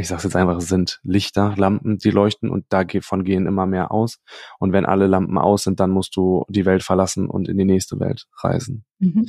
Ich 0.02 0.08
sage 0.08 0.24
jetzt 0.24 0.34
einfach, 0.34 0.56
es 0.56 0.66
sind 0.66 0.98
Lichter, 1.04 1.54
Lampen, 1.56 1.96
die 1.98 2.10
leuchten 2.10 2.50
und 2.50 2.66
davon 2.70 3.22
gehen 3.22 3.46
immer 3.46 3.66
mehr 3.66 3.92
aus. 3.92 4.18
Und 4.58 4.72
wenn 4.72 4.84
alle 4.84 5.06
Lampen 5.06 5.38
aus 5.38 5.62
sind, 5.62 5.78
dann 5.78 5.90
musst 5.90 6.16
du 6.16 6.44
die 6.48 6.66
Welt 6.66 6.82
verlassen 6.82 7.28
und 7.28 7.48
in 7.48 7.56
die 7.56 7.64
nächste 7.64 8.00
Welt 8.00 8.26
reisen. 8.36 8.84
Mhm. 8.98 9.28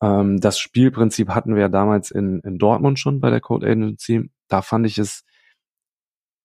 Ähm, 0.00 0.40
das 0.40 0.60
Spielprinzip 0.60 1.30
hatten 1.30 1.56
wir 1.56 1.62
ja 1.62 1.68
damals 1.68 2.12
in, 2.12 2.38
in 2.44 2.56
Dortmund 2.56 3.00
schon 3.00 3.18
bei 3.18 3.30
der 3.30 3.40
Code 3.40 3.66
Agency. 3.66 4.30
Da 4.46 4.62
fand 4.62 4.86
ich 4.86 4.96
es 4.96 5.24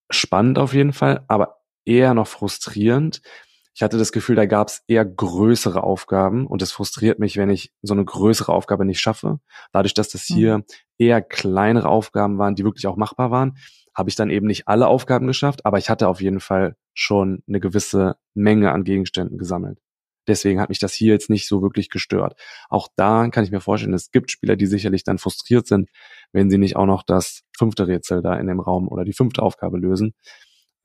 spannend 0.09 0.57
auf 0.57 0.73
jeden 0.73 0.93
Fall, 0.93 1.23
aber 1.27 1.57
eher 1.85 2.15
noch 2.15 2.27
frustrierend. 2.27 3.21
Ich 3.75 3.83
hatte 3.83 3.97
das 3.97 4.13
Gefühl, 4.13 4.37
da 4.37 4.45
gab 4.45 4.69
es 4.69 4.83
eher 4.87 5.03
größere 5.03 5.83
Aufgaben 5.83 6.47
und 6.47 6.61
es 6.61 6.71
frustriert 6.71 7.19
mich, 7.19 7.35
wenn 7.35 7.49
ich 7.49 7.73
so 7.81 7.93
eine 7.93 8.05
größere 8.05 8.53
Aufgabe 8.53 8.85
nicht 8.85 9.01
schaffe. 9.01 9.41
Dadurch, 9.73 9.93
dass 9.93 10.07
das 10.07 10.23
hier 10.23 10.59
mhm. 10.59 10.63
eher 10.97 11.21
kleinere 11.21 11.89
Aufgaben 11.89 12.37
waren, 12.37 12.55
die 12.55 12.63
wirklich 12.63 12.87
auch 12.87 12.95
machbar 12.95 13.31
waren, 13.31 13.57
habe 13.93 14.09
ich 14.09 14.15
dann 14.15 14.29
eben 14.29 14.47
nicht 14.47 14.69
alle 14.69 14.87
Aufgaben 14.87 15.27
geschafft, 15.27 15.65
aber 15.65 15.77
ich 15.77 15.89
hatte 15.89 16.07
auf 16.07 16.21
jeden 16.21 16.39
Fall 16.39 16.77
schon 16.93 17.43
eine 17.49 17.59
gewisse 17.59 18.15
Menge 18.33 18.71
an 18.71 18.85
Gegenständen 18.85 19.37
gesammelt. 19.37 19.79
Deswegen 20.25 20.61
hat 20.61 20.69
mich 20.69 20.79
das 20.79 20.93
hier 20.93 21.11
jetzt 21.11 21.29
nicht 21.29 21.45
so 21.45 21.61
wirklich 21.61 21.89
gestört. 21.89 22.39
Auch 22.69 22.87
da 22.95 23.27
kann 23.27 23.43
ich 23.43 23.51
mir 23.51 23.59
vorstellen, 23.59 23.93
es 23.93 24.09
gibt 24.09 24.31
Spieler, 24.31 24.55
die 24.55 24.67
sicherlich 24.67 25.03
dann 25.03 25.17
frustriert 25.17 25.67
sind, 25.67 25.89
wenn 26.31 26.49
sie 26.49 26.57
nicht 26.57 26.77
auch 26.77 26.85
noch 26.85 27.03
das 27.03 27.43
fünfte 27.55 27.87
Rätsel 27.87 28.21
da 28.21 28.35
in 28.35 28.47
dem 28.47 28.61
Raum 28.61 28.87
oder 28.87 29.03
die 29.03 29.13
fünfte 29.13 29.43
Aufgabe 29.43 29.77
lösen. 29.77 30.13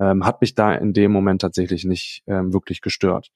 Ähm, 0.00 0.24
hat 0.24 0.40
mich 0.40 0.54
da 0.54 0.74
in 0.74 0.92
dem 0.92 1.12
Moment 1.12 1.42
tatsächlich 1.42 1.84
nicht 1.84 2.22
ähm, 2.26 2.52
wirklich 2.52 2.80
gestört. 2.80 3.30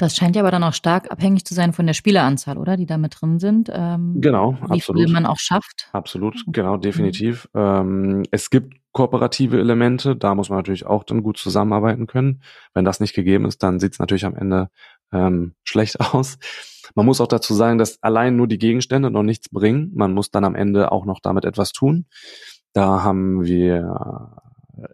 Das 0.00 0.16
scheint 0.16 0.34
ja 0.34 0.40
aber 0.40 0.50
dann 0.50 0.64
auch 0.64 0.72
stark 0.72 1.12
abhängig 1.12 1.44
zu 1.44 1.52
sein 1.52 1.74
von 1.74 1.86
der 1.86 1.92
Spieleranzahl, 1.92 2.56
oder? 2.56 2.78
Die 2.78 2.86
da 2.86 2.96
mit 2.96 3.20
drin 3.20 3.38
sind. 3.38 3.70
Ähm, 3.70 4.14
genau, 4.16 4.54
wie 4.54 4.76
absolut. 4.76 5.02
Wie 5.02 5.04
viel 5.04 5.12
man 5.12 5.26
auch 5.26 5.38
schafft. 5.38 5.90
Absolut, 5.92 6.42
genau, 6.46 6.78
definitiv. 6.78 7.48
Mhm. 7.52 7.60
Ähm, 7.60 8.22
es 8.30 8.48
gibt 8.48 8.76
kooperative 8.92 9.58
Elemente, 9.58 10.16
da 10.16 10.34
muss 10.34 10.48
man 10.48 10.58
natürlich 10.58 10.86
auch 10.86 11.04
dann 11.04 11.22
gut 11.22 11.36
zusammenarbeiten 11.36 12.06
können. 12.06 12.42
Wenn 12.72 12.86
das 12.86 13.00
nicht 13.00 13.14
gegeben 13.14 13.44
ist, 13.44 13.62
dann 13.62 13.78
sieht 13.78 13.92
es 13.92 13.98
natürlich 13.98 14.24
am 14.24 14.34
Ende 14.34 14.70
ähm, 15.12 15.52
schlecht 15.64 16.00
aus. 16.14 16.38
Man 16.94 17.04
muss 17.04 17.20
auch 17.20 17.28
dazu 17.28 17.52
sagen, 17.52 17.76
dass 17.76 18.02
allein 18.02 18.36
nur 18.36 18.48
die 18.48 18.58
Gegenstände 18.58 19.10
noch 19.10 19.22
nichts 19.22 19.50
bringen. 19.50 19.90
Man 19.94 20.14
muss 20.14 20.30
dann 20.30 20.44
am 20.44 20.54
Ende 20.54 20.92
auch 20.92 21.04
noch 21.04 21.20
damit 21.20 21.44
etwas 21.44 21.72
tun. 21.72 22.06
Da 22.72 23.02
haben 23.02 23.44
wir 23.44 24.40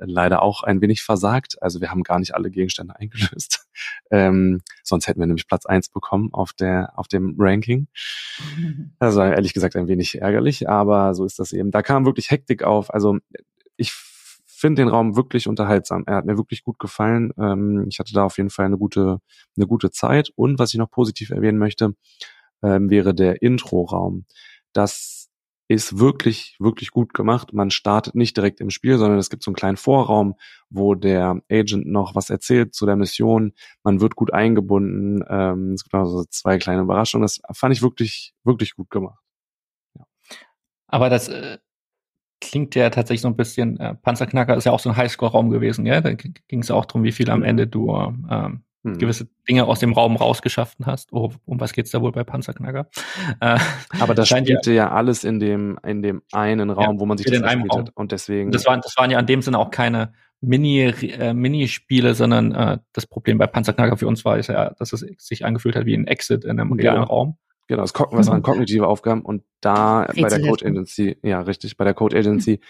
leider 0.01 0.43
auch 0.43 0.63
ein 0.63 0.81
wenig 0.81 1.03
versagt. 1.03 1.61
Also 1.63 1.81
wir 1.81 1.91
haben 1.91 2.03
gar 2.03 2.19
nicht 2.19 2.35
alle 2.35 2.51
Gegenstände 2.51 2.97
eingelöst. 2.99 3.67
Ähm, 4.11 4.61
sonst 4.83 5.07
hätten 5.07 5.21
wir 5.21 5.27
nämlich 5.27 5.49
Platz 5.49 5.67
eins 5.67 5.89
bekommen 5.89 6.31
auf 6.33 6.53
der 6.53 6.93
auf 6.97 7.09
dem 7.09 7.35
Ranking. 7.39 7.89
Also 8.99 9.21
ehrlich 9.21 9.53
gesagt 9.55 9.77
ein 9.77 9.89
wenig 9.89 10.21
ärgerlich, 10.21 10.69
aber 10.69 11.15
so 11.15 11.25
ist 11.25 11.39
das 11.39 11.53
eben. 11.53 11.71
Da 11.71 11.83
kam 11.83 12.07
wirklich 12.07 12.31
Hektik 12.31 12.63
auf. 12.63 12.93
Also 12.93 13.19
ich 13.77 13.93
finde 14.57 14.83
den 14.83 14.89
Raum 14.89 15.17
wirklich 15.17 15.49
unterhaltsam. 15.49 16.05
Er 16.07 16.17
hat 16.17 16.25
mir 16.25 16.39
wirklich 16.39 16.65
gut 16.65 16.79
gefallen. 16.79 17.33
Ähm, 17.39 17.87
ich 17.89 17.99
hatte 17.99 18.15
da 18.15 18.25
auf 18.25 18.39
jeden 18.39 18.51
Fall 18.51 18.67
eine 18.67 18.79
gute, 18.79 19.21
eine 19.57 19.67
gute 19.67 19.91
Zeit. 19.91 20.31
Und 20.35 20.59
was 20.59 20.73
ich 20.73 20.79
noch 20.79 20.91
positiv 20.91 21.31
erwähnen 21.31 21.59
möchte, 21.59 21.95
ähm, 22.63 22.89
wäre 22.89 23.15
der 23.15 23.43
Intro-Raum. 23.43 24.25
Das 24.73 25.16
ist 25.69 25.99
wirklich, 25.99 26.57
wirklich 26.59 26.91
gut 26.91 27.13
gemacht. 27.13 27.53
Man 27.53 27.71
startet 27.71 28.15
nicht 28.15 28.37
direkt 28.37 28.61
im 28.61 28.71
Spiel, 28.71 28.99
sondern 28.99 29.19
es 29.19 29.31
gibt 29.31 29.43
so 29.43 29.51
einen 29.51 29.57
kleinen 29.57 29.77
Vorraum, 29.77 30.35
wo 30.71 30.95
der 30.95 31.41
Agent 31.51 31.87
noch 31.87 32.15
was 32.15 32.31
erzählt 32.31 32.75
zu 32.75 32.87
der 32.87 32.97
Mission. 32.97 33.53
Man 33.83 34.01
wird 34.01 34.15
gut 34.15 34.33
eingebunden. 34.33 35.25
Ähm, 35.29 35.73
es 35.73 35.83
gibt 35.83 35.95
noch 35.95 36.07
so 36.07 36.25
zwei 36.31 36.59
kleine 36.59 36.83
Überraschungen. 36.83 37.25
Das 37.25 37.41
fand 37.53 37.75
ich 37.75 37.83
wirklich, 37.83 38.35
wirklich 38.45 38.75
gut 38.77 38.91
gemacht. 38.91 39.23
Ja. 39.99 40.05
Aber 40.87 41.11
das, 41.11 41.29
äh, 41.29 41.59
klingt 42.41 42.75
ja 42.75 42.91
tatsächlich 42.91 43.23
so 43.23 43.29
ein 43.29 43.37
bisschen, 43.37 43.79
äh, 43.79 43.95
Panzerknacker 43.95 44.57
ist 44.57 44.65
ja 44.65 44.73
auch 44.73 44.81
so 44.81 44.91
ein 44.91 44.97
Highscore-Raum 44.97 45.51
gewesen, 45.51 45.87
ja? 45.87 46.01
Da 46.01 46.13
ging 46.13 46.61
es 46.61 46.71
auch 46.71 46.85
darum, 46.85 47.03
wie 47.03 47.13
viel 47.13 47.31
am. 47.31 47.43
Ende 47.43 47.67
du 47.67 47.91
ähm, 48.31 48.63
hm. 48.87 48.99
gewisse 48.99 49.29
Dinge 49.49 49.67
aus 49.67 49.81
dem 49.81 49.93
Raum 49.93 50.17
rausgeschaffen 50.17 50.87
hast. 50.87 51.13
Oh, 51.13 51.33
um 51.45 51.61
was 51.61 51.73
geht's 51.73 51.91
da 51.91 52.01
wohl 52.01 52.13
bei 52.13 52.25
Panzerknacker? 52.25 52.89
Äh, 53.41 53.59
Aber 54.01 54.15
das 54.15 54.29
spielte 54.29 54.71
ja, 54.71 54.87
ja, 54.87 54.91
alles 54.93 55.25
in 55.25 55.41
dem, 55.41 55.79
in 55.85 56.03
dem 56.03 56.23
einen 56.33 56.71
Raum, 56.71 56.95
ja, 56.97 57.01
wo 57.01 57.07
man 57.07 57.19
sich 57.19 57.27
das 57.27 57.43
Raum. 57.43 57.69
hat. 57.71 57.91
Und 57.95 58.13
deswegen. 58.13 58.53
Das 58.53 58.67
waren, 58.67 58.81
das 58.81 58.97
waren 58.97 59.11
ja 59.11 59.19
in 59.19 59.27
dem 59.27 59.43
Sinne 59.43 59.59
auch 59.59 59.71
keine 59.71 60.13
Mini, 60.41 60.81
äh, 60.81 61.35
Minispiele, 61.35 62.15
sondern 62.15 62.53
äh, 62.53 62.79
das 62.93 63.07
Problem 63.07 63.39
bei 63.39 63.47
Panzerknacker 63.47 63.97
für 63.97 64.07
uns 64.07 64.25
war 64.25 64.39
ist 64.39 64.49
ja, 64.49 64.71
dass 64.79 64.93
es 64.93 65.01
sich 65.19 65.45
angefühlt 65.45 65.77
hat 65.77 65.87
wie 65.87 65.95
ein 65.95 66.07
Exit 66.07 66.45
in 66.45 66.61
einem 66.61 66.73
realen 66.73 67.03
Genau. 67.03 67.07
Raum. 67.09 67.39
Genau, 67.69 67.83
das, 67.83 67.93
was 67.95 68.29
waren 68.29 68.43
kognitive 68.43 68.87
Aufgaben 68.87 69.23
und 69.23 69.43
da 69.61 70.07
bei 70.07 70.15
der 70.15 70.39
Rätsel 70.39 70.49
Code. 70.49 70.67
Agency, 70.67 71.19
ja 71.25 71.41
richtig, 71.41 71.77
bei 71.77 71.85
der 71.85 71.95
Code 71.95 72.17
Agency, 72.17 72.61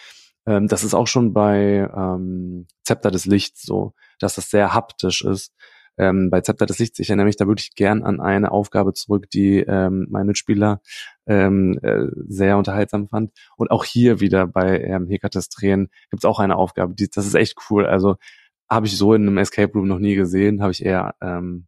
ähm, 0.46 0.68
das 0.68 0.84
ist 0.84 0.94
auch 0.94 1.06
schon 1.06 1.32
bei 1.34 1.90
ähm, 1.94 2.66
Zepter 2.82 3.10
des 3.10 3.26
Lichts 3.26 3.62
so, 3.62 3.92
dass 4.18 4.36
das 4.36 4.48
sehr 4.50 4.72
haptisch 4.72 5.22
ist. 5.22 5.52
Ähm, 5.98 6.30
bei 6.30 6.40
Zepter 6.40 6.66
des 6.66 6.78
Lichts, 6.78 6.98
ich 6.98 7.08
erinnere 7.08 7.26
mich 7.26 7.36
da 7.36 7.46
wirklich 7.46 7.74
gern 7.74 8.02
an 8.02 8.20
eine 8.20 8.50
Aufgabe 8.50 8.92
zurück, 8.92 9.30
die 9.30 9.58
ähm, 9.58 10.06
mein 10.10 10.26
Mitspieler 10.26 10.80
ähm, 11.26 11.78
äh, 11.82 12.06
sehr 12.28 12.58
unterhaltsam 12.58 13.08
fand. 13.08 13.32
Und 13.56 13.70
auch 13.70 13.84
hier 13.84 14.20
wieder 14.20 14.46
bei 14.46 14.80
ähm, 14.80 15.08
Hekates 15.08 15.48
Tränen 15.48 15.88
gibt 16.10 16.22
es 16.22 16.24
auch 16.24 16.38
eine 16.38 16.56
Aufgabe, 16.56 16.94
die, 16.94 17.08
das 17.08 17.26
ist 17.26 17.34
echt 17.34 17.56
cool. 17.70 17.86
Also 17.86 18.16
habe 18.68 18.86
ich 18.86 18.96
so 18.96 19.14
in 19.14 19.22
einem 19.22 19.38
Escape 19.38 19.72
Room 19.72 19.88
noch 19.88 19.98
nie 19.98 20.14
gesehen, 20.14 20.62
habe 20.62 20.72
ich 20.72 20.84
eher 20.84 21.14
ähm, 21.20 21.66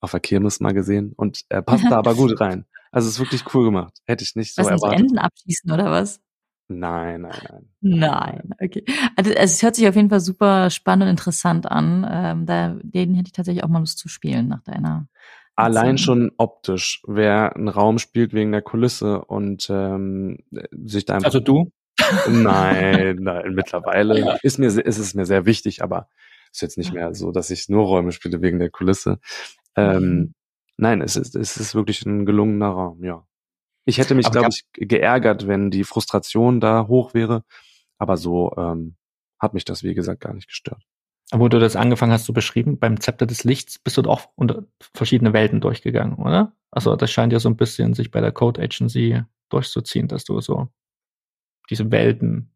auf 0.00 0.12
der 0.12 0.20
Kirmes 0.20 0.60
mal 0.60 0.72
gesehen 0.72 1.12
und 1.16 1.42
er 1.48 1.62
passt 1.62 1.84
da 1.84 1.98
aber 1.98 2.14
gut 2.14 2.40
rein. 2.40 2.64
Also 2.90 3.08
es 3.08 3.14
ist 3.14 3.20
wirklich 3.20 3.44
cool 3.54 3.64
gemacht. 3.64 3.98
Hätte 4.06 4.24
ich 4.24 4.34
nicht 4.34 4.54
so 4.54 4.62
Was 4.62 4.70
erwartet. 4.70 5.00
Enden 5.00 5.18
abschießen 5.18 5.70
oder 5.70 5.90
was? 5.90 6.20
Nein, 6.72 7.22
nein, 7.22 7.32
nein. 7.50 7.68
Nein, 7.80 8.50
okay. 8.62 8.84
Also, 9.16 9.30
also 9.30 9.42
es 9.42 9.62
hört 9.62 9.74
sich 9.74 9.88
auf 9.88 9.96
jeden 9.96 10.08
Fall 10.08 10.20
super 10.20 10.70
spannend 10.70 11.02
und 11.04 11.08
interessant 11.10 11.68
an. 11.68 12.06
Ähm, 12.08 12.46
da, 12.46 12.76
den 12.82 13.14
hätte 13.14 13.26
ich 13.26 13.32
tatsächlich 13.32 13.64
auch 13.64 13.68
mal 13.68 13.80
Lust 13.80 13.98
zu 13.98 14.08
spielen 14.08 14.46
nach 14.46 14.62
deiner. 14.62 15.08
Allein 15.56 15.96
Erzählung. 15.96 15.98
schon 15.98 16.32
optisch, 16.38 17.02
wer 17.08 17.56
einen 17.56 17.68
Raum 17.68 17.98
spielt 17.98 18.32
wegen 18.32 18.52
der 18.52 18.62
Kulisse 18.62 19.24
und 19.24 19.68
ähm, 19.68 20.38
sich 20.70 21.06
da 21.06 21.14
einfach 21.14 21.26
Also 21.26 21.40
du? 21.40 21.72
Nein, 22.30 23.16
nein, 23.20 23.52
mittlerweile 23.54 24.38
ist 24.42 24.58
mir 24.58 24.68
ist 24.68 24.98
es 24.98 25.14
mir 25.14 25.26
sehr 25.26 25.44
wichtig, 25.46 25.82
aber 25.82 26.08
ist 26.52 26.62
jetzt 26.62 26.78
nicht 26.78 26.92
mehr 26.92 27.14
so, 27.14 27.32
dass 27.32 27.50
ich 27.50 27.68
nur 27.68 27.84
Räume 27.84 28.12
spiele 28.12 28.42
wegen 28.42 28.58
der 28.60 28.70
Kulisse. 28.70 29.18
Ähm, 29.76 30.00
Mhm. 30.18 30.34
nein, 30.76 31.00
es 31.02 31.16
ist 31.16 31.34
es 31.36 31.56
ist 31.56 31.74
wirklich 31.74 32.06
ein 32.06 32.26
gelungener 32.26 32.68
Raum, 32.68 33.02
ja. 33.04 33.24
Ich 33.84 33.98
hätte 33.98 34.14
mich, 34.14 34.30
glaube 34.30 34.50
ich, 34.50 34.64
geärgert, 34.74 35.46
wenn 35.46 35.70
die 35.70 35.84
Frustration 35.84 36.60
da 36.60 36.86
hoch 36.86 37.14
wäre, 37.14 37.44
aber 37.98 38.16
so 38.16 38.54
ähm, 38.56 38.96
hat 39.38 39.54
mich 39.54 39.64
das 39.64 39.82
wie 39.82 39.94
gesagt 39.94 40.20
gar 40.20 40.34
nicht 40.34 40.48
gestört. 40.48 40.82
Wo 41.32 41.48
du 41.48 41.58
das 41.58 41.76
angefangen 41.76 42.12
hast 42.12 42.24
zu 42.24 42.32
beschrieben, 42.32 42.78
beim 42.78 43.00
Zepter 43.00 43.24
des 43.24 43.44
Lichts 43.44 43.78
bist 43.78 43.96
du 43.96 44.02
auch 44.02 44.28
unter 44.34 44.64
verschiedene 44.94 45.32
Welten 45.32 45.60
durchgegangen, 45.60 46.16
oder? 46.16 46.52
Also 46.70 46.96
das 46.96 47.10
scheint 47.10 47.32
ja 47.32 47.38
so 47.38 47.48
ein 47.48 47.56
bisschen 47.56 47.94
sich 47.94 48.10
bei 48.10 48.20
der 48.20 48.32
Code 48.32 48.60
Agency 48.60 49.22
durchzuziehen, 49.48 50.08
dass 50.08 50.24
du 50.24 50.40
so 50.40 50.68
diese 51.68 51.90
Welten 51.90 52.52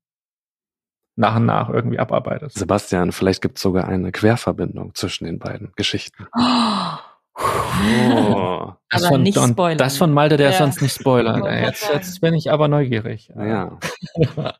nach 1.16 1.36
und 1.36 1.46
nach 1.46 1.68
irgendwie 1.68 2.00
abarbeitest. 2.00 2.58
Sebastian, 2.58 3.12
vielleicht 3.12 3.42
gibt 3.42 3.58
es 3.58 3.62
sogar 3.62 3.86
eine 3.86 4.10
Querverbindung 4.10 4.94
zwischen 4.94 5.24
den 5.24 5.38
beiden 5.38 5.72
Geschichten. 5.76 6.26
Oh, 6.36 6.40
Das 8.90 9.02
Aber 9.02 9.14
von, 9.14 9.22
nicht 9.22 9.38
spoilern. 9.38 9.78
Das 9.78 9.96
von 9.96 10.12
Malte, 10.12 10.36
der 10.36 10.52
Ja. 10.52 10.56
sonst 10.58 10.80
nicht 10.80 10.94
spoilert. 10.94 11.44
Jetzt, 11.44 11.90
jetzt 11.92 12.20
bin 12.20 12.32
ich 12.34 12.52
aber 12.52 12.68
neugierig. 12.68 13.32
ja. 13.36 13.78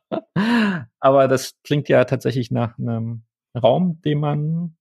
aber 0.99 1.27
das 1.29 1.53
klingt 1.63 1.87
ja 1.87 2.03
tatsächlich 2.03 2.51
nach 2.51 2.77
einem 2.77 3.23
Raum, 3.55 4.01
den 4.03 4.19
man, 4.19 4.75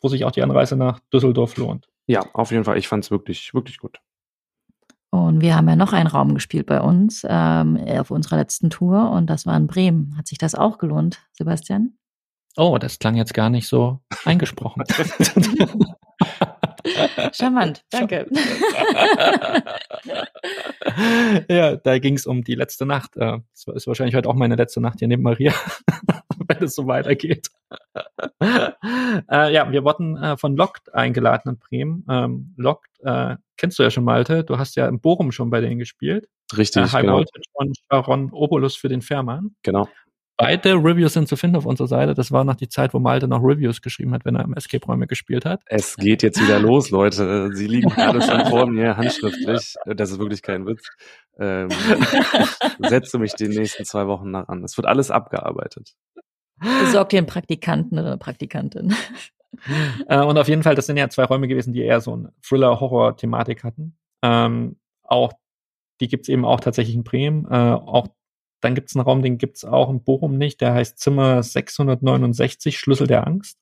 wo 0.00 0.08
sich 0.08 0.24
auch 0.24 0.30
die 0.30 0.42
Anreise 0.42 0.76
nach 0.76 1.00
Düsseldorf 1.12 1.56
lohnt. 1.56 1.88
Ja, 2.06 2.20
auf 2.32 2.52
jeden 2.52 2.64
Fall. 2.64 2.78
Ich 2.78 2.86
fand 2.86 3.04
es 3.04 3.10
wirklich, 3.10 3.52
wirklich 3.54 3.78
gut. 3.78 3.98
Und 5.10 5.40
wir 5.40 5.56
haben 5.56 5.68
ja 5.68 5.76
noch 5.76 5.92
einen 5.92 6.06
Raum 6.06 6.34
gespielt 6.34 6.66
bei 6.66 6.80
uns 6.80 7.26
ähm, 7.28 7.76
auf 7.88 8.10
unserer 8.10 8.36
letzten 8.36 8.70
Tour 8.70 9.10
und 9.10 9.28
das 9.28 9.46
war 9.46 9.56
in 9.56 9.66
Bremen. 9.66 10.16
Hat 10.16 10.26
sich 10.26 10.38
das 10.38 10.54
auch 10.54 10.78
gelohnt, 10.78 11.20
Sebastian? 11.32 11.98
Oh, 12.56 12.78
das 12.78 12.98
klang 12.98 13.16
jetzt 13.16 13.34
gar 13.34 13.50
nicht 13.50 13.66
so 13.66 14.00
eingesprochen. 14.24 14.84
Charmant, 17.32 17.84
danke. 17.90 18.26
ja, 21.48 21.76
da 21.76 21.98
ging 21.98 22.14
es 22.14 22.26
um 22.26 22.44
die 22.44 22.54
letzte 22.54 22.86
Nacht. 22.86 23.16
Äh, 23.16 23.38
Das 23.64 23.76
ist 23.76 23.86
wahrscheinlich 23.86 24.14
heute 24.14 24.28
auch 24.28 24.34
meine 24.34 24.56
letzte 24.56 24.80
Nacht 24.80 24.98
hier 24.98 25.08
neben 25.08 25.22
Maria, 25.22 25.52
wenn 26.48 26.62
es 26.64 26.74
so 26.74 26.86
weitergeht. 26.86 27.48
äh, 28.40 29.52
ja, 29.52 29.70
wir 29.70 29.84
wurden 29.84 30.16
äh, 30.16 30.36
von 30.36 30.56
Locked 30.56 30.94
eingeladen 30.94 31.50
in 31.52 31.58
Bremen. 31.58 32.06
Ähm, 32.08 32.54
Locked 32.56 32.90
äh, 33.04 33.36
kennst 33.56 33.78
du 33.78 33.82
ja 33.82 33.90
schon, 33.90 34.04
Malte. 34.04 34.44
Du 34.44 34.58
hast 34.58 34.76
ja 34.76 34.86
im 34.88 35.00
Bochum 35.00 35.32
schon 35.32 35.50
bei 35.50 35.60
denen 35.60 35.78
gespielt. 35.78 36.28
Richtig, 36.56 36.82
Äh, 36.82 36.86
High 36.88 37.00
genau. 37.02 37.14
Voltage 37.18 37.44
von 37.56 37.72
Sharon 37.90 38.30
Obolus 38.32 38.76
für 38.76 38.88
den 38.88 39.02
Fährmann. 39.02 39.54
genau. 39.62 39.88
Beide 40.42 40.74
Reviews 40.74 41.12
sind 41.12 41.28
zu 41.28 41.36
finden 41.36 41.54
auf 41.54 41.66
unserer 41.66 41.86
Seite. 41.86 42.14
Das 42.14 42.32
war 42.32 42.42
noch 42.42 42.56
die 42.56 42.68
Zeit, 42.68 42.94
wo 42.94 42.98
Malte 42.98 43.28
noch 43.28 43.40
Reviews 43.44 43.80
geschrieben 43.80 44.12
hat, 44.12 44.24
wenn 44.24 44.34
er 44.34 44.42
im 44.42 44.54
Escape-Räume 44.54 45.06
gespielt 45.06 45.44
hat. 45.44 45.62
Es 45.66 45.94
geht 45.94 46.24
jetzt 46.24 46.42
wieder 46.42 46.58
los, 46.58 46.90
Leute. 46.90 47.50
Sie 47.54 47.68
liegen 47.68 47.90
gerade 47.94 48.20
schon 48.20 48.46
vor 48.46 48.66
mir, 48.66 48.96
handschriftlich. 48.96 49.76
Das 49.86 50.10
ist 50.10 50.18
wirklich 50.18 50.42
kein 50.42 50.66
Witz. 50.66 50.88
Ähm, 51.38 51.68
ich 52.80 52.88
setze 52.88 53.20
mich 53.20 53.34
die 53.34 53.46
nächsten 53.46 53.84
zwei 53.84 54.08
Wochen 54.08 54.32
nach 54.32 54.48
an. 54.48 54.64
Es 54.64 54.76
wird 54.76 54.88
alles 54.88 55.12
abgearbeitet. 55.12 55.94
Besorgt 56.80 57.12
dir 57.12 57.18
einen 57.18 57.28
Praktikanten 57.28 58.00
oder 58.00 58.08
eine 58.08 58.18
Praktikantin. 58.18 58.96
Äh, 60.08 60.24
und 60.24 60.38
auf 60.38 60.48
jeden 60.48 60.64
Fall, 60.64 60.74
das 60.74 60.86
sind 60.86 60.96
ja 60.96 61.08
zwei 61.08 61.24
Räume 61.24 61.46
gewesen, 61.46 61.72
die 61.72 61.82
eher 61.82 62.00
so 62.00 62.14
eine 62.14 62.32
Thriller-Horror-Thematik 62.42 63.62
hatten. 63.62 63.96
Ähm, 64.22 64.74
auch, 65.04 65.34
die 66.00 66.08
gibt's 66.08 66.28
eben 66.28 66.44
auch 66.44 66.58
tatsächlich 66.58 66.96
in 66.96 67.04
Bremen. 67.04 67.46
Äh, 67.48 67.74
auch 67.74 68.08
dann 68.62 68.74
gibt's 68.74 68.96
einen 68.96 69.04
Raum, 69.04 69.22
den 69.22 69.36
gibt's 69.38 69.64
auch 69.64 69.90
in 69.90 70.02
Bochum 70.02 70.38
nicht. 70.38 70.60
Der 70.60 70.72
heißt 70.74 70.98
Zimmer 70.98 71.42
669, 71.42 72.78
Schlüssel 72.78 73.06
der 73.06 73.26
Angst. 73.26 73.58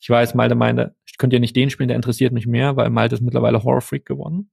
Ich 0.00 0.08
weiß, 0.10 0.34
Malte 0.34 0.54
meinte, 0.54 0.94
ich 1.06 1.16
könnte 1.18 1.36
ja 1.36 1.40
nicht 1.40 1.56
den 1.56 1.70
spielen, 1.70 1.88
der 1.88 1.96
interessiert 1.96 2.32
mich 2.32 2.46
mehr, 2.46 2.76
weil 2.76 2.90
Malte 2.90 3.14
ist 3.16 3.20
mittlerweile 3.22 3.62
Horror-Freak 3.64 4.04
geworden. 4.06 4.50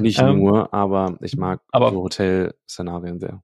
Nicht 0.00 0.18
Ähm, 0.20 0.38
nur, 0.40 0.72
aber 0.74 1.16
ich 1.20 1.36
mag 1.36 1.60
aber- 1.72 1.90
so 1.90 2.02
Hotel-Szenarien 2.02 3.18
sehr. 3.20 3.42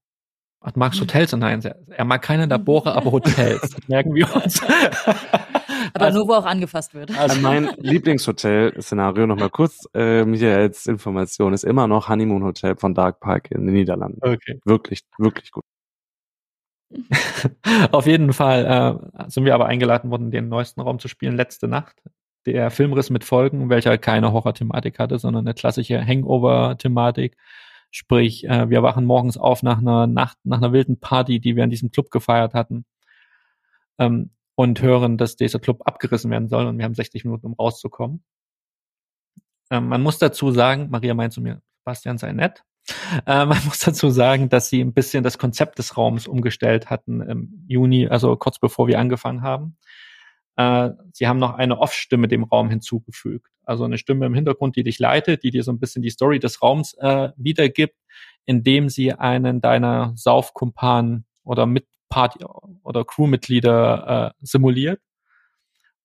Ach, 0.62 0.73
du 0.73 0.79
magst 0.79 1.01
Hotels? 1.01 1.33
Nein, 1.33 1.62
er 1.62 2.05
mag 2.05 2.21
keine 2.21 2.45
Labore, 2.45 2.93
aber 2.95 3.12
Hotels. 3.12 3.61
Das 3.62 3.79
merken 3.88 4.14
wir 4.14 4.29
uns. 4.37 4.61
Aber 5.94 6.07
Also- 6.07 6.18
nur, 6.20 6.29
wo 6.29 6.33
auch 6.35 6.46
angefasst 6.46 6.94
wird. 6.94 7.16
Also 7.18 7.40
mein 7.40 7.70
Lieblingshotel-Szenario, 7.79 9.26
nochmal 9.26 9.50
kurz 9.50 9.87
ähm, 9.94 10.35
hier 10.35 10.57
als 10.57 10.87
Information, 10.87 11.53
ist 11.53 11.64
immer 11.64 11.87
noch 11.87 12.09
Honeymoon 12.09 12.44
Hotel 12.44 12.76
von 12.76 12.94
Dark 12.94 13.20
Park 13.20 13.50
in 13.50 13.66
den 13.66 13.74
Niederlanden. 13.74 14.18
Okay. 14.22 14.61
Wirklich, 14.64 15.00
wirklich 15.18 15.50
gut. 15.50 15.64
Auf 17.92 18.07
jeden 18.07 18.33
Fall 18.33 19.00
äh, 19.16 19.31
sind 19.31 19.44
wir 19.44 19.55
aber 19.55 19.66
eingeladen 19.66 20.11
worden, 20.11 20.31
den 20.31 20.48
neuesten 20.48 20.81
Raum 20.81 20.98
zu 20.98 21.09
spielen, 21.09 21.37
letzte 21.37 21.68
Nacht. 21.68 22.03
Der 22.46 22.70
Filmriss 22.70 23.11
mit 23.11 23.22
Folgen, 23.24 23.68
welcher 23.68 23.98
keine 23.98 24.33
Horror-Thematik 24.33 24.98
hatte, 24.98 25.18
sondern 25.18 25.46
eine 25.46 25.55
klassische 25.55 26.05
Hangover-Thematik. 26.05 27.37
Sprich, 27.90 28.44
äh, 28.48 28.70
wir 28.70 28.83
wachen 28.83 29.05
morgens 29.05 29.37
auf 29.37 29.62
nach 29.62 29.79
einer 29.79 30.07
Nacht, 30.07 30.38
nach 30.44 30.59
einer 30.59 30.72
wilden 30.72 30.98
Party, 31.00 31.38
die 31.40 31.55
wir 31.57 31.64
in 31.64 31.70
diesem 31.70 31.90
Club 31.90 32.11
gefeiert 32.11 32.55
hatten. 32.55 32.85
Ähm, 33.98 34.31
und 34.61 34.83
hören, 34.83 35.16
dass 35.16 35.37
dieser 35.37 35.59
Club 35.59 35.81
abgerissen 35.87 36.31
werden 36.31 36.51
soll 36.51 36.66
und 36.66 36.77
wir 36.77 36.85
haben 36.85 36.92
60 36.94 37.25
Minuten, 37.25 37.46
um 37.46 37.55
rauszukommen. 37.55 38.23
Ähm, 39.70 39.88
man 39.88 40.03
muss 40.03 40.18
dazu 40.18 40.51
sagen, 40.51 40.90
Maria 40.90 41.14
meint 41.14 41.33
zu 41.33 41.40
mir, 41.40 41.62
Bastian 41.83 42.18
sei 42.18 42.33
nett. 42.33 42.62
Äh, 43.25 43.46
man 43.46 43.64
muss 43.64 43.79
dazu 43.79 44.11
sagen, 44.11 44.51
dass 44.51 44.68
sie 44.68 44.83
ein 44.83 44.92
bisschen 44.92 45.25
das 45.25 45.38
Konzept 45.38 45.79
des 45.79 45.96
Raums 45.96 46.27
umgestellt 46.27 46.90
hatten 46.90 47.23
im 47.23 47.64
Juni, 47.68 48.07
also 48.07 48.37
kurz 48.37 48.59
bevor 48.59 48.87
wir 48.87 48.99
angefangen 48.99 49.40
haben. 49.40 49.79
Äh, 50.57 50.90
sie 51.14 51.27
haben 51.27 51.38
noch 51.38 51.55
eine 51.55 51.79
Off-Stimme 51.79 52.29
dem 52.29 52.44
Raum 52.44 52.68
hinzugefügt. 52.68 53.49
Also 53.64 53.85
eine 53.85 53.96
Stimme 53.96 54.27
im 54.27 54.35
Hintergrund, 54.35 54.77
die 54.77 54.83
dich 54.83 54.99
leitet, 54.99 55.42
die 55.42 55.53
dir 55.53 55.62
so 55.62 55.73
ein 55.73 55.81
bisschen 55.81 56.03
die 56.03 56.11
Story 56.11 56.38
des 56.38 56.61
Raums 56.61 56.92
äh, 56.99 57.31
wiedergibt, 57.37 57.96
indem 58.44 58.90
sie 58.90 59.14
einen 59.14 59.62
deiner 59.62 60.12
Saufkumpanen 60.16 61.25
oder 61.44 61.64
Mitparty 62.11 62.44
oder 62.83 63.05
Crewmitglieder 63.05 64.33
äh, 64.40 64.44
simuliert 64.46 65.01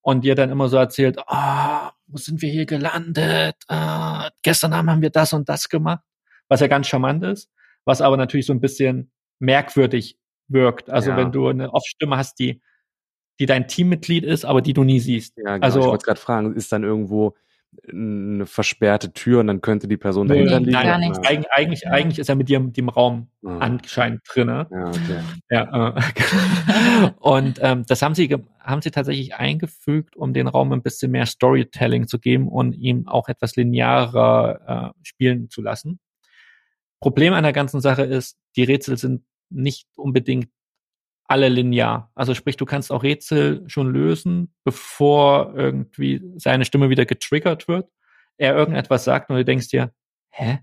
und 0.02 0.24
dir 0.24 0.36
dann 0.36 0.52
immer 0.52 0.70
so 0.70 0.78
erzählt, 0.78 1.18
ah, 1.28 1.92
wo 2.08 2.18
sind 2.18 2.42
wir 2.42 2.50
hier 2.52 2.66
gelandet? 2.66 3.56
Ah, 3.68 4.30
gestern 4.44 4.74
Abend 4.74 4.92
haben 4.92 5.02
wir 5.02 5.10
das 5.10 5.34
und 5.34 5.50
das 5.50 5.68
gemacht, 5.68 6.04
was 6.48 6.60
ja 6.60 6.68
ganz 6.68 6.88
charmant 6.88 7.24
ist, 7.24 7.50
was 7.86 8.02
aber 8.02 8.18
natürlich 8.18 8.46
so 8.46 8.54
ein 8.54 8.62
bisschen 8.62 9.12
merkwürdig 9.40 10.18
wirkt. 10.48 10.90
Also 10.90 11.10
Ja. 11.10 11.18
wenn 11.18 11.32
du 11.32 11.48
eine 11.48 11.74
Off-Stimme 11.74 12.18
hast, 12.18 12.38
die, 12.40 12.62
die 13.40 13.48
dein 13.48 13.68
Teammitglied 13.68 14.24
ist, 14.24 14.46
aber 14.46 14.62
die 14.62 14.74
du 14.74 14.84
nie 14.84 15.00
siehst. 15.00 15.36
Ja, 15.38 15.56
genau. 15.56 15.66
Also- 15.66 15.80
ich 15.80 15.86
wollte 15.88 16.06
gerade 16.06 16.20
fragen, 16.20 16.56
ist 16.56 16.72
dann 16.72 16.84
irgendwo 16.84 17.36
eine 17.90 18.46
versperrte 18.46 19.14
Tür 19.14 19.40
und 19.40 19.48
dann 19.48 19.62
könnte 19.62 19.88
die 19.88 19.98
Person 19.98 20.28
Nö, 20.28 20.34
dahinter 20.34 20.60
nee, 20.60 20.66
liegen? 20.68 20.82
gar 20.84 20.98
nichts. 20.98 21.20
Eig 21.28 21.46
eigentlich, 21.52 21.82
Ja. 21.82 21.92
eigentlich 21.92 22.20
ist 22.20 22.30
er 22.30 22.36
mit 22.36 22.50
dir 22.50 22.58
im, 22.58 22.74
dem 22.74 22.90
Raum 22.90 23.28
Ah. 23.46 23.60
anscheinend 23.60 24.22
drinne. 24.28 24.68
Ja, 24.72 24.88
okay. 24.88 25.20
Ja, 25.50 25.98
äh, 25.98 26.02
und 27.20 27.60
ähm, 27.62 27.86
das 27.88 28.02
haben 28.02 28.16
sie, 28.16 28.36
haben 28.60 28.82
sie 28.82 28.92
tatsächlich 28.92 29.36
eingefügt, 29.36 30.16
um 30.16 30.34
den 30.34 30.48
Raum 30.48 30.72
ein 30.74 30.82
bisschen 30.82 31.12
mehr 31.12 31.26
Storytelling 31.26 32.08
zu 32.08 32.20
geben 32.20 32.48
und 32.48 32.74
ihm 32.74 33.08
auch 33.08 33.28
etwas 33.30 33.56
linearer 33.56 34.94
äh, 34.96 35.00
spielen 35.08 35.50
zu 35.50 35.62
lassen. 35.62 36.00
Problem 37.00 37.34
an 37.34 37.44
der 37.44 37.54
ganzen 37.54 37.82
Sache 37.82 38.04
ist, 38.04 38.38
die 38.56 38.64
Rätsel 38.64 38.98
sind 38.98 39.24
nicht 39.50 39.88
unbedingt 39.96 40.50
alle 41.28 41.50
linear. 41.50 42.12
Also 42.16 42.34
sprich, 42.34 42.58
du 42.58 42.66
kannst 42.66 42.92
auch 42.92 43.04
Rätsel 43.04 43.64
schon 43.68 43.92
lösen, 43.92 44.54
bevor 44.64 45.54
irgendwie 45.56 46.22
seine 46.38 46.66
Stimme 46.66 46.90
wieder 46.90 47.06
getriggert 47.06 47.68
wird. 47.68 47.90
Er 48.38 48.56
irgendetwas 48.56 49.06
sagt 49.06 49.30
und 49.30 49.38
du 49.38 49.46
denkst 49.46 49.70
dir, 49.70 49.92
hä? 50.30 50.60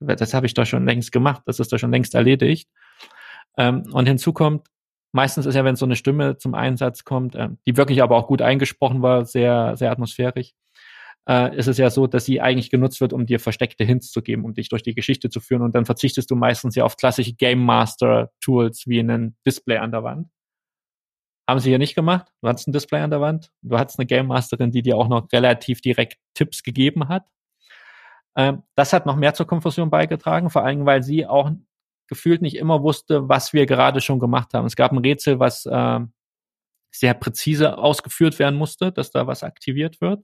Das 0.00 0.34
habe 0.34 0.46
ich 0.46 0.54
doch 0.54 0.66
schon 0.66 0.86
längst 0.86 1.10
gemacht, 1.12 1.42
das 1.46 1.58
ist 1.58 1.72
doch 1.72 1.78
schon 1.78 1.90
längst 1.90 2.14
erledigt. 2.14 2.68
Ähm, 3.56 3.84
und 3.92 4.06
hinzu 4.06 4.32
kommt, 4.32 4.68
meistens 5.12 5.46
ist 5.46 5.54
ja, 5.54 5.64
wenn 5.64 5.76
so 5.76 5.86
eine 5.86 5.96
Stimme 5.96 6.36
zum 6.36 6.54
Einsatz 6.54 7.04
kommt, 7.04 7.34
äh, 7.34 7.48
die 7.66 7.76
wirklich 7.76 8.02
aber 8.02 8.16
auch 8.16 8.26
gut 8.26 8.42
eingesprochen 8.42 9.02
war, 9.02 9.24
sehr, 9.24 9.76
sehr 9.76 9.90
atmosphärisch, 9.90 10.52
äh, 11.28 11.56
ist 11.56 11.66
es 11.66 11.78
ja 11.78 11.90
so, 11.90 12.06
dass 12.06 12.24
sie 12.24 12.40
eigentlich 12.40 12.70
genutzt 12.70 13.00
wird, 13.00 13.12
um 13.12 13.26
dir 13.26 13.40
versteckte 13.40 13.84
Hints 13.84 14.10
zu 14.10 14.22
geben, 14.22 14.44
um 14.44 14.54
dich 14.54 14.68
durch 14.68 14.82
die 14.82 14.94
Geschichte 14.94 15.30
zu 15.30 15.40
führen. 15.40 15.62
Und 15.62 15.74
dann 15.74 15.84
verzichtest 15.84 16.30
du 16.30 16.36
meistens 16.36 16.74
ja 16.76 16.84
auf 16.84 16.96
klassische 16.96 17.34
Game 17.34 17.64
Master 17.64 18.30
Tools 18.40 18.86
wie 18.86 19.00
ein 19.00 19.36
Display 19.46 19.78
an 19.78 19.90
der 19.90 20.04
Wand. 20.04 20.28
Haben 21.48 21.60
sie 21.60 21.68
hier 21.70 21.78
nicht 21.78 21.94
gemacht. 21.94 22.32
Du 22.42 22.48
hattest 22.48 22.68
ein 22.68 22.72
Display 22.72 23.00
an 23.00 23.10
der 23.10 23.20
Wand. 23.20 23.52
Du 23.62 23.78
hattest 23.78 23.98
eine 23.98 24.06
Game 24.06 24.26
Masterin, 24.26 24.72
die 24.72 24.82
dir 24.82 24.96
auch 24.96 25.08
noch 25.08 25.30
relativ 25.32 25.80
direkt 25.80 26.18
Tipps 26.34 26.62
gegeben 26.62 27.08
hat. 27.08 27.24
Ähm, 28.36 28.62
das 28.74 28.92
hat 28.92 29.06
noch 29.06 29.16
mehr 29.16 29.34
zur 29.34 29.46
Konfusion 29.46 29.90
beigetragen, 29.90 30.50
vor 30.50 30.64
allem, 30.64 30.86
weil 30.86 31.02
sie 31.02 31.26
auch 31.26 31.50
gefühlt 32.08 32.42
nicht 32.42 32.56
immer 32.56 32.82
wusste, 32.82 33.28
was 33.28 33.52
wir 33.52 33.66
gerade 33.66 34.00
schon 34.00 34.20
gemacht 34.20 34.54
haben. 34.54 34.66
Es 34.66 34.76
gab 34.76 34.92
ein 34.92 34.98
Rätsel, 34.98 35.40
was 35.40 35.66
äh, 35.66 36.00
sehr 36.92 37.14
präzise 37.14 37.78
ausgeführt 37.78 38.38
werden 38.38 38.56
musste, 38.56 38.92
dass 38.92 39.10
da 39.10 39.26
was 39.26 39.42
aktiviert 39.42 40.00
wird. 40.00 40.22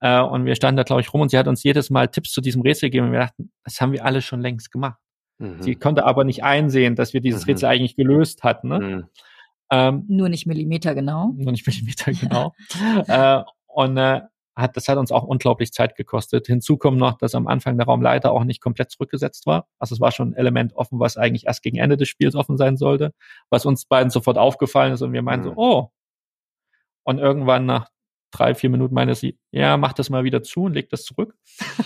Äh, 0.00 0.20
und 0.20 0.44
wir 0.44 0.54
standen 0.54 0.76
da, 0.76 0.82
glaube 0.82 1.00
ich, 1.00 1.12
rum 1.12 1.22
und 1.22 1.30
sie 1.30 1.38
hat 1.38 1.48
uns 1.48 1.62
jedes 1.62 1.90
Mal 1.90 2.08
Tipps 2.08 2.32
zu 2.32 2.40
diesem 2.40 2.62
Rätsel 2.62 2.88
gegeben 2.88 3.06
und 3.06 3.12
wir 3.12 3.20
dachten, 3.20 3.50
das 3.64 3.80
haben 3.80 3.92
wir 3.92 4.04
alle 4.04 4.22
schon 4.22 4.40
längst 4.40 4.70
gemacht. 4.70 4.98
Mhm. 5.38 5.62
Sie 5.62 5.74
konnte 5.74 6.04
aber 6.04 6.24
nicht 6.24 6.44
einsehen, 6.44 6.96
dass 6.96 7.12
wir 7.14 7.20
dieses 7.20 7.46
mhm. 7.46 7.52
Rätsel 7.52 7.68
eigentlich 7.68 7.96
gelöst 7.96 8.42
hatten. 8.42 8.68
Ne? 8.68 8.78
Mhm. 8.78 9.04
Ähm, 9.70 10.04
nur 10.08 10.28
nicht 10.28 10.46
Millimeter 10.46 10.94
genau. 10.94 11.32
Nur 11.36 11.52
nicht 11.52 11.66
Millimeter 11.66 12.12
genau. 12.12 12.52
äh, 13.08 13.42
und 13.66 13.96
äh, 13.96 14.20
hat, 14.56 14.76
das 14.76 14.88
hat 14.88 14.96
uns 14.96 15.12
auch 15.12 15.24
unglaublich 15.24 15.72
Zeit 15.72 15.96
gekostet. 15.96 16.46
Hinzu 16.46 16.78
kommt 16.78 16.96
noch, 16.98 17.18
dass 17.18 17.34
am 17.34 17.46
Anfang 17.46 17.76
der 17.76 17.86
Raumleiter 17.86 18.32
auch 18.32 18.44
nicht 18.44 18.62
komplett 18.62 18.90
zurückgesetzt 18.90 19.44
war. 19.46 19.68
Also 19.78 19.94
es 19.94 20.00
war 20.00 20.12
schon 20.12 20.30
ein 20.30 20.34
Element 20.34 20.74
offen, 20.74 20.98
was 20.98 21.18
eigentlich 21.18 21.46
erst 21.46 21.62
gegen 21.62 21.76
Ende 21.76 21.98
des 21.98 22.08
Spiels 22.08 22.34
offen 22.34 22.56
sein 22.56 22.78
sollte, 22.78 23.12
was 23.50 23.66
uns 23.66 23.84
beiden 23.84 24.10
sofort 24.10 24.38
aufgefallen 24.38 24.94
ist 24.94 25.02
und 25.02 25.12
wir 25.12 25.22
meinen 25.22 25.40
mhm. 25.40 25.44
so, 25.44 25.52
oh. 25.56 25.90
Und 27.04 27.18
irgendwann 27.18 27.66
nach 27.66 27.88
drei, 28.30 28.54
vier 28.54 28.70
Minuten 28.70 28.94
meinte 28.94 29.14
sie, 29.14 29.38
ja, 29.50 29.76
mach 29.76 29.92
das 29.92 30.10
mal 30.10 30.24
wieder 30.24 30.42
zu 30.42 30.64
und 30.64 30.74
leg 30.74 30.90
das 30.90 31.04
zurück. 31.04 31.34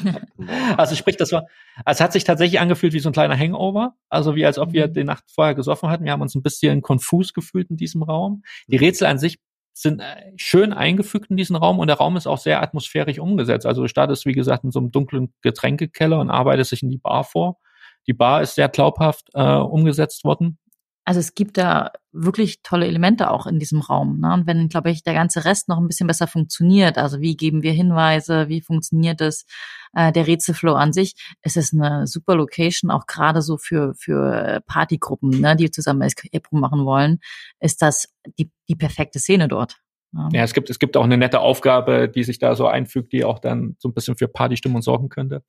also 0.76 0.95
sprich, 0.95 1.16
das 1.16 1.32
war, 1.32 1.47
es 1.86 2.01
hat 2.01 2.12
sich 2.12 2.24
tatsächlich 2.24 2.61
angefühlt 2.61 2.93
wie 2.93 3.01
so 3.01 3.09
ein 3.11 3.12
kleiner 3.12 3.36
Hangover. 3.36 3.95
Also 4.09 4.36
wie 4.36 4.47
als 4.47 4.59
ob 4.59 4.72
wir 4.72 4.88
mhm. 4.88 4.93
die 4.93 5.05
Nacht 5.05 5.24
vorher 5.32 5.55
gesoffen 5.55 5.88
hatten. 5.88 6.05
Wir 6.05 6.12
haben 6.12 6.22
uns 6.22 6.34
ein 6.34 6.43
bisschen 6.43 6.82
konfus 6.82 7.32
gefühlt 7.32 7.70
in 7.70 7.76
diesem 7.76 8.03
Raum. 8.03 8.43
Die 8.66 8.76
mhm. 8.76 8.84
Rätsel 8.84 9.07
an 9.07 9.18
sich 9.18 9.38
sind 9.72 10.01
äh, 10.01 10.32
schön 10.36 10.72
eingefügt 10.72 11.30
in 11.30 11.36
diesen 11.36 11.57
Raum 11.57 11.78
und 11.78 11.86
der 11.86 11.97
Raum 11.97 12.16
ist 12.16 12.26
auch 12.26 12.38
sehr 12.38 12.62
atmosphärisch 12.62 13.18
umgesetzt. 13.18 13.66
Also 13.66 13.82
du 13.82 13.88
startest, 13.88 14.26
wie 14.26 14.32
gesagt, 14.32 14.64
in 14.64 14.70
so 14.70 14.80
einem 14.80 14.91
dunklen 14.91 15.32
Getränkekeller 15.43 16.18
und 16.20 16.30
arbeitest 16.30 16.72
dich 16.72 16.82
in 16.82 16.91
die 16.91 16.99
Bar 16.99 17.24
vor. 17.24 17.59
Die 18.07 18.12
Bar 18.12 18.43
ist 18.43 18.55
sehr 18.55 18.68
glaubhaft 18.68 19.28
äh, 19.34 19.43
umgesetzt 19.43 20.24
worden. 20.24 20.59
Also 21.05 21.18
es 21.20 21.34
gibt 21.34 21.57
da 21.57 21.92
wirklich 22.12 22.62
tolle 22.62 22.86
Elemente 22.86 23.30
auch 23.30 23.46
in 23.46 23.59
diesem 23.59 23.80
Raum. 23.80 24.20
Ne? 24.20 24.32
Und 24.34 24.46
wenn, 24.46 24.68
glaube 24.68 24.90
ich, 24.90 25.03
der 25.03 25.14
ganze 25.14 25.44
Rest 25.44 25.68
noch 25.68 25.78
ein 25.78 25.86
bisschen 25.86 26.07
besser 26.07 26.26
funktioniert, 26.26 26.98
also 26.98 27.20
wie 27.20 27.36
geben 27.36 27.62
wir 27.62 27.72
Hinweise, 27.72 28.48
wie 28.48 28.61
funktioniert 28.61 29.20
es, 29.20 29.46
äh, 29.94 30.12
der 30.12 30.26
Rätselflow 30.26 30.74
an 30.74 30.92
sich, 30.92 31.14
ist 31.42 31.57
es 31.57 31.72
eine 31.72 32.07
super 32.07 32.34
Location, 32.34 32.90
auch 32.90 33.07
gerade 33.07 33.42
so 33.42 33.57
für, 33.57 33.94
für 33.94 34.62
Partygruppen, 34.66 35.40
ne, 35.40 35.57
die 35.57 35.70
zusammen 35.70 36.03
Escape 36.03 36.48
Room 36.53 36.61
machen 36.61 36.84
wollen, 36.84 37.18
ist 37.61 37.82
das 37.82 38.12
die, 38.38 38.51
die 38.68 38.76
perfekte 38.76 39.18
Szene 39.18 39.48
dort. 39.48 39.78
Ja. 40.12 40.28
ja, 40.32 40.42
es 40.42 40.55
gibt, 40.55 40.70
es 40.70 40.78
gibt 40.78 40.96
auch 40.96 41.05
eine 41.05 41.16
nette 41.16 41.40
Aufgabe, 41.40 42.09
die 42.09 42.24
sich 42.24 42.38
da 42.38 42.57
so 42.57 42.66
einfügt, 42.66 43.12
die 43.12 43.24
auch 43.24 43.38
dann 43.38 43.76
so 43.78 43.88
ein 43.88 43.94
bisschen 43.94 44.16
für 44.16 44.26
Partystimmung 44.26 44.82
sorgen 44.82 45.09
könnte. 45.09 45.44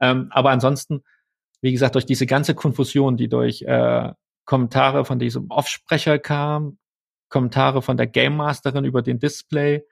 Ähm, 0.00 0.28
aber 0.30 0.50
ansonsten, 0.50 1.02
wie 1.60 1.72
gesagt, 1.72 1.96
durch 1.96 2.06
diese 2.06 2.26
ganze 2.26 2.54
Konfusion, 2.54 3.16
die 3.16 3.28
durch 3.28 3.62
äh, 3.62 4.12
Kommentare 4.48 5.04
von 5.04 5.18
diesem 5.18 5.50
Offsprecher 5.50 6.18
kam, 6.18 6.78
Kommentare 7.28 7.82
von 7.82 7.98
der 7.98 8.06
Game 8.06 8.34
Masterin 8.34 8.86
über 8.86 9.02
den 9.02 9.18
Display. 9.18 9.84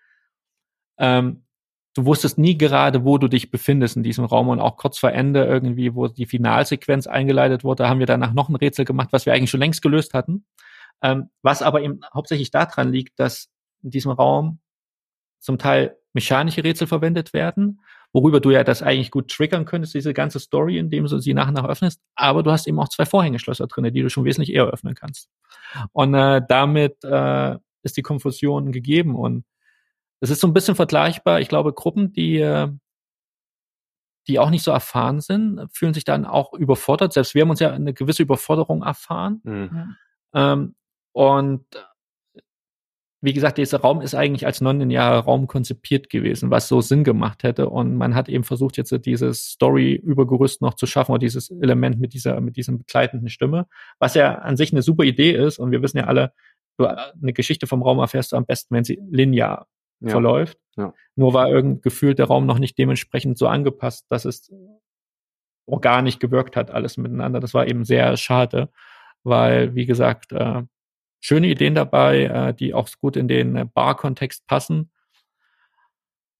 Ähm, 0.96 1.44
du 1.92 2.07
wusstest 2.07 2.38
nie 2.38 2.57
gerade, 2.57 3.04
wo 3.04 3.18
du 3.18 3.28
dich 3.28 3.50
befindest 3.50 3.98
in 3.98 4.02
diesem 4.02 4.24
Raum 4.24 4.48
und 4.48 4.61
auch 4.61 4.78
kurz 4.78 4.96
vor 4.96 5.12
Ende 5.12 5.44
irgendwie, 5.44 5.94
wo 5.94 6.09
die 6.09 6.24
Finalsequenz 6.24 7.07
eingeleitet 7.07 7.64
wurde, 7.64 7.86
haben 7.86 7.98
wir 7.98 8.07
danach 8.07 8.32
noch 8.32 8.48
ein 8.48 8.57
Rätsel 8.57 8.86
gemacht, 8.86 9.09
was 9.11 9.26
wir 9.26 9.34
eigentlich 9.34 9.50
schon 9.50 9.61
längst 9.61 9.82
gelöst 9.82 10.14
hatten. 10.14 10.46
Ähm, 11.02 11.28
was 11.42 11.61
aber 11.61 11.82
eben 11.82 12.00
hauptsächlich 12.14 12.50
daran 12.50 12.90
liegt, 12.90 13.20
dass 13.20 13.50
in 13.82 13.90
diesem 13.90 14.12
Raum 14.12 14.61
zum 15.38 15.59
Teil 15.59 15.98
mechanische 16.14 16.64
Rätsel 16.64 16.86
verwendet 16.86 17.34
werden 17.34 17.82
worüber 18.16 18.40
du 18.40 18.50
ja 18.50 18.64
das 18.64 18.82
eigentlich 18.82 19.10
gut 19.10 19.30
triggern 19.30 19.66
könntest, 19.66 19.92
diese 19.92 20.14
ganze 20.14 20.40
Story, 20.40 20.78
indem 20.78 21.04
du 21.04 21.18
sie 21.18 21.34
nach 21.34 21.48
und 21.48 21.54
nach 21.54 21.68
öffnest. 21.68 22.00
Aber 22.14 22.42
du 22.42 22.50
hast 22.50 22.66
eben 22.66 22.80
auch 22.80 22.88
zwei 22.88 23.04
Vorhängeschlösser 23.04 23.66
drin, 23.66 23.92
die 23.92 24.00
du 24.00 24.08
schon 24.08 24.24
wesentlich 24.24 24.54
eher 24.54 24.64
öffnen 24.64 24.94
kannst. 24.94 25.28
Und 25.92 26.14
äh, 26.14 26.40
damit 26.48 27.04
äh, 27.04 27.58
ist 27.82 27.98
die 27.98 28.02
Konfusion 28.02 28.72
gegeben. 28.72 29.14
Und 29.14 29.44
es 30.20 30.30
ist 30.30 30.40
so 30.40 30.46
ein 30.46 30.54
bisschen 30.54 30.76
vergleichbar. 30.76 31.40
Ich 31.40 31.48
glaube, 31.48 31.74
Gruppen, 31.74 32.14
die 32.14 32.38
äh, 32.38 32.68
die 34.28 34.38
auch 34.38 34.48
nicht 34.48 34.62
so 34.62 34.70
erfahren 34.70 35.20
sind, 35.20 35.68
fühlen 35.70 35.92
sich 35.92 36.04
dann 36.04 36.24
auch 36.24 36.54
überfordert. 36.54 37.12
Selbst 37.12 37.34
wir 37.34 37.42
haben 37.42 37.50
uns 37.50 37.60
ja 37.60 37.70
eine 37.70 37.92
gewisse 37.92 38.22
Überforderung 38.22 38.82
erfahren. 38.82 39.42
Mhm. 39.44 39.96
Ähm, 40.32 40.74
und 41.12 41.66
wie 43.27 43.33
gesagt, 43.33 43.59
dieser 43.59 43.81
Raum 43.81 44.03
ist 44.03 44.14
eigentlich 44.14 44.47
als 44.47 44.61
nonlinearer 44.61 45.18
Raum 45.18 45.49
konzipiert 45.49 46.11
gewesen, 46.11 46.53
was 46.53 46.68
so 46.68 46.81
Sinn 46.81 47.03
gemacht 47.03 47.43
hätte. 47.43 47.68
Und 47.68 47.97
man 47.97 48.14
hat 48.14 48.29
eben 48.29 48.45
versucht, 48.45 48.77
jetzt 48.77 48.95
dieses 49.05 49.51
Story-Übergerüst 49.51 50.62
noch 50.62 50.74
zu 50.74 50.87
schaffen 50.87 51.11
oder 51.11 51.18
dieses 51.18 51.51
Element 51.51 51.99
mit 51.99 52.14
dieser, 52.14 52.41
mit 52.41 52.57
diesem 52.57 52.79
begleitenden 52.79 53.29
Stimme, 53.29 53.66
was 53.99 54.14
ja 54.14 54.37
an 54.37 54.57
sich 54.57 54.70
eine 54.72 54.81
super 54.81 55.03
Idee 55.03 55.33
ist. 55.33 55.59
Und 55.59 55.72
wir 55.72 55.83
wissen 55.83 55.99
ja 55.99 56.05
alle, 56.05 56.35
du, 56.79 56.87
eine 56.87 57.33
Geschichte 57.33 57.66
vom 57.66 57.83
Raum 57.83 57.99
erfährst 57.99 58.31
du 58.31 58.37
am 58.37 58.47
besten, 58.47 58.72
wenn 58.77 58.85
sie 58.85 59.01
linear 59.11 59.66
ja. 59.99 60.11
verläuft. 60.11 60.57
Ja. 60.77 60.95
Nur 61.16 61.35
war 61.35 61.49
irgend 61.51 61.83
gefühlt 61.83 62.20
der 62.20 62.27
Raum 62.27 62.47
noch 62.47 62.61
nicht 62.61 62.79
dementsprechend 62.79 63.39
so 63.39 63.49
angepasst, 63.49 64.07
dass 64.09 64.24
es 64.24 64.53
organisch 65.66 66.20
gewirkt 66.20 66.55
hat, 66.55 66.70
alles 66.70 66.97
miteinander. 66.97 67.41
Das 67.41 67.55
war 67.55 67.66
eben 67.66 67.85
sehr 67.85 68.16
schade, 68.16 68.70
weil, 69.24 69.74
wie 69.74 69.87
gesagt, 69.87 70.31
äh, 70.31 70.62
schöne 71.27 71.49
Ideen 71.49 71.74
dabei, 71.74 72.24
äh, 72.24 72.55
die 72.55 72.72
auch 72.72 72.89
gut 73.01 73.16
in 73.16 73.27
den 73.27 73.57
äh, 73.57 73.64
Bar-Kontext 73.64 74.47
passen. 74.47 74.93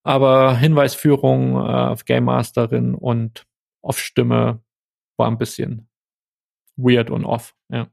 Aber 0.05 0.57
Hinweisführung 0.57 1.57
äh, 1.57 1.59
auf 1.59 2.05
Game 2.05 2.25
Masterin 2.25 2.95
und 2.95 3.47
auf 3.83 3.99
Stimme 3.99 4.63
war 5.17 5.29
ein 5.29 5.39
bisschen 5.39 5.89
weird 6.77 7.11
und 7.11 7.25
off, 7.25 7.55
ja. 7.69 7.89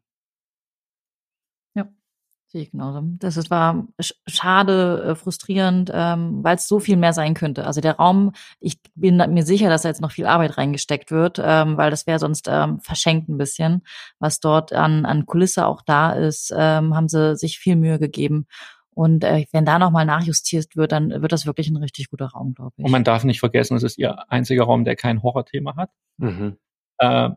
Sehe 2.54 2.62
ich 2.62 2.72
genauso. 2.72 3.02
Das 3.18 3.36
ist, 3.36 3.50
war 3.50 3.88
schade, 4.28 5.04
äh, 5.04 5.16
frustrierend, 5.16 5.90
ähm, 5.92 6.44
weil 6.44 6.56
es 6.56 6.68
so 6.68 6.80
viel 6.80 6.98
mehr 6.98 7.12
sein 7.12 7.34
könnte. 7.34 7.66
Also 7.66 7.82
der 7.82 7.96
Raum, 7.96 8.32
ich 8.60 8.78
bin 8.94 9.18
mir 9.18 9.44
sicher, 9.44 9.70
dass 9.70 9.82
da 9.82 9.90
jetzt 9.90 10.02
noch 10.02 10.12
viel 10.12 10.28
Arbeit 10.28 10.60
reingesteckt 10.60 11.10
wird, 11.10 11.42
ähm, 11.44 11.78
weil 11.78 11.90
das 11.90 12.06
wäre 12.06 12.20
sonst 12.20 12.48
ähm, 12.48 12.80
verschenkt 12.80 13.28
ein 13.28 13.40
bisschen. 13.40 13.82
Was 14.20 14.40
dort 14.40 14.72
an, 14.72 15.04
an 15.06 15.26
Kulisse 15.26 15.66
auch 15.66 15.82
da 15.82 16.12
ist, 16.12 16.54
ähm, 16.56 16.96
haben 16.96 17.10
sie 17.10 17.36
sich 17.36 17.58
viel 17.58 17.76
Mühe 17.76 17.98
gegeben. 17.98 18.46
Und 18.92 19.24
äh, 19.24 19.46
wenn 19.52 19.66
da 19.66 19.80
nochmal 19.80 20.06
nachjustiert 20.06 20.76
wird, 20.76 20.92
dann 20.92 21.10
wird 21.10 21.32
das 21.32 21.48
wirklich 21.48 21.70
ein 21.70 21.78
richtig 21.78 22.12
guter 22.12 22.28
Raum, 22.28 22.54
glaube 22.54 22.74
ich. 22.78 22.86
Und 22.86 22.92
man 22.92 23.04
darf 23.04 23.24
nicht 23.24 23.40
vergessen, 23.40 23.76
es 23.76 23.82
ist 23.82 23.98
ihr 23.98 24.30
einziger 24.32 24.66
Raum, 24.66 24.86
der 24.86 24.96
kein 24.96 25.24
Horrorthema 25.24 25.76
hat. 25.76 25.90
Mhm. 26.18 26.58
Äh, 27.00 27.32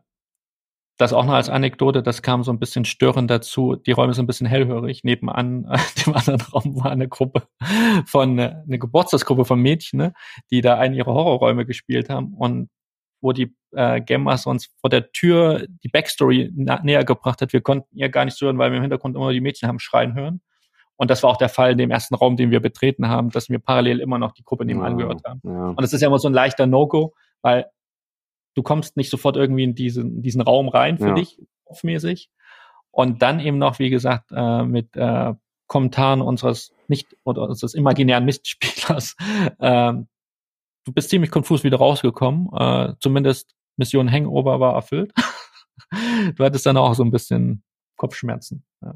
das 0.97 1.13
auch 1.13 1.25
noch 1.25 1.33
als 1.33 1.49
Anekdote, 1.49 2.01
das 2.01 2.21
kam 2.21 2.43
so 2.43 2.51
ein 2.51 2.59
bisschen 2.59 2.83
störend 2.83 3.29
dazu. 3.29 3.75
Die 3.75 3.91
Räume 3.91 4.13
sind 4.13 4.23
ein 4.23 4.27
bisschen 4.27 4.47
hellhörig. 4.47 5.03
Nebenan, 5.03 5.65
äh, 5.71 5.77
dem 6.03 6.13
anderen 6.15 6.41
Raum 6.41 6.83
war 6.83 6.91
eine 6.91 7.07
Gruppe 7.07 7.43
von, 8.05 8.39
äh, 8.39 8.55
eine 8.65 8.79
Geburtstagsgruppe 8.79 9.45
von 9.45 9.61
Mädchen, 9.61 9.97
ne, 9.97 10.13
die 10.51 10.61
da 10.61 10.77
einen 10.77 10.95
ihrer 10.95 11.13
Horrorräume 11.13 11.65
gespielt 11.65 12.09
haben 12.09 12.33
und 12.33 12.69
wo 13.21 13.31
die 13.31 13.55
äh, 13.71 14.01
Game 14.01 14.23
Master 14.23 14.49
uns 14.49 14.69
vor 14.79 14.89
der 14.89 15.11
Tür 15.11 15.65
die 15.83 15.89
Backstory 15.89 16.51
näher 16.53 17.03
gebracht 17.03 17.41
hat. 17.41 17.53
Wir 17.53 17.61
konnten 17.61 17.95
ihr 17.95 18.09
gar 18.09 18.25
nicht 18.25 18.39
hören, 18.39 18.57
weil 18.57 18.71
wir 18.71 18.77
im 18.77 18.83
Hintergrund 18.83 19.15
immer 19.15 19.31
die 19.31 19.41
Mädchen 19.41 19.67
haben 19.67 19.79
schreien 19.79 20.13
hören. 20.15 20.41
Und 20.97 21.11
das 21.11 21.21
war 21.21 21.29
auch 21.29 21.37
der 21.37 21.49
Fall 21.49 21.71
in 21.71 21.77
dem 21.77 21.91
ersten 21.91 22.15
Raum, 22.15 22.37
den 22.37 22.49
wir 22.49 22.59
betreten 22.59 23.07
haben, 23.07 23.29
dass 23.29 23.49
wir 23.49 23.59
parallel 23.59 23.99
immer 23.99 24.17
noch 24.17 24.31
die 24.31 24.43
Gruppe 24.43 24.65
nebenan 24.65 24.93
ja, 24.93 25.05
gehört 25.05 25.23
haben. 25.25 25.41
Ja. 25.43 25.69
Und 25.69 25.81
das 25.81 25.93
ist 25.93 26.01
ja 26.01 26.07
immer 26.07 26.17
so 26.17 26.27
ein 26.27 26.33
leichter 26.33 26.65
No-Go, 26.65 27.13
weil 27.41 27.67
du 28.57 28.63
kommst 28.63 28.97
nicht 28.97 29.11
sofort 29.11 29.37
irgendwie 29.37 29.63
in 29.63 29.75
diesen, 29.75 30.23
diesen 30.23 30.41
Raum 30.41 30.67
rein 30.67 30.97
für 30.97 31.09
ja. 31.09 31.13
dich, 31.13 31.39
kopfmäßig. 31.65 32.31
Und 32.89 33.21
dann 33.21 33.39
eben 33.39 33.59
noch, 33.59 33.77
wie 33.77 33.91
gesagt, 33.91 34.31
äh, 34.31 34.63
mit 34.63 34.97
äh, 34.97 35.35
Kommentaren 35.67 36.21
unseres 36.21 36.73
nicht 36.87 37.15
oder 37.23 37.43
unseres 37.43 37.75
imaginären 37.75 38.25
Mistspielers. 38.25 39.15
Äh, 39.59 39.93
du 40.85 40.93
bist 40.93 41.09
ziemlich 41.09 41.29
konfus 41.29 41.63
wieder 41.63 41.77
rausgekommen. 41.77 42.49
Äh, 42.53 42.93
zumindest 42.99 43.55
Mission 43.75 44.11
Hangover 44.11 44.59
war 44.59 44.73
erfüllt. 44.73 45.13
du 46.35 46.43
hattest 46.43 46.65
dann 46.65 46.77
auch 46.77 46.95
so 46.95 47.03
ein 47.03 47.11
bisschen 47.11 47.63
Kopfschmerzen. 47.97 48.65
Ja. 48.81 48.95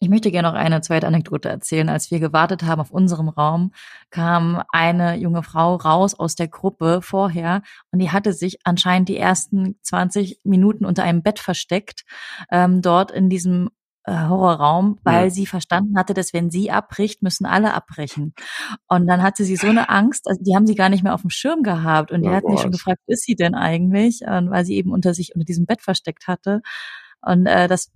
Ich 0.00 0.08
möchte 0.08 0.30
gerne 0.30 0.48
noch 0.48 0.54
eine 0.54 0.80
zweite 0.80 1.08
Anekdote 1.08 1.48
erzählen. 1.48 1.88
Als 1.88 2.10
wir 2.12 2.20
gewartet 2.20 2.62
haben 2.62 2.80
auf 2.80 2.92
unserem 2.92 3.28
Raum, 3.28 3.72
kam 4.10 4.62
eine 4.70 5.16
junge 5.16 5.42
Frau 5.42 5.74
raus 5.74 6.14
aus 6.14 6.36
der 6.36 6.46
Gruppe 6.46 7.00
vorher 7.02 7.62
und 7.90 7.98
die 7.98 8.10
hatte 8.10 8.32
sich 8.32 8.58
anscheinend 8.64 9.08
die 9.08 9.16
ersten 9.16 9.76
20 9.82 10.40
Minuten 10.44 10.84
unter 10.84 11.02
einem 11.02 11.22
Bett 11.22 11.40
versteckt, 11.40 12.04
ähm, 12.52 12.80
dort 12.80 13.10
in 13.10 13.28
diesem 13.28 13.70
äh, 14.04 14.28
Horrorraum, 14.28 15.00
weil 15.02 15.24
ja. 15.24 15.30
sie 15.30 15.46
verstanden 15.46 15.98
hatte, 15.98 16.14
dass 16.14 16.32
wenn 16.32 16.50
sie 16.50 16.70
abbricht, 16.70 17.22
müssen 17.22 17.44
alle 17.44 17.74
abbrechen. 17.74 18.34
Und 18.86 19.08
dann 19.08 19.22
hatte 19.22 19.42
sie 19.42 19.56
so 19.56 19.66
eine 19.66 19.88
Angst, 19.88 20.28
also 20.28 20.40
die 20.42 20.54
haben 20.54 20.66
sie 20.68 20.76
gar 20.76 20.88
nicht 20.90 21.02
mehr 21.02 21.14
auf 21.14 21.22
dem 21.22 21.30
Schirm 21.30 21.64
gehabt 21.64 22.12
und 22.12 22.22
die 22.22 22.28
oh 22.28 22.32
hatten 22.32 22.52
sich 22.52 22.60
schon 22.60 22.70
gefragt, 22.70 23.00
wo 23.06 23.12
ist 23.12 23.24
sie 23.24 23.34
denn 23.34 23.56
eigentlich? 23.56 24.20
Und 24.22 24.50
weil 24.50 24.64
sie 24.64 24.76
eben 24.76 24.92
unter 24.92 25.12
sich 25.12 25.34
unter 25.34 25.44
diesem 25.44 25.66
Bett 25.66 25.82
versteckt 25.82 26.28
hatte. 26.28 26.62
Und 27.22 27.46
äh, 27.46 27.68
das 27.68 27.90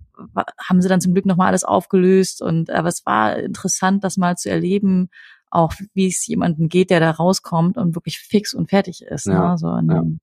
haben 0.59 0.81
sie 0.81 0.89
dann 0.89 1.01
zum 1.01 1.13
Glück 1.13 1.25
nochmal 1.25 1.47
alles 1.47 1.63
aufgelöst. 1.63 2.41
Und 2.41 2.69
aber 2.69 2.89
es 2.89 3.05
war 3.05 3.37
interessant, 3.37 4.03
das 4.03 4.17
mal 4.17 4.37
zu 4.37 4.49
erleben, 4.49 5.09
auch 5.49 5.73
wie 5.93 6.07
es 6.07 6.25
jemandem 6.25 6.67
geht, 6.67 6.89
der 6.89 6.99
da 6.99 7.11
rauskommt 7.11 7.77
und 7.77 7.95
wirklich 7.95 8.19
fix 8.19 8.53
und 8.53 8.69
fertig 8.69 9.03
ist. 9.03 9.25
Ja, 9.25 9.51
ne? 9.51 9.57
So 9.57 9.73
in 9.75 9.89
ja. 9.89 10.01
dem 10.01 10.19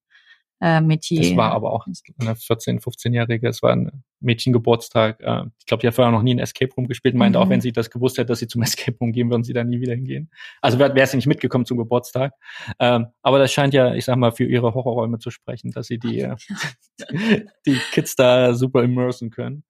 äh, 0.61 0.81
Metier. 0.81 1.23
Das 1.23 1.37
war 1.37 1.53
aber 1.53 1.73
auch 1.73 1.87
eine 1.87 1.95
14-, 2.35 2.83
15-Jährige. 2.83 3.49
Es 3.49 3.63
war 3.63 3.73
ein 3.73 4.03
Mädchengeburtstag. 4.21 5.21
Äh, 5.21 5.45
ich 5.59 5.67
glaube, 5.67 5.81
die 5.81 5.87
hat 5.87 5.95
vorher 5.95 6.13
noch 6.13 6.23
nie 6.23 6.35
ein 6.35 6.39
Escape 6.39 6.73
Room 6.75 6.87
gespielt. 6.87 7.15
Meinte 7.15 7.39
mhm. 7.39 7.45
auch, 7.45 7.49
wenn 7.49 7.61
sie 7.61 7.73
das 7.73 7.91
gewusst 7.91 8.19
hätte, 8.19 8.27
dass 8.27 8.41
sie 8.41 8.47
zum 8.47 8.63
Escape 8.63 8.97
Room 9.01 9.13
gehen, 9.13 9.31
würden 9.31 9.43
sie 9.43 9.53
da 9.53 9.65
nie 9.65 9.81
wieder 9.81 9.95
hingehen. 9.95 10.31
Also 10.61 10.79
wäre 10.79 11.07
sie 11.07 11.17
nicht 11.17 11.27
mitgekommen 11.27 11.65
zum 11.65 11.79
Geburtstag. 11.79 12.35
Ähm, 12.79 13.07
aber 13.23 13.39
das 13.39 13.53
scheint 13.53 13.75
ja, 13.75 13.95
ich 13.95 14.05
sag 14.05 14.17
mal, 14.17 14.33
für 14.33 14.45
ihre 14.45 14.75
Horrorräume 14.75 15.19
zu 15.19 15.31
sprechen, 15.31 15.71
dass 15.71 15.87
sie 15.87 15.99
die, 15.99 16.21
äh, 16.21 16.37
die 17.67 17.79
Kids 17.93 18.15
da 18.17 18.55
super 18.55 18.83
immersen 18.83 19.31
können. 19.31 19.65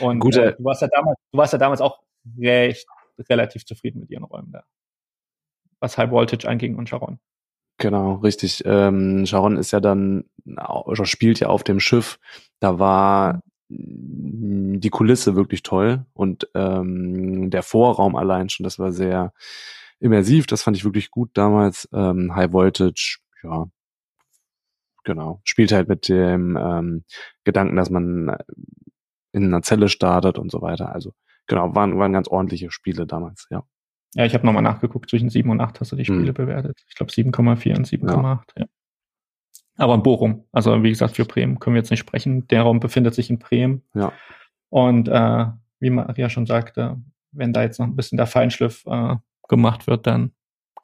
Und 0.00 0.18
Gute. 0.18 0.44
Äh, 0.44 0.56
du 0.56 0.64
warst 0.64 0.82
ja 0.82 0.88
damals, 0.88 1.18
du 1.32 1.38
warst 1.38 1.52
ja 1.52 1.58
damals 1.58 1.80
auch 1.80 2.00
recht 2.38 2.86
relativ 3.28 3.64
zufrieden 3.64 4.00
mit 4.00 4.10
ihren 4.10 4.24
Räumen 4.24 4.52
da. 4.52 4.64
Was 5.80 5.98
High 5.98 6.10
Voltage 6.10 6.48
anging 6.48 6.76
und 6.76 6.88
Sharon. 6.88 7.18
Genau, 7.78 8.14
richtig. 8.16 8.62
Ähm, 8.64 9.26
Sharon 9.26 9.56
ist 9.56 9.72
ja 9.72 9.80
dann, 9.80 10.24
oder 10.46 11.06
spielt 11.06 11.40
ja 11.40 11.48
auf 11.48 11.64
dem 11.64 11.80
Schiff. 11.80 12.18
Da 12.60 12.78
war 12.78 13.42
die 13.68 14.90
Kulisse 14.90 15.34
wirklich 15.36 15.62
toll 15.62 16.04
und 16.12 16.48
ähm, 16.54 17.50
der 17.50 17.62
Vorraum 17.62 18.14
allein 18.14 18.48
schon, 18.50 18.64
das 18.64 18.78
war 18.78 18.92
sehr 18.92 19.32
immersiv. 20.00 20.46
Das 20.46 20.62
fand 20.62 20.76
ich 20.76 20.84
wirklich 20.84 21.10
gut 21.10 21.30
damals. 21.34 21.88
Ähm, 21.92 22.34
High 22.36 22.52
Voltage, 22.52 23.18
ja, 23.42 23.66
genau. 25.04 25.40
Spielt 25.44 25.72
halt 25.72 25.88
mit 25.88 26.08
dem 26.08 26.56
ähm, 26.60 27.04
Gedanken, 27.44 27.76
dass 27.76 27.90
man 27.90 28.36
in 29.32 29.44
einer 29.46 29.62
Zelle 29.62 29.88
startet 29.88 30.38
und 30.38 30.50
so 30.50 30.62
weiter. 30.62 30.92
Also 30.94 31.12
genau, 31.46 31.74
waren, 31.74 31.98
waren 31.98 32.12
ganz 32.12 32.28
ordentliche 32.28 32.70
Spiele 32.70 33.06
damals, 33.06 33.46
ja. 33.50 33.64
Ja, 34.14 34.24
ich 34.24 34.34
habe 34.34 34.46
nochmal 34.46 34.62
nachgeguckt, 34.62 35.10
zwischen 35.10 35.28
7 35.28 35.50
und 35.50 35.60
8 35.60 35.80
hast 35.80 35.92
du 35.92 35.96
die 35.96 36.04
Spiele 36.04 36.28
hm. 36.28 36.34
bewertet. 36.34 36.82
Ich 36.88 36.94
glaube 36.94 37.12
7,4 37.12 37.76
und 37.76 37.86
7,8, 37.86 38.12
ja. 38.12 38.44
ja. 38.56 38.66
Aber 39.76 39.94
in 39.94 40.02
Bochum, 40.02 40.44
also 40.52 40.82
wie 40.84 40.90
gesagt, 40.90 41.16
für 41.16 41.24
Bremen 41.24 41.58
können 41.58 41.74
wir 41.74 41.80
jetzt 41.80 41.90
nicht 41.90 42.00
sprechen. 42.00 42.46
Der 42.48 42.62
Raum 42.62 42.78
befindet 42.78 43.14
sich 43.14 43.28
in 43.28 43.40
Bremen. 43.40 43.82
Ja. 43.94 44.12
Und 44.68 45.08
äh, 45.08 45.46
wie 45.80 45.90
Maria 45.90 46.28
schon 46.28 46.46
sagte, 46.46 47.00
wenn 47.32 47.52
da 47.52 47.62
jetzt 47.62 47.80
noch 47.80 47.86
ein 47.86 47.96
bisschen 47.96 48.16
der 48.16 48.28
Feinschliff 48.28 48.84
äh, 48.86 49.16
gemacht 49.48 49.86
wird, 49.88 50.06
dann 50.06 50.32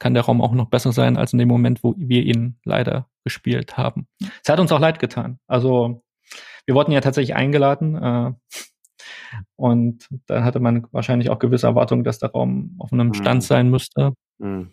kann 0.00 0.14
der 0.14 0.24
Raum 0.24 0.40
auch 0.40 0.52
noch 0.52 0.66
besser 0.66 0.92
sein 0.92 1.16
als 1.16 1.32
in 1.32 1.38
dem 1.38 1.48
Moment, 1.48 1.84
wo 1.84 1.94
wir 1.96 2.22
ihn 2.24 2.58
leider 2.64 3.08
gespielt 3.22 3.76
haben. 3.76 4.08
Es 4.42 4.48
hat 4.48 4.58
uns 4.58 4.72
auch 4.72 4.80
leid 4.80 4.98
getan. 4.98 5.38
Also 5.46 6.02
wir 6.66 6.74
wurden 6.74 6.92
ja 6.92 7.00
tatsächlich 7.00 7.36
eingeladen. 7.36 7.96
Äh, 7.96 8.32
und 9.56 10.08
da 10.26 10.44
hatte 10.44 10.60
man 10.60 10.86
wahrscheinlich 10.92 11.30
auch 11.30 11.38
gewisse 11.38 11.66
Erwartungen, 11.66 12.04
dass 12.04 12.18
der 12.18 12.30
Raum 12.30 12.76
auf 12.78 12.92
einem 12.92 13.14
Stand 13.14 13.42
mhm. 13.42 13.46
sein 13.46 13.70
müsste. 13.70 14.12
Mhm. 14.38 14.70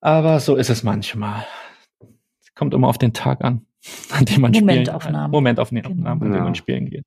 Aber 0.00 0.40
so 0.40 0.56
ist 0.56 0.70
es 0.70 0.82
manchmal. 0.82 1.44
Es 2.42 2.54
kommt 2.54 2.74
immer 2.74 2.88
auf 2.88 2.98
den 2.98 3.12
Tag 3.12 3.44
an, 3.44 3.66
an 4.10 4.24
dem 4.24 4.42
man 4.42 4.52
Momentaufnahme. 4.52 5.18
spielen 5.18 5.30
Momentaufnahme, 5.30 5.94
genau. 5.94 6.10
an 6.10 6.20
dem 6.20 6.32
ja. 6.34 6.42
man 6.42 6.54
spielen 6.54 6.86
geht. 6.86 7.04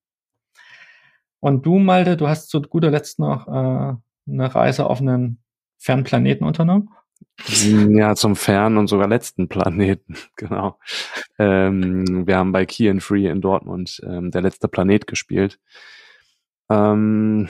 Und 1.40 1.66
du, 1.66 1.80
Malte, 1.80 2.16
du 2.16 2.28
hast 2.28 2.50
zu 2.50 2.62
guter 2.62 2.90
Letzt 2.90 3.20
noch 3.20 3.48
äh, 3.48 3.96
eine 4.32 4.56
Reise 4.56 4.86
auf 4.86 5.02
einen 5.02 5.44
fernen 5.78 6.06
Planeten 6.06 6.46
unternommen? 6.46 6.90
Ja, 7.48 8.16
zum 8.16 8.36
fernen 8.36 8.78
und 8.78 8.88
sogar 8.88 9.08
letzten 9.08 9.50
Planeten, 9.50 10.16
genau. 10.36 10.80
Ähm, 11.38 12.28
wir 12.28 12.38
haben 12.38 12.52
bei 12.52 12.66
Key 12.66 12.90
and 12.90 13.04
Free 13.04 13.28
in 13.28 13.42
Dortmund 13.42 14.02
ähm, 14.06 14.32
der 14.32 14.42
letzte 14.42 14.68
Planet 14.68 15.08
gespielt. 15.08 15.60
Ähm, 16.70 17.50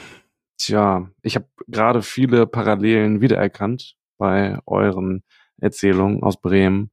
tja, 0.57 1.09
ich 1.21 1.35
habe 1.35 1.47
gerade 1.67 2.01
viele 2.01 2.47
Parallelen 2.47 3.21
wiedererkannt 3.21 3.95
bei 4.17 4.57
euren 4.65 5.23
Erzählungen 5.57 6.23
aus 6.23 6.39
Bremen. 6.39 6.91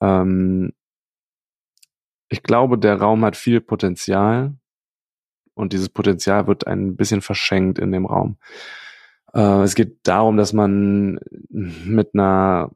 Ähm, 0.00 0.72
ich 2.28 2.42
glaube, 2.42 2.78
der 2.78 2.96
Raum 2.98 3.24
hat 3.24 3.36
viel 3.36 3.60
Potenzial 3.60 4.54
und 5.54 5.72
dieses 5.72 5.88
Potenzial 5.88 6.46
wird 6.46 6.66
ein 6.66 6.96
bisschen 6.96 7.20
verschenkt 7.20 7.78
in 7.78 7.92
dem 7.92 8.06
Raum. 8.06 8.38
Äh, 9.34 9.62
es 9.62 9.74
geht 9.74 9.98
darum, 10.04 10.36
dass 10.36 10.52
man 10.52 11.18
mit 11.50 12.10
einer 12.14 12.70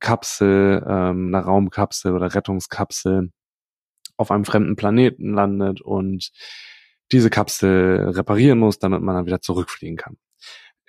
Kapsel, 0.00 0.84
ähm, 0.86 1.34
einer 1.34 1.44
Raumkapsel 1.44 2.12
oder 2.12 2.34
Rettungskapsel 2.34 3.30
auf 4.16 4.30
einem 4.30 4.44
fremden 4.44 4.76
Planeten 4.76 5.34
landet 5.34 5.80
und 5.80 6.30
diese 7.12 7.30
Kapsel 7.30 8.10
reparieren 8.10 8.58
muss, 8.58 8.78
damit 8.78 9.02
man 9.02 9.14
dann 9.14 9.26
wieder 9.26 9.40
zurückfliegen 9.40 9.96
kann. 9.96 10.16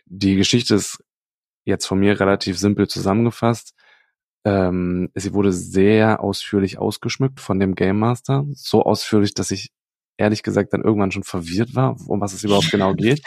Die 0.05 0.35
Geschichte 0.35 0.75
ist 0.75 1.03
jetzt 1.65 1.85
von 1.85 1.99
mir 1.99 2.19
relativ 2.19 2.57
simpel 2.57 2.87
zusammengefasst. 2.87 3.75
Ähm, 4.45 5.09
sie 5.13 5.33
wurde 5.33 5.51
sehr 5.51 6.21
ausführlich 6.21 6.79
ausgeschmückt 6.79 7.39
von 7.39 7.59
dem 7.59 7.75
Game 7.75 7.99
Master. 7.99 8.45
So 8.53 8.83
ausführlich, 8.83 9.33
dass 9.33 9.51
ich 9.51 9.71
ehrlich 10.17 10.43
gesagt 10.43 10.73
dann 10.73 10.81
irgendwann 10.81 11.11
schon 11.11 11.23
verwirrt 11.23 11.75
war, 11.75 11.95
um 12.07 12.19
was 12.19 12.33
es 12.33 12.43
überhaupt 12.43 12.71
genau 12.71 12.93
geht. 12.93 13.21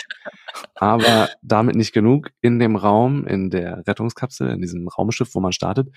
Aber 0.75 1.29
damit 1.43 1.77
nicht 1.77 1.93
genug. 1.93 2.31
In 2.41 2.59
dem 2.59 2.77
Raum, 2.77 3.27
in 3.27 3.51
der 3.51 3.87
Rettungskapsel, 3.87 4.51
in 4.51 4.61
diesem 4.61 4.89
Raumschiff, 4.89 5.35
wo 5.35 5.41
man 5.41 5.53
startet, 5.53 5.89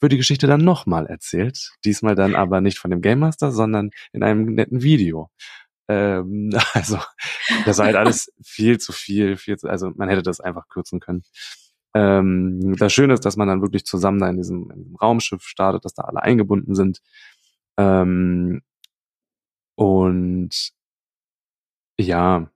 wird 0.00 0.12
die 0.12 0.18
Geschichte 0.18 0.46
dann 0.46 0.64
nochmal 0.64 1.06
erzählt. 1.06 1.70
Diesmal 1.84 2.14
dann 2.14 2.34
aber 2.34 2.60
nicht 2.60 2.78
von 2.78 2.90
dem 2.90 3.00
Game 3.00 3.20
Master, 3.20 3.50
sondern 3.50 3.90
in 4.12 4.22
einem 4.22 4.54
netten 4.54 4.82
Video. 4.82 5.30
Ähm, 5.88 6.50
also, 6.74 6.98
das 7.64 7.78
war 7.78 7.86
halt 7.86 7.96
alles 7.96 8.32
viel 8.42 8.78
zu 8.78 8.92
viel, 8.92 9.36
viel 9.36 9.56
zu, 9.56 9.68
also 9.68 9.90
man 9.94 10.08
hätte 10.08 10.22
das 10.22 10.40
einfach 10.40 10.68
kürzen 10.68 11.00
können. 11.00 11.22
Ähm, 11.94 12.76
das 12.78 12.92
Schöne 12.92 13.14
ist, 13.14 13.24
dass 13.24 13.36
man 13.36 13.48
dann 13.48 13.62
wirklich 13.62 13.84
zusammen 13.84 14.18
da 14.18 14.28
in 14.28 14.36
diesem, 14.36 14.96
Raumschiff 15.00 15.42
startet, 15.42 15.84
dass 15.84 15.94
da 15.94 16.02
alle 16.02 16.22
eingebunden 16.22 16.74
sind. 16.74 17.00
Ähm, 17.76 18.62
und 19.82 20.70
ja, 21.98 22.48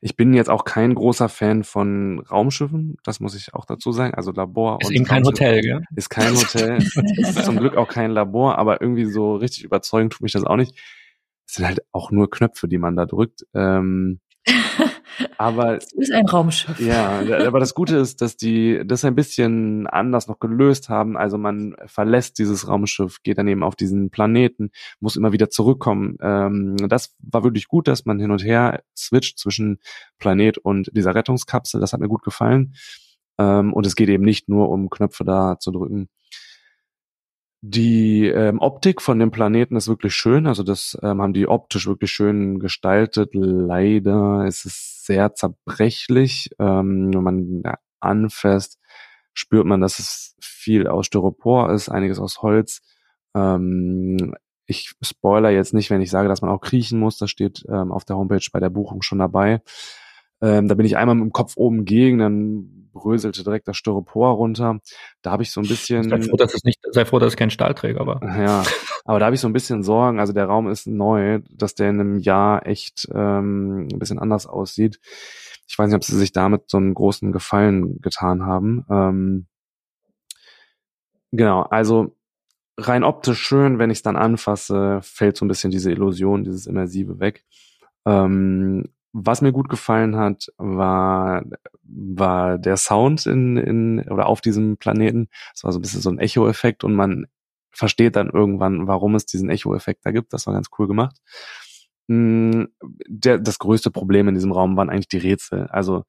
ich 0.00 0.16
bin 0.16 0.32
jetzt 0.32 0.48
auch 0.48 0.64
kein 0.64 0.94
großer 0.94 1.28
Fan 1.28 1.62
von 1.62 2.20
Raumschiffen, 2.20 2.96
das 3.04 3.20
muss 3.20 3.34
ich 3.34 3.52
auch 3.52 3.66
dazu 3.66 3.92
sagen. 3.92 4.14
Also 4.14 4.32
Labor 4.32 4.78
ist 4.80 4.90
eben 4.90 5.04
kein 5.04 5.24
Hotel, 5.24 5.60
gell? 5.60 5.82
Ist 5.94 6.08
kein 6.08 6.34
Hotel. 6.34 6.78
ist 6.78 7.44
zum 7.44 7.58
Glück 7.58 7.76
auch 7.76 7.86
kein 7.86 8.10
Labor, 8.12 8.56
aber 8.56 8.80
irgendwie 8.80 9.04
so 9.04 9.36
richtig 9.36 9.62
überzeugend 9.62 10.14
tut 10.14 10.22
mich 10.22 10.32
das 10.32 10.44
auch 10.44 10.56
nicht. 10.56 10.74
Es 11.46 11.54
sind 11.54 11.66
halt 11.66 11.82
auch 11.92 12.10
nur 12.10 12.30
Knöpfe, 12.30 12.66
die 12.66 12.78
man 12.78 12.96
da 12.96 13.04
drückt. 13.04 13.44
Ähm, 13.52 14.20
aber 15.38 15.76
es 15.78 15.92
ist 15.92 16.12
ein 16.12 16.26
Raumschiff. 16.26 16.78
Ja, 16.80 17.20
aber 17.46 17.60
das 17.60 17.74
Gute 17.74 17.96
ist, 17.96 18.20
dass 18.20 18.36
die 18.36 18.82
das 18.84 19.04
ein 19.04 19.14
bisschen 19.14 19.86
anders 19.86 20.28
noch 20.28 20.38
gelöst 20.38 20.88
haben. 20.88 21.16
Also 21.16 21.38
man 21.38 21.76
verlässt 21.86 22.38
dieses 22.38 22.68
Raumschiff, 22.68 23.22
geht 23.22 23.38
dann 23.38 23.48
eben 23.48 23.62
auf 23.62 23.76
diesen 23.76 24.10
Planeten, 24.10 24.70
muss 25.00 25.16
immer 25.16 25.32
wieder 25.32 25.50
zurückkommen. 25.50 26.16
Ähm, 26.20 26.76
das 26.88 27.14
war 27.20 27.44
wirklich 27.44 27.68
gut, 27.68 27.88
dass 27.88 28.04
man 28.04 28.18
hin 28.18 28.30
und 28.30 28.44
her 28.44 28.82
switcht 28.96 29.38
zwischen 29.38 29.78
Planet 30.18 30.58
und 30.58 30.90
dieser 30.94 31.14
Rettungskapsel. 31.14 31.80
Das 31.80 31.92
hat 31.92 32.00
mir 32.00 32.08
gut 32.08 32.22
gefallen. 32.22 32.74
Ähm, 33.38 33.72
und 33.72 33.86
es 33.86 33.96
geht 33.96 34.08
eben 34.08 34.24
nicht 34.24 34.48
nur 34.48 34.68
um 34.68 34.90
Knöpfe 34.90 35.24
da 35.24 35.58
zu 35.58 35.70
drücken. 35.70 36.08
Die 37.62 38.26
ähm, 38.26 38.58
Optik 38.58 39.02
von 39.02 39.18
dem 39.18 39.30
Planeten 39.30 39.76
ist 39.76 39.86
wirklich 39.88 40.14
schön, 40.14 40.46
also 40.46 40.62
das 40.62 40.98
ähm, 41.02 41.20
haben 41.20 41.34
die 41.34 41.46
optisch 41.46 41.86
wirklich 41.86 42.10
schön 42.10 42.58
gestaltet. 42.58 43.30
Leider 43.34 44.46
ist 44.46 44.64
es 44.64 45.04
sehr 45.04 45.34
zerbrechlich. 45.34 46.50
Ähm, 46.58 47.12
wenn 47.12 47.22
man 47.22 47.62
da 47.62 47.78
anfasst, 48.00 48.78
spürt 49.34 49.66
man, 49.66 49.82
dass 49.82 49.98
es 49.98 50.36
viel 50.40 50.86
aus 50.86 51.06
Styropor 51.06 51.70
ist, 51.72 51.90
einiges 51.90 52.18
aus 52.18 52.40
Holz. 52.40 52.80
Ähm, 53.34 54.34
ich 54.64 54.92
spoiler 55.02 55.50
jetzt 55.50 55.74
nicht, 55.74 55.90
wenn 55.90 56.00
ich 56.00 56.10
sage, 56.10 56.28
dass 56.28 56.42
man 56.42 56.50
auch 56.50 56.60
kriechen 56.60 56.98
muss. 56.98 57.18
Das 57.18 57.30
steht 57.30 57.64
ähm, 57.68 57.92
auf 57.92 58.04
der 58.06 58.16
Homepage 58.16 58.46
bei 58.52 58.60
der 58.60 58.70
Buchung 58.70 59.02
schon 59.02 59.18
dabei. 59.18 59.60
Ähm, 60.40 60.68
da 60.68 60.74
bin 60.74 60.86
ich 60.86 60.96
einmal 60.96 61.16
mit 61.16 61.24
dem 61.24 61.32
Kopf 61.32 61.56
oben 61.56 61.84
gegen, 61.84 62.18
dann 62.18 62.79
bröselte 62.92 63.42
direkt 63.44 63.68
das 63.68 63.76
Styropor 63.76 64.30
runter. 64.32 64.80
Da 65.22 65.30
habe 65.30 65.42
ich 65.42 65.50
so 65.50 65.60
ein 65.60 65.68
bisschen. 65.68 66.08
Sei 66.08 66.20
froh, 66.22 66.36
dass 66.36 66.54
es 66.54 66.64
nicht, 66.64 66.80
sei 66.90 67.04
froh, 67.04 67.18
dass 67.18 67.32
es 67.32 67.36
kein 67.36 67.50
Stahlträger 67.50 68.06
war. 68.06 68.22
Ja, 68.22 68.62
aber 69.04 69.18
da 69.18 69.26
habe 69.26 69.34
ich 69.34 69.40
so 69.40 69.48
ein 69.48 69.52
bisschen 69.52 69.82
Sorgen. 69.82 70.20
Also 70.20 70.32
der 70.32 70.46
Raum 70.46 70.68
ist 70.68 70.86
neu, 70.86 71.40
dass 71.50 71.74
der 71.74 71.90
in 71.90 72.00
einem 72.00 72.18
Jahr 72.18 72.66
echt 72.66 73.08
ähm, 73.12 73.88
ein 73.92 73.98
bisschen 73.98 74.18
anders 74.18 74.46
aussieht. 74.46 75.00
Ich 75.68 75.78
weiß 75.78 75.88
nicht, 75.88 75.96
ob 75.96 76.04
sie 76.04 76.16
sich 76.16 76.32
damit 76.32 76.68
so 76.68 76.78
einen 76.78 76.94
großen 76.94 77.32
Gefallen 77.32 78.00
getan 78.00 78.44
haben. 78.44 78.84
Ähm, 78.90 79.46
genau, 81.30 81.62
also 81.62 82.16
rein 82.76 83.04
optisch 83.04 83.40
schön, 83.40 83.78
wenn 83.78 83.90
ich 83.90 83.98
es 83.98 84.02
dann 84.02 84.16
anfasse, 84.16 85.00
fällt 85.02 85.36
so 85.36 85.44
ein 85.44 85.48
bisschen 85.48 85.70
diese 85.70 85.90
Illusion, 85.90 86.44
dieses 86.44 86.66
Immersive 86.66 87.20
weg. 87.20 87.44
Ähm, 88.06 88.86
was 89.12 89.42
mir 89.42 89.52
gut 89.52 89.68
gefallen 89.68 90.16
hat, 90.16 90.52
war, 90.56 91.44
war 91.82 92.58
der 92.58 92.76
Sound 92.76 93.26
in, 93.26 93.56
in, 93.56 94.00
oder 94.08 94.26
auf 94.26 94.40
diesem 94.40 94.76
Planeten. 94.76 95.28
Es 95.54 95.64
war 95.64 95.72
so 95.72 95.78
ein 95.78 95.82
bisschen 95.82 96.00
so 96.00 96.10
ein 96.10 96.18
Echo-Effekt 96.18 96.84
und 96.84 96.94
man 96.94 97.26
versteht 97.70 98.16
dann 98.16 98.30
irgendwann, 98.30 98.86
warum 98.86 99.14
es 99.14 99.26
diesen 99.26 99.50
Echo-Effekt 99.50 100.04
da 100.04 100.10
gibt. 100.10 100.32
Das 100.32 100.46
war 100.46 100.54
ganz 100.54 100.68
cool 100.78 100.86
gemacht. 100.86 101.16
Mm, 102.08 102.64
der, 103.06 103.38
das 103.38 103.58
größte 103.58 103.90
Problem 103.90 104.28
in 104.28 104.34
diesem 104.34 104.52
Raum 104.52 104.76
waren 104.76 104.90
eigentlich 104.90 105.08
die 105.08 105.18
Rätsel. 105.18 105.66
Also, 105.68 106.04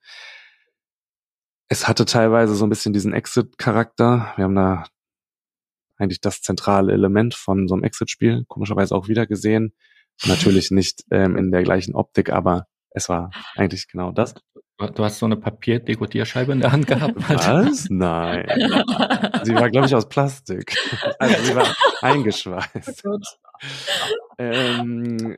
es 1.69 1.87
hatte 1.87 2.05
teilweise 2.05 2.55
so 2.55 2.65
ein 2.65 2.69
bisschen 2.69 2.93
diesen 2.93 3.13
Exit-Charakter. 3.13 4.33
Wir 4.35 4.45
haben 4.45 4.55
da 4.55 4.85
eigentlich 5.97 6.21
das 6.21 6.41
zentrale 6.41 6.91
Element 6.91 7.35
von 7.35 7.67
so 7.67 7.75
einem 7.75 7.83
Exit-Spiel, 7.83 8.45
komischerweise 8.47 8.95
auch 8.95 9.07
wieder 9.07 9.27
gesehen. 9.27 9.73
Natürlich 10.25 10.71
nicht 10.71 11.05
ähm, 11.11 11.37
in 11.37 11.51
der 11.51 11.63
gleichen 11.63 11.95
Optik, 11.95 12.31
aber 12.31 12.67
es 12.91 13.09
war 13.09 13.31
eigentlich 13.55 13.87
genau 13.87 14.11
das. 14.11 14.35
Du 14.77 15.03
hast 15.03 15.19
so 15.19 15.27
eine 15.27 15.37
Papierdekodierscheibe 15.37 16.51
in 16.51 16.59
der 16.59 16.71
Hand 16.71 16.87
gehabt. 16.87 17.15
Was? 17.29 17.87
Nein. 17.89 18.47
sie 19.43 19.53
war, 19.53 19.69
glaube 19.69 19.87
ich, 19.87 19.95
aus 19.95 20.09
Plastik. 20.09 20.75
Also 21.19 21.43
sie 21.43 21.55
war 21.55 21.67
eingeschweißt. 22.01 23.03
Oh 24.33 24.43
ähm, 24.43 25.37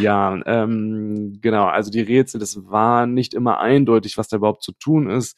ja, 0.00 0.40
ähm, 0.46 1.38
genau. 1.40 1.66
Also 1.66 1.90
die 1.90 2.00
Rätsel, 2.00 2.38
das 2.38 2.70
war 2.70 3.06
nicht 3.06 3.34
immer 3.34 3.58
eindeutig, 3.58 4.18
was 4.18 4.28
da 4.28 4.36
überhaupt 4.36 4.62
zu 4.62 4.70
tun 4.70 5.10
ist. 5.10 5.36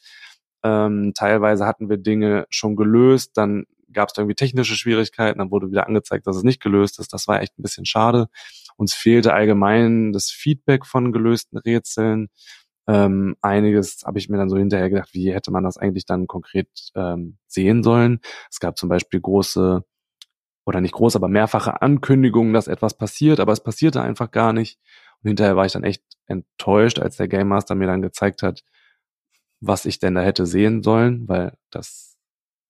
Ähm, 0.63 1.13
teilweise 1.15 1.65
hatten 1.65 1.89
wir 1.89 1.97
Dinge 1.97 2.45
schon 2.51 2.75
gelöst, 2.75 3.31
dann 3.35 3.65
gab 3.95 4.09
es 4.09 4.17
irgendwie 4.17 4.35
technische 4.35 4.75
Schwierigkeiten, 4.75 5.39
dann 5.39 5.51
wurde 5.51 5.71
wieder 5.71 5.87
angezeigt, 5.87 6.27
dass 6.27 6.35
es 6.35 6.43
nicht 6.43 6.61
gelöst 6.61 6.99
ist. 6.99 7.13
Das 7.13 7.27
war 7.27 7.41
echt 7.41 7.57
ein 7.57 7.63
bisschen 7.63 7.85
schade. 7.85 8.27
Uns 8.77 8.93
fehlte 8.93 9.33
allgemein 9.33 10.13
das 10.13 10.29
Feedback 10.29 10.85
von 10.85 11.11
gelösten 11.11 11.57
Rätseln. 11.57 12.29
Ähm, 12.87 13.35
einiges 13.41 14.03
habe 14.05 14.19
ich 14.19 14.29
mir 14.29 14.37
dann 14.37 14.49
so 14.49 14.57
hinterher 14.57 14.89
gedacht, 14.89 15.09
wie 15.13 15.33
hätte 15.33 15.51
man 15.51 15.63
das 15.63 15.77
eigentlich 15.77 16.05
dann 16.05 16.27
konkret 16.27 16.67
ähm, 16.95 17.37
sehen 17.47 17.81
sollen. 17.83 18.19
Es 18.51 18.59
gab 18.59 18.77
zum 18.77 18.89
Beispiel 18.89 19.21
große 19.21 19.83
oder 20.65 20.81
nicht 20.81 20.93
groß, 20.93 21.15
aber 21.15 21.27
mehrfache 21.27 21.81
Ankündigungen, 21.81 22.53
dass 22.53 22.67
etwas 22.67 22.97
passiert, 22.97 23.39
aber 23.39 23.53
es 23.53 23.63
passierte 23.63 24.01
einfach 24.01 24.31
gar 24.31 24.53
nicht. 24.53 24.79
Und 25.23 25.29
hinterher 25.29 25.55
war 25.55 25.65
ich 25.65 25.71
dann 25.73 25.83
echt 25.83 26.03
enttäuscht, 26.27 26.99
als 26.99 27.17
der 27.17 27.27
Game 27.27 27.47
Master 27.47 27.75
mir 27.75 27.87
dann 27.87 28.01
gezeigt 28.01 28.43
hat, 28.43 28.63
was 29.61 29.85
ich 29.85 29.99
denn 29.99 30.15
da 30.15 30.21
hätte 30.21 30.45
sehen 30.45 30.83
sollen, 30.83 31.27
weil 31.27 31.57
das, 31.71 32.14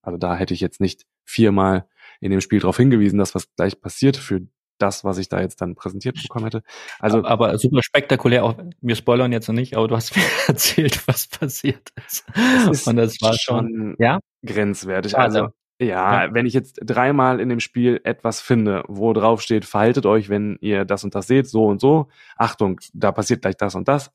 also 0.05 0.17
da 0.17 0.35
hätte 0.35 0.53
ich 0.53 0.61
jetzt 0.61 0.81
nicht 0.81 1.05
viermal 1.23 1.87
in 2.21 2.31
dem 2.31 2.41
Spiel 2.41 2.59
darauf 2.59 2.77
hingewiesen, 2.77 3.19
dass 3.19 3.35
was 3.35 3.53
gleich 3.55 3.79
passiert 3.79 4.17
für 4.17 4.41
das, 4.77 5.03
was 5.03 5.17
ich 5.17 5.29
da 5.29 5.39
jetzt 5.39 5.61
dann 5.61 5.75
präsentiert 5.75 6.21
bekommen 6.21 6.45
hätte. 6.45 6.63
Also, 6.99 7.19
aber, 7.19 7.29
aber 7.29 7.57
super 7.57 7.81
spektakulär, 7.81 8.43
auch 8.43 8.55
wir 8.81 8.95
spoilern 8.95 9.31
jetzt 9.31 9.47
noch 9.47 9.55
nicht, 9.55 9.75
aber 9.77 9.87
du 9.87 9.95
hast 9.95 10.15
mir 10.15 10.23
erzählt, 10.47 11.07
was 11.07 11.27
passiert 11.27 11.89
ist. 12.05 12.25
ist 12.71 12.87
Und 12.87 12.97
das 12.97 13.17
war 13.21 13.33
schon 13.33 13.95
ja? 13.99 14.19
grenzwertig. 14.45 15.17
Also, 15.17 15.39
also 15.39 15.53
ja, 15.79 16.25
ja, 16.25 16.33
wenn 16.33 16.45
ich 16.45 16.53
jetzt 16.53 16.79
dreimal 16.81 17.41
in 17.41 17.49
dem 17.49 17.59
Spiel 17.59 17.99
etwas 18.05 18.39
finde, 18.39 18.83
wo 18.87 19.11
drauf 19.11 19.41
steht, 19.41 19.65
verhaltet 19.65 20.05
euch, 20.05 20.29
wenn 20.29 20.57
ihr 20.61 20.85
das 20.85 21.03
und 21.03 21.15
das 21.15 21.27
seht, 21.27 21.49
so 21.49 21.65
und 21.65 21.81
so, 21.81 22.07
Achtung, 22.37 22.79
da 22.93 23.11
passiert 23.11 23.41
gleich 23.41 23.57
das 23.57 23.75
und 23.75 23.89
das, 23.89 24.11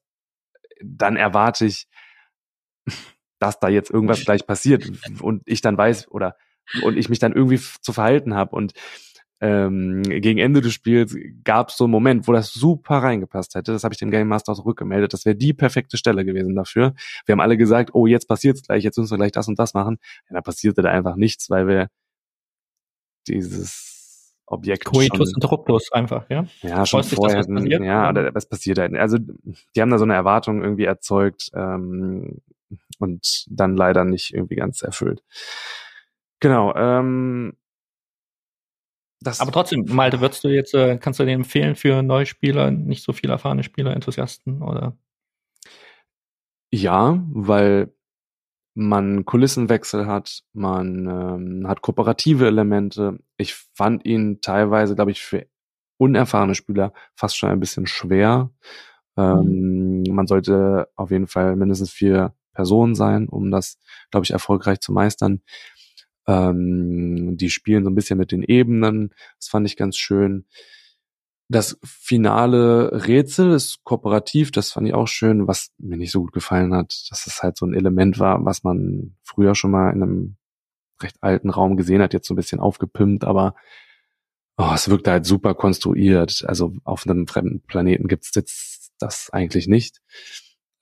dann 0.82 1.16
erwarte 1.16 1.66
ich, 1.66 1.86
dass 3.40 3.58
da 3.58 3.68
jetzt 3.68 3.90
irgendwas 3.90 4.24
gleich 4.24 4.46
passiert 4.46 4.88
und 5.20 5.42
ich 5.46 5.60
dann 5.60 5.76
weiß 5.76 6.08
oder 6.08 6.36
und 6.82 6.96
ich 6.96 7.08
mich 7.08 7.18
dann 7.18 7.32
irgendwie 7.32 7.58
zu 7.58 7.92
verhalten 7.92 8.34
habe 8.34 8.54
und 8.54 8.72
ähm, 9.42 10.02
gegen 10.02 10.38
Ende 10.38 10.60
des 10.60 10.74
Spiels 10.74 11.16
gab 11.44 11.70
es 11.70 11.76
so 11.78 11.84
einen 11.84 11.92
Moment, 11.92 12.28
wo 12.28 12.32
das 12.32 12.52
super 12.52 12.98
reingepasst 12.98 13.54
hätte. 13.54 13.72
Das 13.72 13.84
habe 13.84 13.94
ich 13.94 13.98
dem 13.98 14.10
Game 14.10 14.28
Master 14.28 14.54
zurückgemeldet. 14.54 15.14
Das 15.14 15.24
wäre 15.24 15.34
die 15.34 15.54
perfekte 15.54 15.96
Stelle 15.96 16.26
gewesen 16.26 16.54
dafür. 16.54 16.92
Wir 17.24 17.32
haben 17.32 17.40
alle 17.40 17.56
gesagt, 17.56 17.90
oh, 17.94 18.06
jetzt 18.06 18.28
passiert's 18.28 18.62
gleich, 18.62 18.84
jetzt 18.84 18.98
müssen 18.98 19.12
wir 19.12 19.16
gleich 19.16 19.32
das 19.32 19.48
und 19.48 19.58
das 19.58 19.72
machen. 19.72 19.98
Ja, 20.28 20.34
da 20.34 20.40
passierte 20.42 20.82
da 20.82 20.90
einfach 20.90 21.16
nichts, 21.16 21.48
weil 21.48 21.66
wir 21.66 21.88
dieses 23.26 24.34
Objekt 24.44 24.84
Coitus 24.84 25.32
interruptus 25.34 25.90
einfach, 25.92 26.28
ja? 26.28 26.44
Ja, 26.60 26.84
schon 26.84 27.02
Freust 27.04 27.14
vorher. 27.14 27.42
Dich, 27.44 27.78
ja, 27.80 28.10
oder 28.10 28.34
was 28.34 28.46
passiert 28.46 28.78
halt. 28.78 28.94
Also 28.94 29.16
die 29.18 29.80
haben 29.80 29.90
da 29.90 29.96
so 29.96 30.04
eine 30.04 30.14
Erwartung 30.14 30.62
irgendwie 30.62 30.84
erzeugt 30.84 31.50
ähm, 31.54 32.42
und 33.00 33.44
dann 33.48 33.76
leider 33.76 34.04
nicht 34.04 34.32
irgendwie 34.32 34.56
ganz 34.56 34.82
erfüllt. 34.82 35.22
Genau. 36.40 36.74
Ähm, 36.74 37.56
das 39.22 39.40
Aber 39.40 39.52
trotzdem, 39.52 39.84
Malte, 39.88 40.20
würdest 40.20 40.44
du 40.44 40.48
jetzt, 40.48 40.74
äh, 40.74 40.96
kannst 40.96 41.20
du 41.20 41.24
den 41.24 41.40
empfehlen 41.40 41.76
für 41.76 42.02
neue 42.02 42.24
Spieler, 42.24 42.70
nicht 42.70 43.02
so 43.04 43.12
viel 43.12 43.28
erfahrene 43.28 43.62
Spieler, 43.62 43.92
Enthusiasten 43.92 44.62
oder? 44.62 44.96
Ja, 46.72 47.22
weil 47.30 47.92
man 48.74 49.26
Kulissenwechsel 49.26 50.06
hat, 50.06 50.42
man 50.52 51.06
ähm, 51.06 51.68
hat 51.68 51.82
kooperative 51.82 52.46
Elemente. 52.46 53.18
Ich 53.36 53.54
fand 53.54 54.06
ihn 54.06 54.40
teilweise, 54.40 54.94
glaube 54.94 55.10
ich, 55.10 55.20
für 55.22 55.46
unerfahrene 55.98 56.54
Spieler 56.54 56.94
fast 57.14 57.36
schon 57.36 57.50
ein 57.50 57.60
bisschen 57.60 57.86
schwer. 57.86 58.50
Ähm, 59.18 60.02
mhm. 60.06 60.14
Man 60.14 60.26
sollte 60.26 60.88
auf 60.96 61.10
jeden 61.10 61.26
Fall 61.26 61.56
mindestens 61.56 61.90
vier 61.90 62.34
Personen 62.60 62.94
sein, 62.94 63.26
um 63.26 63.50
das, 63.50 63.78
glaube 64.10 64.24
ich, 64.24 64.32
erfolgreich 64.32 64.80
zu 64.80 64.92
meistern. 64.92 65.40
Ähm, 66.26 67.38
die 67.38 67.48
spielen 67.48 67.84
so 67.84 67.90
ein 67.90 67.94
bisschen 67.94 68.18
mit 68.18 68.32
den 68.32 68.42
Ebenen. 68.42 69.14
Das 69.38 69.48
fand 69.48 69.66
ich 69.66 69.78
ganz 69.78 69.96
schön. 69.96 70.44
Das 71.48 71.78
finale 71.82 73.06
Rätsel 73.08 73.52
ist 73.52 73.82
kooperativ, 73.82 74.52
das 74.52 74.72
fand 74.72 74.86
ich 74.86 74.94
auch 74.94 75.08
schön, 75.08 75.48
was 75.48 75.70
mir 75.78 75.96
nicht 75.96 76.12
so 76.12 76.20
gut 76.20 76.32
gefallen 76.32 76.74
hat, 76.74 77.06
dass 77.10 77.26
es 77.26 77.42
halt 77.42 77.56
so 77.56 77.64
ein 77.64 77.74
Element 77.74 78.18
war, 78.18 78.44
was 78.44 78.62
man 78.62 79.16
früher 79.22 79.54
schon 79.54 79.70
mal 79.70 79.90
in 79.90 80.02
einem 80.02 80.36
recht 81.02 81.16
alten 81.22 81.48
Raum 81.48 81.78
gesehen 81.78 82.02
hat, 82.02 82.12
jetzt 82.12 82.28
so 82.28 82.34
ein 82.34 82.36
bisschen 82.36 82.60
aufgepimpt, 82.60 83.24
aber 83.24 83.54
oh, 84.58 84.70
es 84.74 84.90
wirkte 84.90 85.10
halt 85.10 85.24
super 85.24 85.54
konstruiert. 85.54 86.44
Also 86.46 86.74
auf 86.84 87.06
einem 87.06 87.26
fremden 87.26 87.62
Planeten 87.62 88.06
gibt's 88.06 88.32
jetzt 88.34 88.92
das 88.98 89.30
eigentlich 89.30 89.66
nicht. 89.66 90.02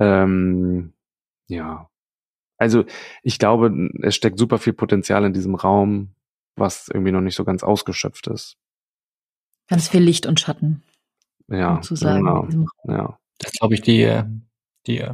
Ähm, 0.01 0.93
ja, 1.49 1.89
also 2.59 2.85
ich 3.23 3.39
glaube, 3.39 3.91
es 4.03 4.17
steckt 4.17 4.39
super 4.39 4.59
viel 4.59 4.73
Potenzial 4.73 5.25
in 5.25 5.33
diesem 5.33 5.55
Raum, 5.55 6.11
was 6.57 6.89
irgendwie 6.89 7.13
noch 7.13 7.21
nicht 7.21 7.37
so 7.37 7.45
ganz 7.45 7.63
ausgeschöpft 7.63 8.27
ist. 8.27 8.57
Ganz 9.69 9.89
viel 9.89 10.03
Licht 10.03 10.27
und 10.27 10.41
Schatten. 10.41 10.83
Ja, 11.49 11.77
sozusagen. 11.77 12.25
Genau. 12.25 12.49
Ja. 12.85 13.19
Das 13.39 13.53
ist, 13.53 13.61
glaube 13.61 13.75
ich, 13.75 13.83
die, 13.83 14.23
die 14.87 15.09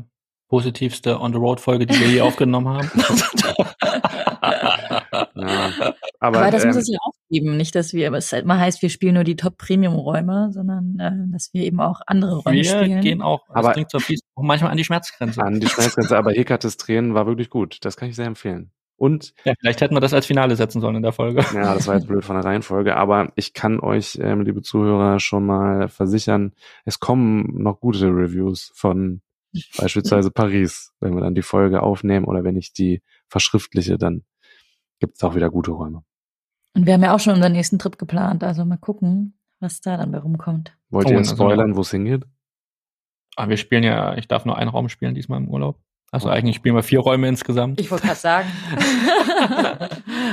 positivste 0.49 1.21
On-the-Road-Folge, 1.21 1.87
die 1.87 2.01
wir 2.01 2.09
hier 2.09 2.25
aufgenommen 2.25 2.69
haben. 2.69 2.91
ja. 4.51 5.95
Aber, 6.21 6.39
Aber 6.39 6.51
das 6.51 6.65
ähm, 6.65 6.69
muss 6.69 6.77
es 6.77 6.89
ja 6.89 6.99
auch 7.03 7.13
geben. 7.31 7.57
Nicht, 7.57 7.75
dass 7.75 7.93
wir, 7.93 8.13
es 8.13 8.33
halt 8.33 8.45
immer 8.45 8.59
heißt, 8.59 8.83
wir 8.83 8.91
spielen 8.91 9.15
nur 9.15 9.25
die 9.25 9.37
Top-Premium-Räume, 9.37 10.51
sondern 10.53 10.99
äh, 10.99 11.33
dass 11.33 11.53
wir 11.53 11.65
eben 11.65 11.81
auch 11.81 12.01
andere 12.07 12.37
Räume 12.37 12.57
wir 12.57 12.65
spielen. 12.65 12.91
Wir 12.91 13.01
gehen 13.01 13.23
auch, 13.23 13.43
aber 13.49 13.73
bringt 13.73 13.91
so 13.91 13.99
auch 13.99 14.43
manchmal 14.43 14.71
an 14.71 14.77
die 14.77 14.85
Schmerzgrenze. 14.85 15.43
An 15.43 15.61
die 15.61 15.69
Schmerzgrenze, 15.69 16.17
aber 16.17 16.33
Hekates 16.33 16.77
Tränen 16.77 17.15
war 17.15 17.27
wirklich 17.27 17.51
gut. 17.51 17.79
Das 17.83 17.97
kann 17.97 18.09
ich 18.09 18.17
sehr 18.17 18.27
empfehlen. 18.27 18.71
Und 18.97 19.35
ja, 19.45 19.55
vielleicht 19.59 19.81
hätten 19.81 19.95
wir 19.95 20.01
das 20.01 20.15
als 20.15 20.27
Finale 20.27 20.55
setzen 20.55 20.81
sollen 20.81 20.97
in 20.97 21.03
der 21.03 21.13
Folge. 21.13 21.45
Ja, 21.53 21.75
das 21.75 21.89
war 21.89 21.97
jetzt 21.97 22.07
blöd 22.07 22.25
von 22.25 22.37
der 22.37 22.45
Reihenfolge, 22.45 22.97
aber 22.97 23.33
ich 23.35 23.53
kann 23.53 23.81
euch, 23.81 24.19
ähm, 24.23 24.43
liebe 24.43 24.63
Zuhörer, 24.63 25.19
schon 25.19 25.45
mal 25.45 25.89
versichern, 25.89 26.53
es 26.85 27.01
kommen 27.01 27.63
noch 27.63 27.81
gute 27.81 28.07
Reviews 28.07 28.71
von 28.75 29.21
beispielsweise 29.77 30.31
Paris, 30.31 30.93
wenn 31.01 31.15
wir 31.15 31.21
dann 31.21 31.35
die 31.35 31.43
Folge 31.43 31.83
aufnehmen 31.83 32.25
oder 32.25 32.45
wenn 32.45 32.57
ich 32.57 32.73
die 32.73 33.03
verschriftliche, 33.29 33.99
dann 33.99 34.23
gibt 35.05 35.19
es 35.19 35.23
auch 35.23 35.35
wieder 35.35 35.51
gute 35.51 35.71
Räume. 35.71 36.03
Und 36.75 36.87
wir 36.87 36.95
haben 36.95 37.03
ja 37.03 37.15
auch 37.15 37.21
schon 37.21 37.35
unseren 37.35 37.53
nächsten 37.53 37.79
Trip 37.79 37.99
geplant, 37.99 38.43
also 38.43 38.65
mal 38.65 38.79
gucken, 38.79 39.39
was 39.61 39.83
da 39.83 39.99
dann 39.99 40.11
bei 40.13 40.19
rumkommt. 40.19 40.75
Wollt 40.89 41.11
ihr 41.11 41.21
oh, 41.21 41.25
spoilern, 41.25 41.77
wo 41.77 41.83
es 41.83 41.91
hingeht? 41.91 42.25
Ah, 43.37 43.51
wir 43.51 43.59
spielen 43.59 43.85
ja, 43.85 44.17
ich 44.17 44.29
darf 44.29 44.47
nur 44.47 44.57
einen 44.57 44.71
Raum 44.71 44.89
spielen 44.89 45.15
diesmal 45.15 45.41
im 45.41 45.49
Urlaub. 45.49 45.79
Also 46.11 46.31
eigentlich 46.31 46.57
spielen 46.57 46.75
wir 46.75 46.83
vier 46.83 47.01
Räume 47.01 47.29
insgesamt. 47.29 47.81
Ich 47.81 47.91
wollte 47.91 48.07
gerade 48.07 48.19
sagen. 48.19 48.49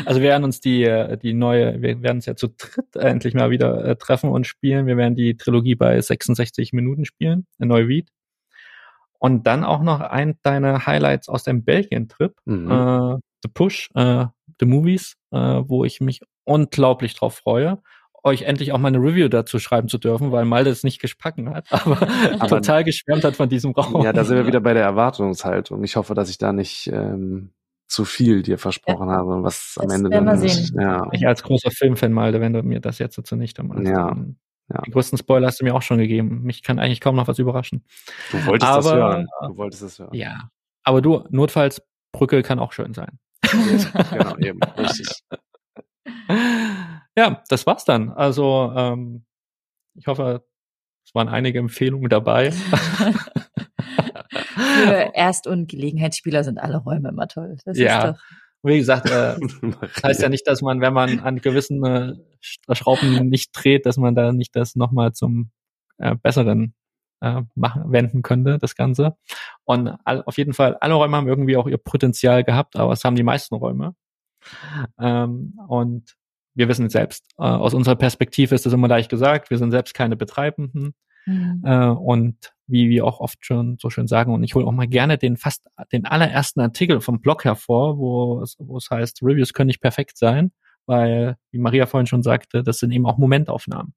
also 0.05 0.21
wir 0.21 0.29
werden 0.29 0.43
uns 0.45 0.61
die, 0.61 0.83
äh, 0.83 1.17
die 1.17 1.33
neue, 1.33 1.81
wir 1.81 2.01
werden 2.01 2.17
uns 2.17 2.27
ja 2.27 2.35
zu 2.35 2.47
dritt 2.47 2.95
endlich 2.95 3.33
mal 3.33 3.49
wieder 3.49 3.83
äh, 3.83 3.95
treffen 3.97 4.29
und 4.29 4.47
spielen. 4.47 4.85
Wir 4.85 4.95
werden 4.95 5.15
die 5.15 5.35
Trilogie 5.35 5.75
bei 5.75 5.99
66 5.99 6.71
Minuten 6.71 7.03
spielen, 7.03 7.45
ein 7.59 7.67
Neuwied. 7.67 8.09
Und 9.19 9.47
dann 9.47 9.63
auch 9.63 9.81
noch 9.81 9.99
ein 9.99 10.37
deiner 10.43 10.85
Highlights 10.85 11.29
aus 11.29 11.43
dem 11.43 11.63
Belgien-Trip, 11.63 12.33
Mhm. 12.45 12.71
äh, 12.71 13.17
The 13.43 13.49
Push, 13.51 13.89
äh, 13.95 14.25
The 14.61 14.65
Movies, 14.67 15.17
äh, 15.31 15.37
wo 15.37 15.83
ich 15.83 15.99
mich 15.99 16.21
unglaublich 16.45 17.15
drauf 17.15 17.35
freue, 17.35 17.81
euch 18.23 18.43
endlich 18.43 18.71
auch 18.71 18.77
mal 18.77 18.89
eine 18.89 18.99
Review 18.99 19.27
dazu 19.27 19.57
schreiben 19.59 19.87
zu 19.87 19.97
dürfen, 19.97 20.31
weil 20.31 20.45
Malte 20.45 20.69
es 20.69 20.83
nicht 20.83 21.01
gespacken 21.01 21.49
hat, 21.53 21.65
aber, 21.71 22.47
total 22.47 22.83
geschwärmt 22.83 23.23
hat 23.23 23.35
von 23.35 23.49
diesem 23.49 23.71
Raum. 23.71 24.03
Ja, 24.03 24.13
da 24.13 24.23
sind 24.23 24.37
wir 24.37 24.45
wieder 24.47 24.59
bei 24.61 24.73
der 24.73 24.83
Erwartungshaltung. 24.83 25.83
Ich 25.83 25.95
hoffe, 25.95 26.13
dass 26.13 26.29
ich 26.29 26.37
da 26.37 26.53
nicht 26.53 26.87
ähm, 26.93 27.49
zu 27.87 28.05
viel 28.05 28.43
dir 28.43 28.57
versprochen 28.59 29.09
habe, 29.09 29.43
was 29.43 29.75
am 29.79 29.87
Das 29.87 29.95
Ende 29.97 30.09
werden 30.11 30.25
wir 30.25 30.31
dann 30.33 30.39
sehen. 30.39 30.79
ja, 30.79 31.07
Ich 31.11 31.27
als 31.27 31.41
großer 31.43 31.71
Filmfan, 31.71 32.13
Malte, 32.13 32.39
wenn 32.39 32.53
du 32.53 32.61
mir 32.63 32.79
das 32.79 32.99
jetzt 32.99 33.15
so 33.15 33.21
zunichte 33.23 33.63
machst. 33.63 33.87
Ja, 33.87 34.15
ja. 34.71 34.81
Die 34.85 34.91
größten 34.91 35.17
Spoiler 35.17 35.47
hast 35.47 35.59
du 35.59 35.65
mir 35.65 35.73
auch 35.75 35.81
schon 35.81 35.97
gegeben. 35.97 36.43
Mich 36.43 36.61
kann 36.63 36.77
eigentlich 36.79 37.01
kaum 37.01 37.15
noch 37.15 37.27
was 37.27 37.39
überraschen. 37.39 37.83
du 38.31 38.45
wolltest 38.45 38.71
das 38.71 38.85
Aber- 38.87 38.95
hören. 38.97 39.27
Du 39.47 39.57
wolltest 39.57 39.81
es 39.81 39.97
hören. 39.99 40.13
Ja. 40.13 40.49
Aber 40.83 41.01
du, 41.01 41.23
notfalls, 41.31 41.81
Brücke 42.13 42.41
kann 42.43 42.59
auch 42.59 42.71
schön 42.71 42.93
sein. 42.93 43.19
Genau, 44.11 44.37
eben. 44.37 44.59
Richtig. 44.77 45.07
Ja, 47.17 47.43
das 47.49 47.65
war's 47.65 47.85
dann. 47.85 48.09
Also, 48.11 48.71
ähm, 48.75 49.25
ich 49.95 50.07
hoffe, 50.07 50.45
es 51.05 51.13
waren 51.13 51.27
einige 51.29 51.59
Empfehlungen 51.59 52.09
dabei. 52.09 52.51
Für 54.55 55.11
Erst- 55.13 55.47
und 55.47 55.69
Gelegenheitsspieler 55.69 56.43
sind 56.43 56.57
alle 56.59 56.77
Räume 56.77 57.09
immer 57.09 57.27
toll. 57.27 57.57
Das 57.65 57.77
Ja. 57.77 58.09
ist 58.09 58.15
doch. 58.17 58.23
Wie 58.63 58.77
gesagt, 58.77 59.09
äh, 59.09 59.35
das 59.71 60.03
heißt 60.03 60.21
ja 60.21 60.29
nicht, 60.29 60.45
dass 60.47 60.61
man, 60.61 60.81
wenn 60.81 60.93
man 60.93 61.19
an 61.21 61.37
gewissen 61.41 61.83
äh, 61.83 62.13
Sch- 62.43 62.75
Schrauben 62.75 63.27
nicht 63.27 63.49
dreht, 63.53 63.87
dass 63.87 63.97
man 63.97 64.13
da 64.13 64.31
nicht 64.31 64.55
das 64.55 64.75
nochmal 64.75 65.13
zum 65.13 65.49
äh, 65.97 66.15
Besseren 66.15 66.75
äh, 67.21 67.41
machen, 67.55 67.91
wenden 67.91 68.21
könnte, 68.21 68.57
das 68.57 68.75
Ganze. 68.75 69.15
Und 69.63 69.95
all, 70.03 70.23
auf 70.23 70.37
jeden 70.37 70.53
Fall, 70.53 70.75
alle 70.81 70.95
Räume 70.95 71.17
haben 71.17 71.27
irgendwie 71.27 71.57
auch 71.57 71.67
ihr 71.67 71.77
Potenzial 71.77 72.43
gehabt, 72.43 72.75
aber 72.75 72.93
es 72.93 73.03
haben 73.03 73.15
die 73.15 73.23
meisten 73.23 73.55
Räume. 73.55 73.95
Ähm, 74.99 75.59
und 75.67 76.15
wir 76.53 76.67
wissen 76.67 76.89
selbst, 76.89 77.25
äh, 77.37 77.43
aus 77.43 77.73
unserer 77.73 77.95
Perspektive 77.95 78.55
ist 78.55 78.65
das 78.65 78.73
immer 78.73 78.87
leicht 78.87 79.09
gesagt, 79.09 79.49
wir 79.49 79.57
sind 79.57 79.71
selbst 79.71 79.93
keine 79.93 80.17
Betreibenden. 80.17 80.93
Mhm. 81.25 81.61
Äh, 81.63 81.87
und 81.87 82.53
wie 82.67 82.89
wir 82.89 83.05
auch 83.05 83.19
oft 83.19 83.45
schon 83.45 83.77
so 83.79 83.89
schön 83.89 84.07
sagen, 84.07 84.33
und 84.33 84.43
ich 84.43 84.55
hole 84.55 84.65
auch 84.65 84.71
mal 84.71 84.87
gerne 84.87 85.17
den 85.17 85.37
fast 85.37 85.67
den 85.91 86.05
allerersten 86.05 86.61
Artikel 86.61 87.01
vom 87.01 87.21
Blog 87.21 87.43
hervor, 87.43 87.97
wo 87.97 88.41
es, 88.41 88.55
wo 88.59 88.77
es 88.77 88.89
heißt, 88.89 89.21
Reviews 89.21 89.53
können 89.53 89.67
nicht 89.67 89.81
perfekt 89.81 90.17
sein, 90.17 90.51
weil, 90.85 91.37
wie 91.51 91.59
Maria 91.59 91.85
vorhin 91.85 92.07
schon 92.07 92.23
sagte, 92.23 92.63
das 92.63 92.79
sind 92.79 92.91
eben 92.91 93.05
auch 93.05 93.17
Momentaufnahmen. 93.17 93.93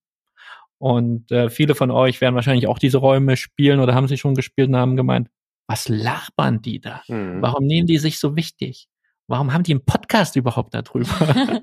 Und 0.79 1.31
äh, 1.31 1.49
viele 1.51 1.75
von 1.75 1.91
euch 1.91 2.21
werden 2.21 2.35
wahrscheinlich 2.35 2.67
auch 2.67 2.79
diese 2.79 2.99
Räume 2.99 3.37
spielen 3.37 3.81
oder 3.81 3.95
haben 3.95 4.09
sie 4.09 4.19
schon 4.19 4.35
gespielt 4.35 4.69
und 4.69 4.77
haben 4.77 4.97
gemeint, 4.97 5.29
was 5.67 5.89
labern 5.89 6.61
die 6.61 6.81
da? 6.81 7.03
Mhm. 7.09 7.41
Warum 7.41 7.65
nehmen 7.67 7.87
die 7.87 7.99
sich 7.99 8.19
so 8.19 8.37
wichtig? 8.37 8.89
Warum 9.27 9.53
haben 9.55 9.63
die 9.63 9.73
einen 9.73 9.85
Podcast 9.85 10.37
überhaupt 10.37 10.75
darüber? 10.75 11.09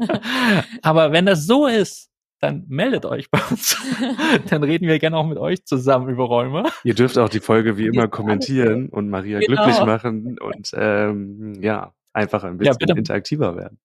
Aber 0.82 1.12
wenn 1.12 1.26
das 1.26 1.46
so 1.46 1.68
ist, 1.68 2.10
dann 2.40 2.66
meldet 2.68 3.06
euch 3.06 3.30
bei 3.30 3.40
uns. 3.52 3.78
dann 4.50 4.64
reden 4.64 4.88
wir 4.88 4.98
gerne 4.98 5.16
auch 5.18 5.28
mit 5.28 5.38
euch 5.38 5.64
zusammen 5.66 6.10
über 6.10 6.24
Räume. 6.24 6.64
Ihr 6.84 6.96
dürft 6.96 7.20
auch 7.20 7.30
die 7.30 7.40
Folge 7.40 7.78
wie 7.78 7.86
immer 7.86 8.02
Ja, 8.04 8.08
kommentieren 8.08 8.90
und 8.90 9.10
Maria 9.10 9.40
Genau. 9.40 9.62
glücklich 9.64 9.80
machen 9.86 10.40
und 10.40 10.72
ähm, 10.74 11.62
ja, 11.62 11.94
einfach 12.14 12.44
ein 12.44 12.54
Ja, 12.54 12.58
bisschen 12.58 12.78
bitte. 12.80 12.98
interaktiver 12.98 13.56
werden. 13.56 13.78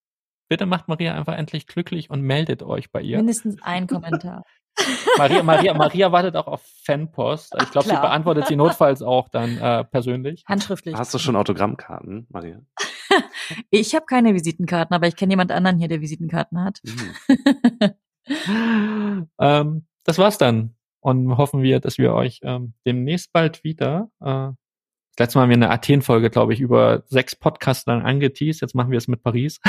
Bitte 0.48 0.64
macht 0.64 0.88
Maria 0.88 1.14
einfach 1.14 1.34
endlich 1.36 1.66
glücklich 1.66 2.08
und 2.08 2.22
meldet 2.22 2.62
euch 2.62 2.90
bei 2.90 3.02
ihr. 3.02 3.18
Mindestens 3.18 3.60
ein 3.62 3.86
Kommentar. 3.86 4.44
Maria, 5.18 5.42
Maria, 5.42 5.74
Maria 5.74 6.12
wartet 6.12 6.36
auch 6.36 6.46
auf 6.46 6.62
Fanpost. 6.84 7.54
Ich 7.62 7.70
glaube, 7.70 7.88
sie 7.88 7.94
beantwortet 7.94 8.46
sie 8.46 8.56
notfalls 8.56 9.02
auch 9.02 9.28
dann 9.28 9.58
äh, 9.58 9.84
persönlich. 9.84 10.44
Handschriftlich. 10.46 10.94
Hast 10.94 11.14
du 11.14 11.18
schon 11.18 11.36
Autogrammkarten, 11.36 12.26
Maria? 12.30 12.60
Ich 13.70 13.94
habe 13.94 14.04
keine 14.06 14.34
Visitenkarten, 14.34 14.94
aber 14.94 15.06
ich 15.06 15.14
kenne 15.14 15.32
jemand 15.32 15.52
anderen 15.52 15.78
hier, 15.78 15.88
der 15.88 16.00
Visitenkarten 16.00 16.62
hat. 16.62 16.80
Mhm. 16.84 17.96
ähm, 19.40 19.86
das 20.04 20.18
war's 20.18 20.38
dann. 20.38 20.74
Und 21.00 21.36
hoffen 21.36 21.62
wir, 21.62 21.78
dass 21.78 21.98
wir 21.98 22.12
euch 22.12 22.40
ähm, 22.42 22.74
demnächst 22.84 23.32
bald 23.32 23.62
wieder. 23.62 24.10
Äh, 24.20 24.50
das 25.16 25.24
letzte 25.24 25.38
Mal 25.38 25.42
haben 25.44 25.50
wir 25.50 25.54
eine 25.56 25.70
Athen-Folge, 25.70 26.28
glaube 26.30 26.52
ich, 26.52 26.60
über 26.60 27.02
sechs 27.06 27.34
Podcasts 27.34 27.86
lang 27.86 28.02
angeteased. 28.02 28.60
Jetzt 28.60 28.74
machen 28.74 28.90
wir 28.90 28.98
es 28.98 29.08
mit 29.08 29.22
Paris. 29.22 29.60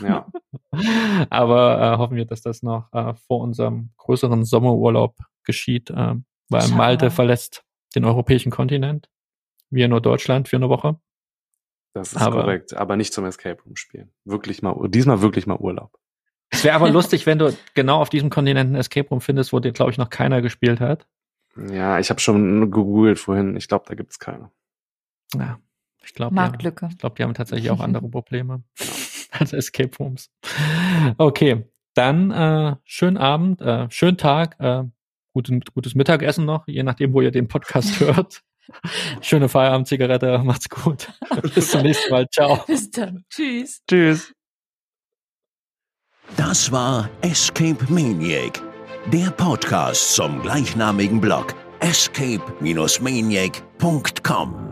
Ja. 0.00 0.26
Aber 1.30 1.80
äh, 1.80 1.98
hoffen 1.98 2.16
wir, 2.16 2.24
dass 2.24 2.40
das 2.42 2.62
noch 2.62 2.92
äh, 2.92 3.14
vor 3.26 3.40
unserem 3.40 3.90
größeren 3.96 4.44
Sommerurlaub 4.44 5.16
geschieht, 5.44 5.90
äh, 5.90 6.14
weil 6.48 6.68
Malte 6.68 7.06
mal. 7.06 7.10
verlässt 7.10 7.64
den 7.94 8.04
europäischen 8.04 8.50
Kontinent. 8.50 9.08
Wir 9.70 9.88
nur 9.88 10.00
Deutschland 10.00 10.48
für 10.48 10.56
eine 10.56 10.68
Woche. 10.68 10.98
Das 11.94 12.12
ist 12.12 12.22
Aber- 12.22 12.42
korrekt, 12.42 12.74
aber 12.74 12.96
nicht 12.96 13.12
zum 13.12 13.24
Escape 13.24 13.60
Room 13.64 13.76
spielen. 13.76 14.10
Wirklich 14.24 14.62
mal, 14.62 14.88
diesmal 14.88 15.20
wirklich 15.20 15.46
mal 15.46 15.58
Urlaub. 15.58 15.98
Es 16.50 16.64
wäre 16.64 16.76
aber 16.76 16.90
lustig, 16.90 17.26
wenn 17.26 17.38
du 17.38 17.54
genau 17.74 18.00
auf 18.00 18.08
diesem 18.08 18.30
Kontinent 18.30 18.70
ein 18.72 18.76
Escape 18.76 19.08
Room 19.08 19.20
findest, 19.20 19.52
wo 19.52 19.60
dir, 19.60 19.72
glaube 19.72 19.90
ich, 19.90 19.98
noch 19.98 20.10
keiner 20.10 20.40
gespielt 20.42 20.80
hat. 20.80 21.06
Ja, 21.56 21.98
ich 21.98 22.08
habe 22.08 22.20
schon 22.20 22.60
gegoogelt 22.70 23.18
vorhin. 23.18 23.56
Ich 23.56 23.68
glaube, 23.68 23.84
da 23.86 23.94
gibt's 23.94 24.18
keine. 24.18 24.50
Ja, 25.36 25.58
ich 26.04 26.14
glaube, 26.14 26.34
ja. 26.34 26.42
Marktlücke. 26.42 26.88
Ich 26.90 26.98
glaube, 26.98 27.14
die 27.16 27.22
haben 27.22 27.34
tatsächlich 27.34 27.70
auch 27.70 27.80
andere 27.80 28.08
Probleme 28.10 28.62
als 29.30 29.52
Escape 29.52 29.96
Rooms. 29.98 30.30
Okay, 31.18 31.64
dann 31.94 32.30
äh, 32.30 32.76
schönen 32.84 33.18
Abend, 33.18 33.60
äh, 33.60 33.90
schönen 33.90 34.16
Tag, 34.16 34.56
äh, 34.60 34.84
guten, 35.32 35.60
gutes 35.74 35.94
Mittagessen 35.94 36.44
noch, 36.44 36.66
je 36.66 36.82
nachdem, 36.82 37.12
wo 37.12 37.20
ihr 37.20 37.30
den 37.30 37.46
Podcast 37.48 38.00
hört. 38.00 38.42
Schöne 39.20 39.48
Feierabend-Zigarette, 39.48 40.38
macht's 40.44 40.68
gut. 40.68 41.08
Bis 41.54 41.72
zum 41.72 41.82
nächsten 41.82 42.12
Mal. 42.12 42.28
Ciao. 42.30 42.62
Bis 42.66 42.92
dann. 42.92 43.24
Tschüss. 43.28 43.82
Tschüss. 43.88 44.32
Das 46.36 46.70
war 46.70 47.10
Escape 47.22 47.84
Maniac, 47.88 48.62
der 49.12 49.32
Podcast 49.32 50.14
zum 50.14 50.40
gleichnamigen 50.42 51.20
Blog 51.20 51.56
escape-maniac.com. 51.80 54.71